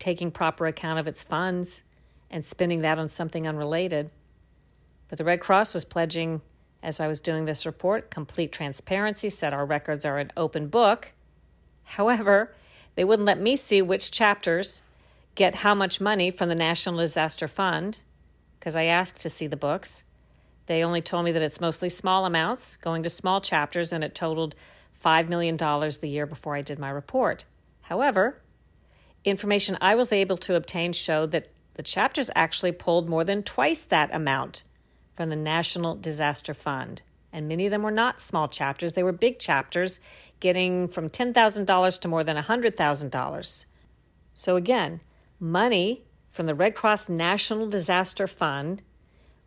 taking 0.00 0.32
proper 0.32 0.66
account 0.66 0.98
of 0.98 1.06
its 1.06 1.22
funds 1.22 1.84
and 2.32 2.44
spending 2.44 2.80
that 2.80 2.98
on 2.98 3.06
something 3.06 3.46
unrelated. 3.46 4.10
But 5.08 5.18
the 5.18 5.24
Red 5.24 5.38
Cross 5.38 5.74
was 5.74 5.84
pledging, 5.84 6.40
as 6.82 6.98
I 6.98 7.06
was 7.06 7.20
doing 7.20 7.44
this 7.44 7.64
report, 7.64 8.10
complete 8.10 8.50
transparency, 8.50 9.30
said 9.30 9.54
our 9.54 9.64
records 9.64 10.04
are 10.04 10.18
an 10.18 10.32
open 10.36 10.66
book. 10.66 11.12
However, 11.84 12.52
they 12.94 13.04
wouldn't 13.04 13.26
let 13.26 13.40
me 13.40 13.56
see 13.56 13.82
which 13.82 14.10
chapters 14.10 14.82
get 15.34 15.56
how 15.56 15.74
much 15.74 16.00
money 16.00 16.30
from 16.30 16.48
the 16.48 16.54
National 16.54 17.00
Disaster 17.00 17.48
Fund 17.48 18.00
because 18.58 18.76
I 18.76 18.84
asked 18.84 19.20
to 19.20 19.30
see 19.30 19.46
the 19.46 19.56
books. 19.56 20.04
They 20.66 20.82
only 20.82 21.02
told 21.02 21.24
me 21.24 21.32
that 21.32 21.42
it's 21.42 21.60
mostly 21.60 21.88
small 21.88 22.24
amounts 22.24 22.76
going 22.76 23.02
to 23.02 23.10
small 23.10 23.40
chapters 23.40 23.92
and 23.92 24.02
it 24.02 24.14
totaled 24.14 24.54
$5 25.04 25.28
million 25.28 25.56
the 25.56 26.08
year 26.08 26.26
before 26.26 26.56
I 26.56 26.62
did 26.62 26.78
my 26.78 26.88
report. 26.88 27.44
However, 27.82 28.40
information 29.24 29.76
I 29.80 29.94
was 29.94 30.12
able 30.12 30.36
to 30.38 30.54
obtain 30.54 30.92
showed 30.92 31.32
that 31.32 31.48
the 31.74 31.82
chapters 31.82 32.30
actually 32.34 32.72
pulled 32.72 33.08
more 33.08 33.24
than 33.24 33.42
twice 33.42 33.82
that 33.82 34.14
amount 34.14 34.64
from 35.12 35.28
the 35.28 35.36
National 35.36 35.94
Disaster 35.94 36.54
Fund. 36.54 37.02
And 37.34 37.46
many 37.46 37.66
of 37.66 37.70
them 37.70 37.82
were 37.82 37.90
not 37.90 38.22
small 38.22 38.48
chapters, 38.48 38.94
they 38.94 39.02
were 39.02 39.12
big 39.12 39.38
chapters, 39.38 40.00
getting 40.40 40.88
from 40.88 41.10
$10,000 41.10 42.00
to 42.00 42.08
more 42.08 42.24
than 42.24 42.36
$100,000. 42.36 43.66
So, 44.32 44.56
again, 44.56 45.00
money 45.38 46.04
from 46.30 46.46
the 46.46 46.54
Red 46.54 46.74
Cross 46.74 47.10
National 47.10 47.68
Disaster 47.68 48.26
Fund 48.26 48.82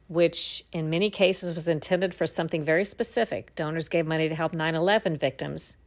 which 0.08 0.64
in 0.72 0.90
many 0.90 1.10
cases 1.10 1.54
was 1.54 1.68
intended 1.68 2.16
for 2.16 2.26
something 2.26 2.64
very 2.64 2.86
specific. 2.86 3.54
Donors 3.56 3.90
gave 3.90 4.06
money 4.08 4.30
to 4.30 4.36
help 4.36 4.54
9 4.54 4.76
11 4.76 5.18
victims. 5.18 5.78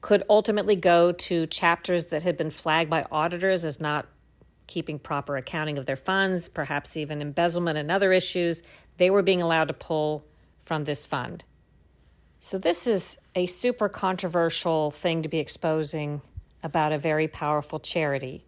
Could 0.00 0.22
ultimately 0.30 0.76
go 0.76 1.12
to 1.12 1.46
chapters 1.46 2.06
that 2.06 2.22
had 2.22 2.36
been 2.36 2.50
flagged 2.50 2.88
by 2.88 3.04
auditors 3.10 3.64
as 3.64 3.80
not 3.80 4.06
keeping 4.66 4.98
proper 4.98 5.36
accounting 5.36 5.78
of 5.78 5.86
their 5.86 5.96
funds, 5.96 6.48
perhaps 6.48 6.96
even 6.96 7.20
embezzlement 7.20 7.78
and 7.78 7.90
other 7.90 8.12
issues. 8.12 8.62
They 8.96 9.10
were 9.10 9.22
being 9.22 9.42
allowed 9.42 9.68
to 9.68 9.74
pull 9.74 10.24
from 10.68 10.84
this 10.84 11.06
fund. 11.06 11.44
So, 12.38 12.58
this 12.58 12.86
is 12.86 13.18
a 13.34 13.46
super 13.46 13.88
controversial 13.88 14.90
thing 14.90 15.22
to 15.22 15.28
be 15.28 15.38
exposing 15.38 16.20
about 16.62 16.92
a 16.92 16.98
very 16.98 17.26
powerful 17.26 17.78
charity. 17.78 18.44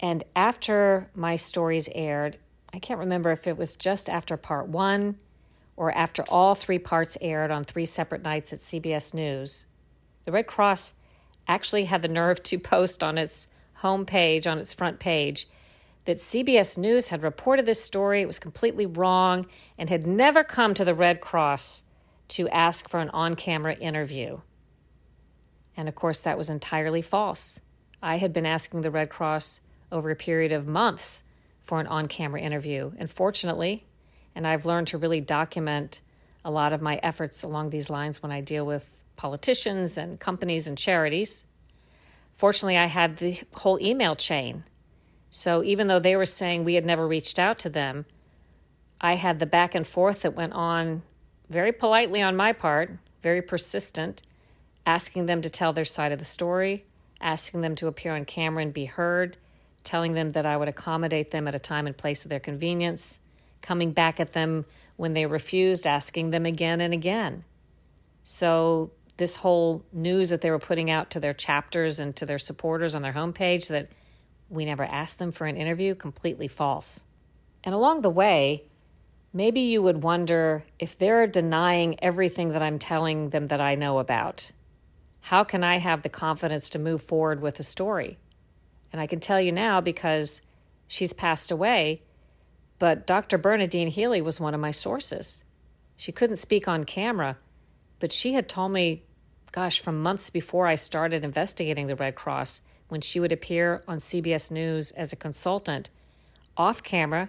And 0.00 0.24
after 0.34 1.10
my 1.14 1.36
stories 1.36 1.88
aired, 1.94 2.38
I 2.72 2.78
can't 2.78 2.98
remember 2.98 3.30
if 3.30 3.46
it 3.46 3.58
was 3.58 3.76
just 3.76 4.08
after 4.08 4.36
part 4.38 4.68
one 4.68 5.18
or 5.76 5.92
after 5.92 6.22
all 6.28 6.54
three 6.54 6.78
parts 6.78 7.18
aired 7.20 7.50
on 7.50 7.64
three 7.64 7.86
separate 7.86 8.22
nights 8.22 8.52
at 8.52 8.60
CBS 8.60 9.12
News. 9.12 9.66
The 10.24 10.32
Red 10.32 10.46
Cross 10.46 10.94
actually 11.46 11.84
had 11.84 12.02
the 12.02 12.08
nerve 12.08 12.42
to 12.44 12.58
post 12.58 13.02
on 13.02 13.18
its 13.18 13.48
homepage, 13.82 14.50
on 14.50 14.58
its 14.58 14.74
front 14.74 14.98
page, 14.98 15.46
that 16.08 16.16
CBS 16.16 16.78
News 16.78 17.08
had 17.08 17.22
reported 17.22 17.66
this 17.66 17.84
story. 17.84 18.22
It 18.22 18.26
was 18.26 18.38
completely 18.38 18.86
wrong 18.86 19.44
and 19.76 19.90
had 19.90 20.06
never 20.06 20.42
come 20.42 20.72
to 20.72 20.82
the 20.82 20.94
Red 20.94 21.20
Cross 21.20 21.82
to 22.28 22.48
ask 22.48 22.88
for 22.88 22.98
an 22.98 23.10
on 23.10 23.34
camera 23.34 23.74
interview. 23.74 24.40
And 25.76 25.86
of 25.86 25.94
course, 25.94 26.20
that 26.20 26.38
was 26.38 26.48
entirely 26.48 27.02
false. 27.02 27.60
I 28.02 28.16
had 28.16 28.32
been 28.32 28.46
asking 28.46 28.80
the 28.80 28.90
Red 28.90 29.10
Cross 29.10 29.60
over 29.92 30.08
a 30.08 30.16
period 30.16 30.50
of 30.50 30.66
months 30.66 31.24
for 31.62 31.78
an 31.78 31.86
on 31.86 32.06
camera 32.06 32.40
interview. 32.40 32.92
And 32.96 33.10
fortunately, 33.10 33.84
and 34.34 34.46
I've 34.46 34.64
learned 34.64 34.86
to 34.86 34.96
really 34.96 35.20
document 35.20 36.00
a 36.42 36.50
lot 36.50 36.72
of 36.72 36.80
my 36.80 36.98
efforts 37.02 37.42
along 37.42 37.68
these 37.68 37.90
lines 37.90 38.22
when 38.22 38.32
I 38.32 38.40
deal 38.40 38.64
with 38.64 38.94
politicians 39.16 39.98
and 39.98 40.18
companies 40.18 40.68
and 40.68 40.78
charities. 40.78 41.44
Fortunately, 42.34 42.78
I 42.78 42.86
had 42.86 43.18
the 43.18 43.42
whole 43.52 43.78
email 43.78 44.16
chain. 44.16 44.64
So 45.30 45.62
even 45.62 45.86
though 45.86 45.98
they 45.98 46.16
were 46.16 46.24
saying 46.24 46.64
we 46.64 46.74
had 46.74 46.86
never 46.86 47.06
reached 47.06 47.38
out 47.38 47.58
to 47.60 47.68
them, 47.68 48.06
I 49.00 49.14
had 49.14 49.38
the 49.38 49.46
back 49.46 49.74
and 49.74 49.86
forth 49.86 50.22
that 50.22 50.34
went 50.34 50.54
on 50.54 51.02
very 51.48 51.72
politely 51.72 52.20
on 52.22 52.36
my 52.36 52.52
part, 52.52 52.98
very 53.22 53.42
persistent, 53.42 54.22
asking 54.84 55.26
them 55.26 55.42
to 55.42 55.50
tell 55.50 55.72
their 55.72 55.84
side 55.84 56.12
of 56.12 56.18
the 56.18 56.24
story, 56.24 56.84
asking 57.20 57.60
them 57.60 57.74
to 57.76 57.86
appear 57.86 58.14
on 58.14 58.24
camera 58.24 58.62
and 58.62 58.72
be 58.72 58.86
heard, 58.86 59.36
telling 59.84 60.14
them 60.14 60.32
that 60.32 60.46
I 60.46 60.56
would 60.56 60.68
accommodate 60.68 61.30
them 61.30 61.46
at 61.46 61.54
a 61.54 61.58
time 61.58 61.86
and 61.86 61.96
place 61.96 62.24
of 62.24 62.30
their 62.30 62.40
convenience, 62.40 63.20
coming 63.62 63.92
back 63.92 64.18
at 64.18 64.32
them 64.32 64.64
when 64.96 65.14
they 65.14 65.26
refused, 65.26 65.86
asking 65.86 66.30
them 66.30 66.44
again 66.46 66.80
and 66.80 66.92
again. 66.92 67.44
So, 68.24 68.90
this 69.16 69.36
whole 69.36 69.84
news 69.92 70.30
that 70.30 70.42
they 70.42 70.50
were 70.50 70.58
putting 70.60 70.90
out 70.90 71.10
to 71.10 71.20
their 71.20 71.32
chapters 71.32 71.98
and 71.98 72.14
to 72.16 72.24
their 72.24 72.38
supporters 72.38 72.94
on 72.94 73.02
their 73.02 73.14
homepage 73.14 73.68
that 73.68 73.88
we 74.48 74.64
never 74.64 74.84
asked 74.84 75.18
them 75.18 75.32
for 75.32 75.46
an 75.46 75.56
interview, 75.56 75.94
completely 75.94 76.48
false. 76.48 77.04
And 77.64 77.74
along 77.74 78.00
the 78.00 78.10
way, 78.10 78.64
maybe 79.32 79.60
you 79.60 79.82
would 79.82 80.02
wonder 80.02 80.64
if 80.78 80.96
they're 80.96 81.26
denying 81.26 82.02
everything 82.02 82.50
that 82.50 82.62
I'm 82.62 82.78
telling 82.78 83.30
them 83.30 83.48
that 83.48 83.60
I 83.60 83.74
know 83.74 83.98
about. 83.98 84.52
How 85.22 85.44
can 85.44 85.62
I 85.62 85.78
have 85.78 86.02
the 86.02 86.08
confidence 86.08 86.70
to 86.70 86.78
move 86.78 87.02
forward 87.02 87.40
with 87.40 87.60
a 87.60 87.62
story? 87.62 88.18
And 88.92 89.00
I 89.00 89.06
can 89.06 89.20
tell 89.20 89.40
you 89.40 89.52
now 89.52 89.80
because 89.80 90.42
she's 90.86 91.12
passed 91.12 91.50
away, 91.50 92.02
but 92.78 93.06
Dr. 93.06 93.36
Bernadine 93.36 93.88
Healy 93.88 94.22
was 94.22 94.40
one 94.40 94.54
of 94.54 94.60
my 94.60 94.70
sources. 94.70 95.44
She 95.96 96.12
couldn't 96.12 96.36
speak 96.36 96.66
on 96.66 96.84
camera, 96.84 97.36
but 97.98 98.12
she 98.12 98.32
had 98.32 98.48
told 98.48 98.72
me, 98.72 99.02
gosh, 99.52 99.80
from 99.80 100.00
months 100.00 100.30
before 100.30 100.66
I 100.66 100.76
started 100.76 101.24
investigating 101.24 101.88
the 101.88 101.96
Red 101.96 102.14
Cross, 102.14 102.62
when 102.88 103.00
she 103.00 103.20
would 103.20 103.32
appear 103.32 103.82
on 103.86 103.98
CBS 103.98 104.50
News 104.50 104.90
as 104.92 105.12
a 105.12 105.16
consultant 105.16 105.90
off 106.56 106.82
camera. 106.82 107.28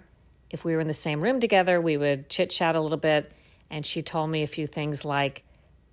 If 0.50 0.66
we 0.66 0.74
were 0.74 0.82
in 0.82 0.88
the 0.88 0.94
same 0.94 1.22
room 1.22 1.40
together, 1.40 1.80
we 1.80 1.98
would 1.98 2.30
chit 2.30 2.50
chat 2.50 2.76
a 2.76 2.82
little 2.82 2.98
bit. 2.98 3.32
And 3.70 3.86
she 3.86 4.02
told 4.02 4.32
me 4.32 4.42
a 4.42 4.48
few 4.48 4.66
things 4.66 5.06
like, 5.06 5.44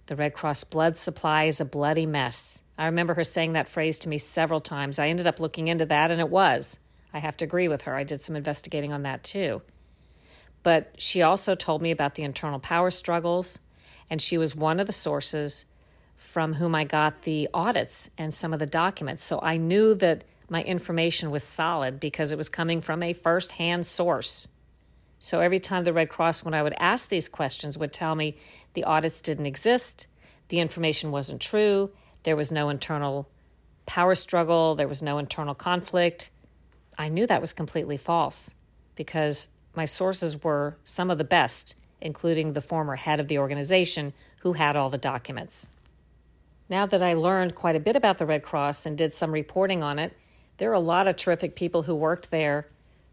the 0.07 0.17
Red 0.17 0.35
Cross 0.35 0.65
blood 0.65 0.97
supply 0.97 1.45
is 1.45 1.61
a 1.61 1.65
bloody 1.65 2.07
mess. 2.07 2.63
I 2.79 2.87
remember 2.87 3.15
her 3.15 3.25
saying 3.25 3.55
that 3.55 3.69
phrase 3.69 3.99
to 4.01 4.09
me 4.09 4.19
several 4.19 4.61
times. 4.61 4.99
I 4.99 5.09
ended 5.09 5.27
up 5.27 5.41
looking 5.41 5.69
into 5.69 5.85
that, 5.87 6.11
and 6.11 6.21
it 6.21 6.31
was. 6.31 6.79
I 7.13 7.19
have 7.19 7.37
to 7.39 7.45
agree 7.45 7.69
with 7.69 7.83
her. 7.83 7.95
I 7.95 8.05
did 8.05 8.23
some 8.23 8.37
investigating 8.37 8.93
on 8.93 9.03
that 9.03 9.25
too. 9.25 9.63
But 10.63 10.95
she 10.99 11.23
also 11.23 11.55
told 11.55 11.83
me 11.83 11.91
about 11.91 12.15
the 12.15 12.23
internal 12.23 12.61
power 12.61 12.91
struggles, 12.91 13.59
and 14.11 14.23
she 14.23 14.39
was 14.39 14.55
one 14.55 14.79
of 14.79 14.87
the 14.87 14.93
sources 14.93 15.67
from 16.17 16.55
whom 16.55 16.75
I 16.75 16.85
got 16.85 17.23
the 17.23 17.49
audits 17.53 18.11
and 18.17 18.33
some 18.33 18.53
of 18.53 18.59
the 18.59 18.67
documents. 18.67 19.23
So 19.23 19.41
I 19.43 19.57
knew 19.57 19.95
that 19.95 20.25
my 20.49 20.63
information 20.63 21.31
was 21.31 21.45
solid 21.45 22.01
because 22.01 22.33
it 22.33 22.39
was 22.39 22.49
coming 22.49 22.81
from 22.81 23.03
a 23.03 23.13
first 23.13 23.53
hand 23.53 23.87
source. 23.87 24.49
So 25.19 25.41
every 25.41 25.59
time 25.59 25.85
the 25.85 25.93
Red 25.93 26.09
Cross, 26.09 26.45
when 26.45 26.55
I 26.55 26.63
would 26.63 26.75
ask 26.79 27.09
these 27.09 27.29
questions, 27.29 27.79
would 27.79 27.93
tell 27.93 28.15
me 28.15 28.37
the 28.75 28.85
audits 28.85 29.21
didn't 29.21 29.47
exist, 29.47 30.07
the 30.49 30.61
information 30.61 31.11
wasn't 31.11 31.41
true, 31.41 31.91
there 32.23 32.37
was 32.37 32.53
no 32.53 32.69
internal 32.69 33.29
power 33.87 34.15
struggle, 34.15 34.75
there 34.75 34.89
was 34.89 35.03
no 35.03 35.19
internal 35.19 35.55
conflict. 35.55 36.31
I 36.99 37.09
knew 37.09 37.27
that 37.27 37.41
was 37.41 37.53
completely 37.53 37.97
false 37.97 38.55
because 38.95 39.49
my 39.75 39.85
sources 39.85 40.43
were 40.43 40.77
some 40.85 41.11
of 41.11 41.19
the 41.19 41.25
best, 41.25 41.75
including 42.01 42.53
the 42.53 42.61
former 42.61 42.97
head 42.97 43.21
of 43.21 43.29
the 43.29 43.39
organization 43.39 44.13
who 44.41 44.55
had 44.55 44.77
all 44.77 44.91
the 44.91 44.99
documents. 44.99 45.71
Now 46.69 46.87
that 46.87 47.03
I 47.03 47.15
learned 47.15 47.55
quite 47.55 47.77
a 47.77 47.81
bit 47.81 47.97
about 47.97 48.19
the 48.19 48.27
Red 48.27 48.43
Cross 48.43 48.87
and 48.87 48.99
did 48.99 49.15
some 49.15 49.33
reporting 49.33 49.83
on 49.83 49.99
it, 49.99 50.17
there 50.59 50.71
are 50.71 50.75
a 50.75 50.81
lot 50.81 51.07
of 51.07 51.17
terrific 51.17 51.55
people 51.55 51.85
who 51.85 51.95
worked 51.95 52.31
there 52.31 52.69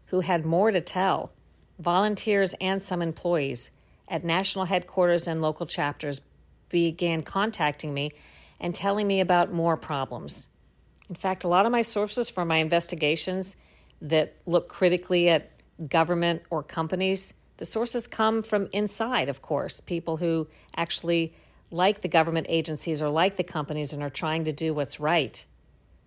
who 0.06 0.20
had 0.20 0.44
more 0.44 0.70
to 0.70 0.80
tell 0.80 1.32
volunteers 1.78 2.54
and 2.60 2.82
some 2.82 3.02
employees 3.02 3.70
at 4.08 4.24
national 4.24 4.66
headquarters 4.66 5.26
and 5.26 5.40
local 5.40 5.66
chapters 5.66 6.22
began 6.68 7.20
contacting 7.20 7.94
me 7.94 8.12
and 8.60 8.74
telling 8.74 9.06
me 9.06 9.20
about 9.20 9.52
more 9.52 9.76
problems. 9.76 10.48
In 11.08 11.14
fact, 11.14 11.44
a 11.44 11.48
lot 11.48 11.66
of 11.66 11.72
my 11.72 11.82
sources 11.82 12.30
for 12.30 12.44
my 12.44 12.56
investigations 12.56 13.56
that 14.00 14.34
look 14.46 14.68
critically 14.68 15.28
at 15.28 15.50
government 15.88 16.42
or 16.50 16.62
companies, 16.62 17.34
the 17.58 17.64
sources 17.64 18.06
come 18.06 18.42
from 18.42 18.68
inside, 18.72 19.28
of 19.28 19.42
course, 19.42 19.80
people 19.80 20.16
who 20.16 20.48
actually 20.76 21.34
like 21.74 22.02
the 22.02 22.08
government 22.08 22.46
agencies 22.48 23.02
or 23.02 23.08
like 23.08 23.36
the 23.36 23.44
companies 23.44 23.92
and 23.92 24.02
are 24.02 24.08
trying 24.08 24.44
to 24.44 24.52
do 24.52 24.72
what's 24.72 25.00
right. 25.00 25.44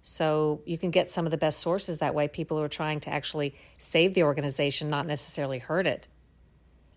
So 0.02 0.62
you 0.66 0.78
can 0.78 0.92
get 0.92 1.12
some 1.12 1.26
of 1.26 1.32
the 1.32 1.38
best 1.38 1.60
sources 1.60 1.98
that 1.98 2.16
way, 2.16 2.30
people 2.30 2.58
who 2.58 2.64
are 2.64 2.70
trying 2.70 3.02
to 3.02 3.10
actually 3.10 3.54
save 3.78 4.14
the 4.14 4.24
organization, 4.24 4.90
not 4.90 5.06
necessarily 5.06 5.60
hurt 5.60 5.86
it. 5.86 6.08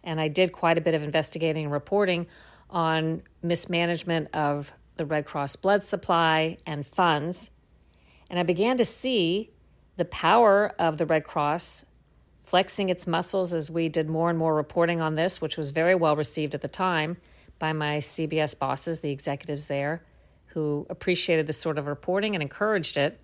And 0.05 0.21
I 0.21 0.29
did 0.29 0.53
quite 0.53 0.79
a 0.79 0.81
bit 0.81 0.95
of 0.95 1.03
investigating 1.03 1.65
and 1.65 1.73
reporting 1.73 2.29
on 2.71 3.23
mismanagement 3.43 4.33
of 4.33 4.73
the 4.97 5.05
Red 5.05 5.27
Cross 5.27 5.57
blood 5.57 5.83
supply 5.83 6.57
and 6.65 6.87
funds. 6.87 7.51
And 8.31 8.39
I 8.39 8.45
began 8.45 8.77
to 8.77 8.85
see 8.85 9.51
the 9.97 10.05
power 10.05 10.73
of 10.79 10.99
the 10.99 11.07
Red 11.07 11.25
Cross 11.25 11.87
flexing 12.45 12.89
its 12.89 13.07
muscles 13.09 13.53
as 13.53 13.69
we 13.69 13.89
did 13.89 14.09
more 14.09 14.31
and 14.31 14.39
more 14.39 14.55
reporting 14.55 15.01
on 15.01 15.15
this, 15.15 15.41
which 15.41 15.57
was 15.57 15.73
very 15.73 15.97
well 15.97 16.15
received 16.15 16.55
at 16.55 16.61
the 16.61 16.69
time 16.69 17.17
by 17.61 17.73
my 17.73 17.99
CBS 17.99 18.59
bosses, 18.59 18.99
the 18.99 19.13
executives 19.13 19.67
there 19.67 20.03
who 20.47 20.85
appreciated 20.91 21.47
this 21.47 21.59
sort 21.59 21.79
of 21.79 21.87
reporting 21.87 22.35
and 22.35 22.43
encouraged 22.43 22.97
it. 22.97 23.21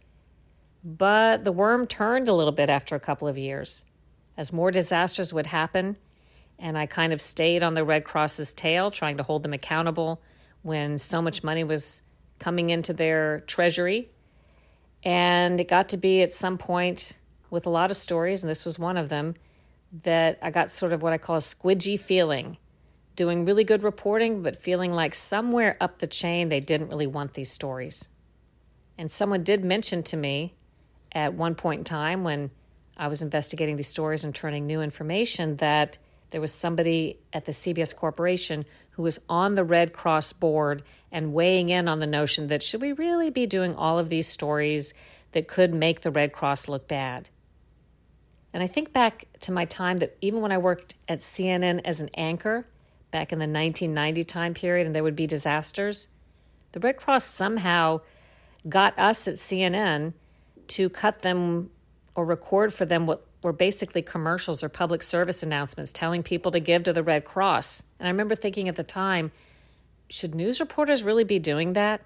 But 0.84 1.42
the 1.42 1.50
worm 1.50 1.88
turned 1.88 2.28
a 2.28 2.34
little 2.34 2.52
bit 2.52 2.70
after 2.70 2.94
a 2.94 3.00
couple 3.00 3.26
of 3.26 3.36
years 3.36 3.84
as 4.36 4.52
more 4.52 4.70
disasters 4.70 5.32
would 5.32 5.46
happen. 5.46 5.96
And 6.58 6.78
I 6.78 6.86
kind 6.86 7.12
of 7.12 7.20
stayed 7.20 7.64
on 7.64 7.74
the 7.74 7.82
Red 7.82 8.04
Cross's 8.04 8.52
tail, 8.52 8.90
trying 8.90 9.16
to 9.16 9.24
hold 9.24 9.42
them 9.42 9.52
accountable 9.52 10.22
when 10.62 10.98
so 10.98 11.20
much 11.20 11.42
money 11.42 11.64
was 11.64 12.02
coming 12.38 12.70
into 12.70 12.92
their 12.92 13.40
treasury. 13.40 14.10
And 15.02 15.58
it 15.58 15.68
got 15.68 15.88
to 15.90 15.96
be 15.96 16.22
at 16.22 16.32
some 16.32 16.58
point 16.58 17.18
with 17.50 17.66
a 17.66 17.70
lot 17.70 17.90
of 17.90 17.96
stories, 17.96 18.42
and 18.42 18.50
this 18.50 18.64
was 18.64 18.78
one 18.78 18.96
of 18.96 19.08
them, 19.08 19.34
that 20.02 20.38
I 20.42 20.50
got 20.50 20.70
sort 20.70 20.92
of 20.92 21.02
what 21.02 21.12
I 21.12 21.18
call 21.18 21.36
a 21.36 21.40
squidgy 21.40 21.98
feeling 21.98 22.58
doing 23.16 23.44
really 23.44 23.64
good 23.64 23.82
reporting, 23.82 24.42
but 24.42 24.54
feeling 24.54 24.92
like 24.92 25.14
somewhere 25.14 25.76
up 25.80 25.98
the 25.98 26.06
chain 26.06 26.48
they 26.48 26.60
didn't 26.60 26.88
really 26.88 27.06
want 27.06 27.34
these 27.34 27.50
stories. 27.50 28.10
And 28.98 29.10
someone 29.10 29.42
did 29.42 29.64
mention 29.64 30.02
to 30.04 30.16
me 30.16 30.54
at 31.12 31.34
one 31.34 31.54
point 31.54 31.80
in 31.80 31.84
time 31.84 32.24
when 32.24 32.50
I 32.96 33.08
was 33.08 33.22
investigating 33.22 33.76
these 33.76 33.88
stories 33.88 34.24
and 34.24 34.34
turning 34.34 34.66
new 34.66 34.80
information 34.80 35.56
that 35.56 35.98
there 36.30 36.40
was 36.40 36.52
somebody 36.52 37.18
at 37.32 37.44
the 37.44 37.52
CBS 37.52 37.94
Corporation 37.94 38.64
who 38.90 39.02
was 39.02 39.20
on 39.28 39.54
the 39.54 39.64
Red 39.64 39.92
Cross 39.92 40.34
board 40.34 40.82
and 41.12 41.32
weighing 41.32 41.68
in 41.68 41.88
on 41.88 42.00
the 42.00 42.06
notion 42.06 42.48
that 42.48 42.62
should 42.62 42.80
we 42.80 42.92
really 42.92 43.30
be 43.30 43.46
doing 43.46 43.74
all 43.74 43.98
of 43.98 44.08
these 44.08 44.26
stories 44.26 44.92
that 45.32 45.48
could 45.48 45.72
make 45.72 46.00
the 46.00 46.10
Red 46.10 46.32
Cross 46.32 46.68
look 46.68 46.88
bad? 46.88 47.30
And 48.52 48.62
I 48.62 48.66
think 48.66 48.92
back 48.92 49.26
to 49.40 49.52
my 49.52 49.66
time 49.66 49.98
that 49.98 50.16
even 50.20 50.40
when 50.40 50.52
I 50.52 50.58
worked 50.58 50.94
at 51.08 51.18
CNN 51.18 51.82
as 51.84 52.00
an 52.00 52.08
anchor, 52.16 52.66
back 53.16 53.32
in 53.32 53.38
the 53.38 53.44
1990 53.44 54.24
time 54.24 54.52
period 54.52 54.84
and 54.84 54.94
there 54.94 55.02
would 55.02 55.16
be 55.16 55.26
disasters, 55.26 56.08
the 56.72 56.80
Red 56.80 56.98
Cross 56.98 57.24
somehow 57.24 58.02
got 58.68 58.98
us 58.98 59.26
at 59.26 59.36
CNN 59.36 60.12
to 60.66 60.90
cut 60.90 61.22
them 61.22 61.70
or 62.14 62.26
record 62.26 62.74
for 62.74 62.84
them 62.84 63.06
what 63.06 63.26
were 63.42 63.54
basically 63.54 64.02
commercials 64.02 64.62
or 64.62 64.68
public 64.68 65.02
service 65.02 65.42
announcements 65.42 65.92
telling 65.92 66.22
people 66.22 66.52
to 66.52 66.60
give 66.60 66.82
to 66.82 66.92
the 66.92 67.02
Red 67.02 67.24
Cross. 67.24 67.84
And 67.98 68.06
I 68.06 68.10
remember 68.10 68.34
thinking 68.34 68.68
at 68.68 68.76
the 68.76 68.82
time, 68.82 69.32
should 70.10 70.34
news 70.34 70.60
reporters 70.60 71.02
really 71.02 71.24
be 71.24 71.38
doing 71.38 71.72
that? 71.72 72.02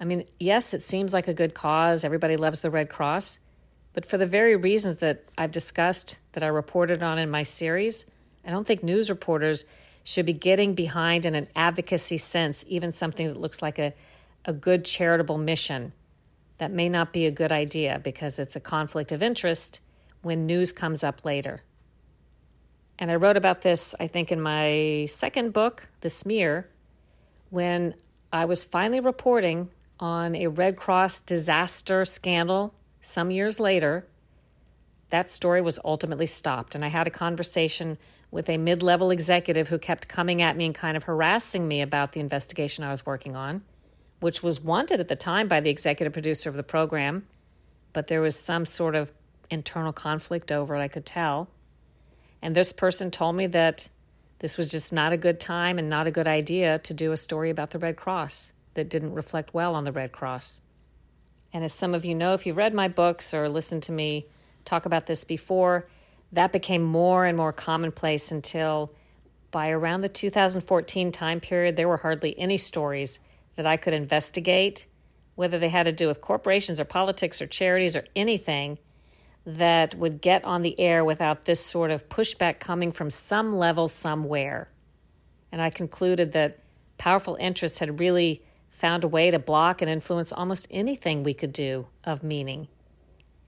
I 0.00 0.06
mean, 0.06 0.24
yes, 0.40 0.72
it 0.72 0.80
seems 0.80 1.12
like 1.12 1.28
a 1.28 1.34
good 1.34 1.52
cause. 1.52 2.06
Everybody 2.06 2.38
loves 2.38 2.62
the 2.62 2.70
Red 2.70 2.88
Cross. 2.88 3.40
But 3.92 4.06
for 4.06 4.16
the 4.16 4.24
very 4.24 4.56
reasons 4.56 4.96
that 4.98 5.24
I've 5.36 5.52
discussed, 5.52 6.20
that 6.32 6.42
I 6.42 6.46
reported 6.46 7.02
on 7.02 7.18
in 7.18 7.28
my 7.28 7.42
series, 7.42 8.06
I 8.46 8.50
don't 8.50 8.66
think 8.66 8.82
news 8.82 9.10
reporters 9.10 9.66
should 10.08 10.24
be 10.24 10.32
getting 10.32 10.72
behind 10.72 11.26
in 11.26 11.34
an 11.34 11.46
advocacy 11.54 12.16
sense, 12.16 12.64
even 12.66 12.90
something 12.90 13.26
that 13.26 13.38
looks 13.38 13.60
like 13.60 13.78
a, 13.78 13.92
a 14.46 14.54
good 14.54 14.82
charitable 14.82 15.36
mission. 15.36 15.92
That 16.56 16.72
may 16.72 16.88
not 16.88 17.12
be 17.12 17.26
a 17.26 17.30
good 17.30 17.52
idea 17.52 18.00
because 18.02 18.38
it's 18.38 18.56
a 18.56 18.60
conflict 18.60 19.12
of 19.12 19.22
interest 19.22 19.82
when 20.22 20.46
news 20.46 20.72
comes 20.72 21.04
up 21.04 21.26
later. 21.26 21.60
And 22.98 23.10
I 23.10 23.16
wrote 23.16 23.36
about 23.36 23.60
this, 23.60 23.94
I 24.00 24.06
think, 24.06 24.32
in 24.32 24.40
my 24.40 25.04
second 25.10 25.52
book, 25.52 25.90
The 26.00 26.08
Smear, 26.08 26.70
when 27.50 27.94
I 28.32 28.46
was 28.46 28.64
finally 28.64 29.00
reporting 29.00 29.68
on 30.00 30.34
a 30.34 30.46
Red 30.46 30.78
Cross 30.78 31.20
disaster 31.20 32.06
scandal 32.06 32.72
some 33.02 33.30
years 33.30 33.60
later. 33.60 34.06
That 35.10 35.30
story 35.30 35.60
was 35.60 35.78
ultimately 35.84 36.24
stopped, 36.24 36.74
and 36.74 36.82
I 36.82 36.88
had 36.88 37.06
a 37.06 37.10
conversation 37.10 37.98
with 38.30 38.48
a 38.48 38.58
mid 38.58 38.82
level 38.82 39.10
executive 39.10 39.68
who 39.68 39.78
kept 39.78 40.08
coming 40.08 40.42
at 40.42 40.56
me 40.56 40.66
and 40.66 40.74
kind 40.74 40.96
of 40.96 41.04
harassing 41.04 41.66
me 41.66 41.80
about 41.80 42.12
the 42.12 42.20
investigation 42.20 42.84
I 42.84 42.90
was 42.90 43.06
working 43.06 43.36
on, 43.36 43.62
which 44.20 44.42
was 44.42 44.60
wanted 44.60 45.00
at 45.00 45.08
the 45.08 45.16
time 45.16 45.48
by 45.48 45.60
the 45.60 45.70
executive 45.70 46.12
producer 46.12 46.48
of 46.48 46.56
the 46.56 46.62
program, 46.62 47.26
but 47.92 48.08
there 48.08 48.20
was 48.20 48.38
some 48.38 48.64
sort 48.64 48.94
of 48.94 49.12
internal 49.50 49.92
conflict 49.92 50.52
over 50.52 50.76
it, 50.76 50.80
I 50.80 50.88
could 50.88 51.06
tell. 51.06 51.48
And 52.42 52.54
this 52.54 52.72
person 52.72 53.10
told 53.10 53.36
me 53.36 53.46
that 53.48 53.88
this 54.40 54.56
was 54.56 54.68
just 54.68 54.92
not 54.92 55.12
a 55.12 55.16
good 55.16 55.40
time 55.40 55.78
and 55.78 55.88
not 55.88 56.06
a 56.06 56.12
good 56.12 56.28
idea 56.28 56.78
to 56.78 56.94
do 56.94 57.12
a 57.12 57.16
story 57.16 57.50
about 57.50 57.70
the 57.70 57.78
Red 57.78 57.96
Cross 57.96 58.52
that 58.74 58.88
didn't 58.88 59.14
reflect 59.14 59.52
well 59.52 59.74
on 59.74 59.84
the 59.84 59.92
Red 59.92 60.12
Cross. 60.12 60.62
And 61.52 61.64
as 61.64 61.72
some 61.72 61.94
of 61.94 62.04
you 62.04 62.14
know, 62.14 62.34
if 62.34 62.46
you've 62.46 62.56
read 62.56 62.74
my 62.74 62.88
books 62.88 63.34
or 63.34 63.48
listened 63.48 63.82
to 63.84 63.92
me 63.92 64.26
talk 64.64 64.86
about 64.86 65.06
this 65.06 65.24
before, 65.24 65.88
that 66.32 66.52
became 66.52 66.82
more 66.82 67.24
and 67.24 67.36
more 67.36 67.52
commonplace 67.52 68.30
until 68.30 68.92
by 69.50 69.70
around 69.70 70.02
the 70.02 70.08
2014 70.08 71.10
time 71.12 71.40
period, 71.40 71.76
there 71.76 71.88
were 71.88 71.96
hardly 71.96 72.38
any 72.38 72.56
stories 72.56 73.20
that 73.56 73.66
I 73.66 73.76
could 73.76 73.94
investigate, 73.94 74.86
whether 75.34 75.58
they 75.58 75.70
had 75.70 75.84
to 75.84 75.92
do 75.92 76.06
with 76.06 76.20
corporations 76.20 76.80
or 76.80 76.84
politics 76.84 77.40
or 77.40 77.46
charities 77.46 77.96
or 77.96 78.04
anything, 78.14 78.78
that 79.46 79.94
would 79.94 80.20
get 80.20 80.44
on 80.44 80.60
the 80.60 80.78
air 80.78 81.02
without 81.04 81.46
this 81.46 81.64
sort 81.64 81.90
of 81.90 82.08
pushback 82.10 82.60
coming 82.60 82.92
from 82.92 83.08
some 83.08 83.56
level 83.56 83.88
somewhere. 83.88 84.68
And 85.50 85.62
I 85.62 85.70
concluded 85.70 86.32
that 86.32 86.58
powerful 86.98 87.36
interests 87.40 87.78
had 87.78 87.98
really 87.98 88.42
found 88.68 89.04
a 89.04 89.08
way 89.08 89.30
to 89.30 89.38
block 89.38 89.80
and 89.80 89.90
influence 89.90 90.32
almost 90.32 90.68
anything 90.70 91.22
we 91.22 91.32
could 91.32 91.52
do 91.52 91.86
of 92.04 92.22
meaning. 92.22 92.68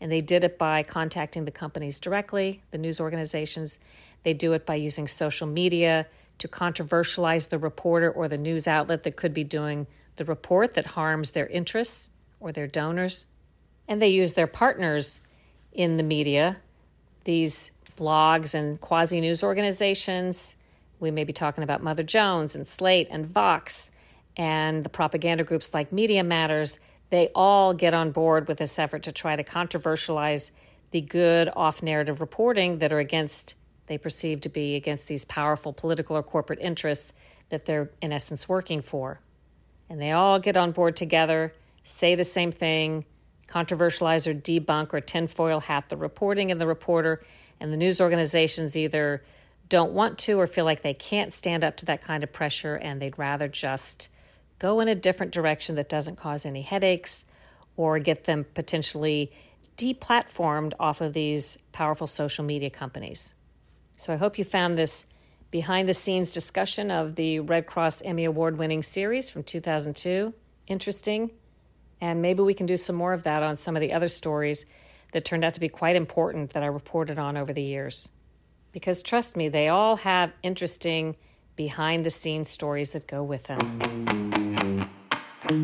And 0.01 0.11
they 0.11 0.21
did 0.21 0.45
it 0.45 0.59
by 0.59 0.83
contacting 0.83 1.45
the 1.45 1.51
companies 1.51 2.01
directly, 2.01 2.63
the 2.71 2.79
news 2.79 3.01
organizations. 3.01 3.79
They 4.23 4.33
do 4.33 4.53
it 4.55 4.65
by 4.65 4.77
using 4.77 5.07
social 5.07 5.47
media 5.47 6.07
to 6.39 6.49
controversialize 6.49 7.51
the 7.51 7.59
reporter 7.59 8.11
or 8.11 8.27
the 8.27 8.39
news 8.39 8.67
outlet 8.67 9.05
that 9.05 9.17
could 9.17 9.35
be 9.35 9.45
doing 9.45 9.87
the 10.17 10.25
report 10.25 10.75
that 10.75 10.87
harms 10.87 11.33
their 11.33 11.47
interests 11.47 12.11
or 12.41 12.51
their 12.51 12.67
donors. 12.67 13.27
And 13.87 14.01
they 14.01 14.09
use 14.09 14.33
their 14.33 14.47
partners 14.47 15.21
in 15.73 15.97
the 15.97 16.03
media, 16.03 16.57
these 17.25 17.73
blogs 17.97 18.55
and 18.55 18.81
quasi 18.81 19.21
news 19.21 19.43
organizations. 19.43 20.57
We 20.99 21.11
may 21.11 21.25
be 21.25 21.33
talking 21.33 21.63
about 21.63 21.83
Mother 21.83 22.03
Jones 22.03 22.57
and 22.57 22.67
Slate 22.67 23.09
and 23.11 23.27
Vox 23.27 23.91
and 24.37 24.85
the 24.85 24.89
propaganda 24.89 25.45
groups 25.45 25.75
like 25.75 25.93
Media 25.93 26.25
Matters. 26.25 26.81
They 27.11 27.29
all 27.35 27.75
get 27.75 27.93
on 27.93 28.13
board 28.13 28.49
with 28.49 28.59
this 28.59 28.79
effort 28.79 29.03
to 29.05 29.13
try 29.13 29.37
to 29.37 29.45
controversialize 29.45 30.53
the 30.93 31.01
good 31.01 31.51
off 31.55 31.83
narrative 31.83 32.21
reporting 32.21 32.79
that 32.79 32.93
are 32.93 32.99
against, 32.99 33.55
they 33.87 33.99
perceive 33.99 34.41
to 34.43 34.49
be 34.49 34.77
against 34.77 35.09
these 35.09 35.25
powerful 35.25 35.73
political 35.73 36.17
or 36.17 36.23
corporate 36.23 36.61
interests 36.61 37.13
that 37.49 37.65
they're 37.65 37.91
in 38.01 38.13
essence 38.13 38.49
working 38.49 38.81
for. 38.81 39.21
And 39.89 40.01
they 40.01 40.13
all 40.13 40.39
get 40.39 40.57
on 40.57 40.71
board 40.73 40.97
together, 40.97 41.53
say 41.85 42.15
the 42.15 42.25
same 42.25 42.53
thing, 42.53 43.05
controversialize 43.49 44.29
or 44.29 44.35
debunk 44.35 44.95
or 44.95 45.01
tinfoil 45.01 45.61
hat 45.61 45.89
the 45.89 45.97
reporting 45.97 46.53
and 46.53 46.61
the 46.61 46.67
reporter, 46.67 47.21
and 47.59 47.73
the 47.73 47.77
news 47.77 48.01
organizations 48.01 48.77
either 48.77 49.23
don't 49.69 49.93
want 49.93 50.19
to 50.19 50.39
or 50.41 50.47
feel 50.47 50.65
like 50.65 50.83
they 50.83 50.95
can't 50.95 51.33
stand 51.33 51.65
up 51.65 51.77
to 51.77 51.87
that 51.87 52.03
kind 52.03 52.23
of 52.23 52.33
pressure 52.33 52.77
and 52.77 53.03
they'd 53.03 53.19
rather 53.19 53.49
just 53.49 54.09
go 54.61 54.79
in 54.79 54.87
a 54.87 54.95
different 54.95 55.33
direction 55.33 55.75
that 55.75 55.89
doesn't 55.89 56.17
cause 56.17 56.47
any 56.47 56.63
headaches 56.63 57.27
or 57.77 57.99
get 57.99 58.25
them 58.25 58.47
potentially 58.55 59.33
deplatformed 59.77 60.75
off 60.79 61.01
of 61.01 61.15
these 61.15 61.59
powerful 61.73 62.07
social 62.07 62.45
media 62.45 62.71
companies. 62.71 63.35
So 63.97 64.13
I 64.13 64.17
hope 64.17 64.39
you 64.39 64.45
found 64.45 64.79
this 64.79 65.07
behind 65.51 65.89
the 65.89 65.95
scenes 65.95 66.31
discussion 66.31 66.91
of 66.91 67.17
the 67.17 67.41
Red 67.41 67.67
Cross 67.67 68.03
Emmy 68.03 68.25
Award 68.25 68.59
winning 68.59 68.83
series 68.83 69.29
from 69.29 69.43
2002 69.43 70.33
interesting. 70.67 71.31
And 72.01 72.23
maybe 72.23 72.43
we 72.43 72.55
can 72.55 72.67
do 72.67 72.77
some 72.77 72.97
more 72.97 73.13
of 73.13 73.25
that 73.25 73.43
on 73.43 73.57
some 73.57 73.77
of 73.77 73.81
the 73.81 73.93
other 73.93 74.09
stories 74.09 74.65
that 75.13 75.25
turned 75.25 75.45
out 75.45 75.55
to 75.55 75.61
be 75.61 75.69
quite 75.69 75.97
important 75.97 76.51
that 76.51 76.63
I 76.63 76.67
reported 76.67 77.19
on 77.19 77.37
over 77.37 77.53
the 77.53 77.63
years. 77.63 78.11
Because 78.73 79.03
trust 79.03 79.37
me, 79.37 79.49
they 79.49 79.69
all 79.69 79.97
have 79.97 80.33
interesting 80.43 81.17
behind 81.57 82.07
the 82.07 82.11
scenes 82.11 82.49
stories 82.49 82.93
that 82.93 83.07
go 83.07 83.23
with 83.23 83.45
them. 83.45 84.30
I 85.51 85.55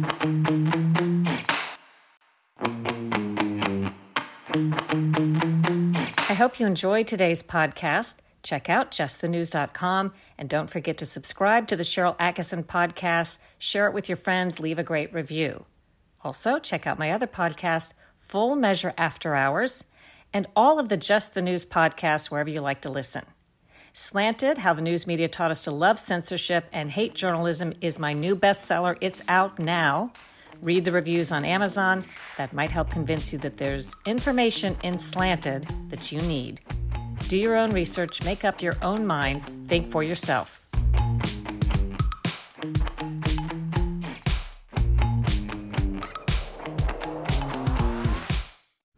hope 6.36 6.58
you 6.58 6.66
enjoyed 6.66 7.06
today's 7.06 7.44
podcast. 7.44 8.16
Check 8.42 8.68
out 8.68 8.90
justthenews.com 8.90 10.12
and 10.36 10.48
don't 10.48 10.68
forget 10.68 10.98
to 10.98 11.06
subscribe 11.06 11.68
to 11.68 11.76
the 11.76 11.84
Sharyl 11.84 12.18
Attkisson 12.18 12.64
podcast, 12.64 13.38
share 13.58 13.86
it 13.86 13.94
with 13.94 14.08
your 14.08 14.16
friends, 14.16 14.58
leave 14.58 14.80
a 14.80 14.82
great 14.82 15.14
review. 15.14 15.66
Also, 16.22 16.58
check 16.58 16.84
out 16.84 16.98
my 16.98 17.12
other 17.12 17.28
podcast, 17.28 17.92
Full 18.16 18.56
Measure 18.56 18.92
After 18.98 19.36
Hours, 19.36 19.84
and 20.32 20.48
all 20.56 20.80
of 20.80 20.88
the 20.88 20.96
Just 20.96 21.34
the 21.34 21.42
News 21.42 21.64
podcasts 21.64 22.28
wherever 22.28 22.50
you 22.50 22.60
like 22.60 22.80
to 22.80 22.90
listen. 22.90 23.24
Slanted 23.98 24.58
How 24.58 24.74
the 24.74 24.82
News 24.82 25.06
Media 25.06 25.26
Taught 25.26 25.52
Us 25.52 25.62
to 25.62 25.70
Love 25.70 25.98
Censorship 25.98 26.68
and 26.70 26.90
Hate 26.90 27.14
Journalism 27.14 27.72
is 27.80 27.98
my 27.98 28.12
new 28.12 28.36
bestseller. 28.36 28.94
It's 29.00 29.22
out 29.26 29.58
now. 29.58 30.12
Read 30.60 30.84
the 30.84 30.92
reviews 30.92 31.32
on 31.32 31.46
Amazon. 31.46 32.04
That 32.36 32.52
might 32.52 32.70
help 32.70 32.90
convince 32.90 33.32
you 33.32 33.38
that 33.38 33.56
there's 33.56 33.96
information 34.04 34.76
in 34.84 34.98
Slanted 34.98 35.66
that 35.88 36.12
you 36.12 36.20
need. 36.20 36.60
Do 37.28 37.38
your 37.38 37.56
own 37.56 37.70
research, 37.70 38.22
make 38.22 38.44
up 38.44 38.60
your 38.60 38.74
own 38.82 39.06
mind, 39.06 39.42
think 39.66 39.90
for 39.90 40.02
yourself. 40.02 40.60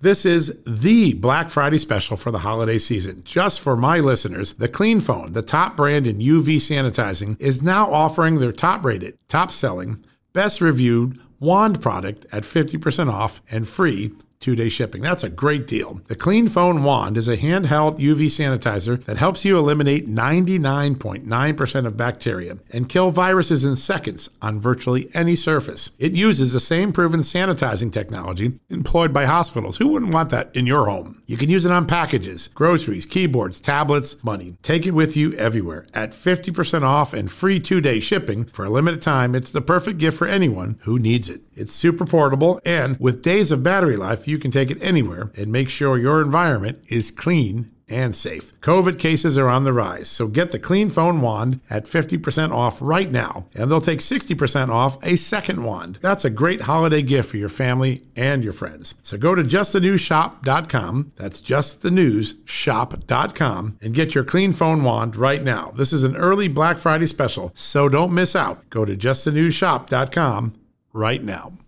This 0.01 0.24
is 0.24 0.62
the 0.64 1.14
Black 1.14 1.51
Friday 1.51 1.78
special 1.78 2.16
for 2.16 2.30
the 2.30 2.38
holiday 2.38 2.78
season. 2.78 3.24
Just 3.24 3.59
for 3.61 3.74
my 3.74 3.99
listeners, 3.99 4.55
the 4.55 4.68
Clean 4.68 5.01
Phone, 5.01 5.32
the 5.32 5.42
top 5.42 5.76
brand 5.76 6.07
in 6.07 6.18
UV 6.18 6.59
sanitizing, 6.59 7.34
is 7.40 7.62
now 7.62 7.92
offering 7.92 8.36
their 8.36 8.53
top 8.53 8.84
rated, 8.84 9.18
top 9.26 9.51
selling, 9.51 10.05
best 10.32 10.61
reviewed 10.61 11.18
wand 11.40 11.82
product 11.82 12.26
at 12.30 12.44
50% 12.44 13.12
off 13.12 13.42
and 13.51 13.68
free 13.68 14.12
two 14.41 14.57
day 14.57 14.68
shipping. 14.68 15.03
That's 15.03 15.24
a 15.24 15.28
great 15.28 15.66
deal. 15.66 16.01
The 16.07 16.16
Clean 16.16 16.49
Phone 16.49 16.82
Wand 16.82 17.16
is 17.16 17.28
a 17.28 17.36
handheld 17.36 17.99
UV 17.99 18.26
sanitizer 18.26 19.05
that 19.05 19.16
helps 19.16 19.45
you 19.45 19.59
eliminate 19.59 20.09
99.9% 20.09 21.86
of 21.86 21.97
bacteria 21.97 22.59
and 22.70 22.89
kill 22.89 23.11
viruses 23.11 23.64
in 23.64 23.76
seconds 23.76 24.30
on 24.41 24.61
virtually 24.61 25.09
any 25.14 25.36
surface. 25.36 25.93
It 25.99 26.12
uses 26.12 26.53
the 26.53 26.61
same 26.61 26.93
proven 26.93 27.20
sanitizing 27.20 27.93
technology 27.93 28.59
employed 28.70 29.12
by 29.12 29.24
hospitals. 29.24 29.78
Who 29.78 29.89
wouldn't 29.89 30.14
want 30.14 30.30
that 30.30 30.55
in 30.55 30.66
your 30.66 30.86
home? 30.86 31.22
You 31.26 31.36
can 31.36 31.51
use 31.51 31.64
it 31.64 31.72
on 31.72 31.86
packages, 31.86 32.49
groceries, 32.49 33.07
keyboards, 33.07 33.61
tablets, 33.61 34.22
money. 34.22 34.57
Take 34.62 34.86
it 34.86 34.93
with 34.93 35.16
you 35.16 35.32
everywhere 35.34 35.86
at 35.95 36.12
50% 36.12 36.82
off 36.82 37.12
and 37.12 37.30
free 37.30 37.61
two 37.61 37.80
day 37.80 38.01
shipping 38.01 38.45
for 38.45 38.64
a 38.64 38.70
limited 38.70 39.03
time. 39.03 39.34
It's 39.34 39.51
the 39.51 39.61
perfect 39.61 39.99
gift 39.99 40.16
for 40.18 40.26
anyone 40.26 40.78
who 40.82 40.99
needs 40.99 41.28
it. 41.28 41.43
It's 41.59 41.72
super 41.72 42.06
portable 42.06 42.61
and 42.64 42.98
with 43.00 43.22
days 43.22 43.50
of 43.50 43.62
battery 43.62 43.96
life, 43.96 44.28
you 44.28 44.38
can 44.38 44.50
take 44.50 44.70
it 44.70 44.78
anywhere 44.80 45.30
and 45.36 45.50
make 45.50 45.68
sure 45.68 45.98
your 45.98 46.22
environment 46.22 46.78
is 46.88 47.11
clean 47.11 47.72
and 47.88 48.14
safe. 48.14 48.59
COVID 48.61 48.98
cases 48.98 49.38
are 49.38 49.48
on 49.48 49.64
the 49.64 49.72
rise, 49.72 50.09
so 50.09 50.28
get 50.28 50.52
the 50.52 50.59
Clean 50.59 50.90
Phone 50.90 51.22
Wand 51.22 51.61
at 51.70 51.86
50% 51.86 52.52
off 52.52 52.82
right 52.82 53.11
now, 53.11 53.46
and 53.54 53.70
they'll 53.70 53.80
take 53.80 54.00
60% 54.00 54.68
off 54.68 55.02
a 55.02 55.16
second 55.16 55.64
wand. 55.64 55.98
That's 56.02 56.24
a 56.24 56.30
great 56.30 56.62
holiday 56.62 57.02
gift 57.02 57.30
for 57.30 57.36
your 57.38 57.48
family 57.48 58.02
and 58.14 58.44
your 58.44 58.52
friends. 58.52 58.94
So 59.02 59.16
go 59.16 59.34
to 59.34 59.42
justthenewsshop.com, 59.42 61.12
that's 61.16 61.40
justthenewsshop.com, 61.40 63.78
and 63.80 63.94
get 63.94 64.14
your 64.14 64.24
Clean 64.24 64.52
Phone 64.52 64.84
Wand 64.84 65.16
right 65.16 65.42
now. 65.42 65.72
This 65.74 65.92
is 65.92 66.04
an 66.04 66.16
early 66.16 66.48
Black 66.48 66.78
Friday 66.78 67.06
special, 67.06 67.50
so 67.54 67.88
don't 67.88 68.12
miss 68.12 68.36
out. 68.36 68.68
Go 68.70 68.84
to 68.84 68.96
justthenewsshop.com 68.96 70.54
right 70.99 71.22
now. 71.22 71.59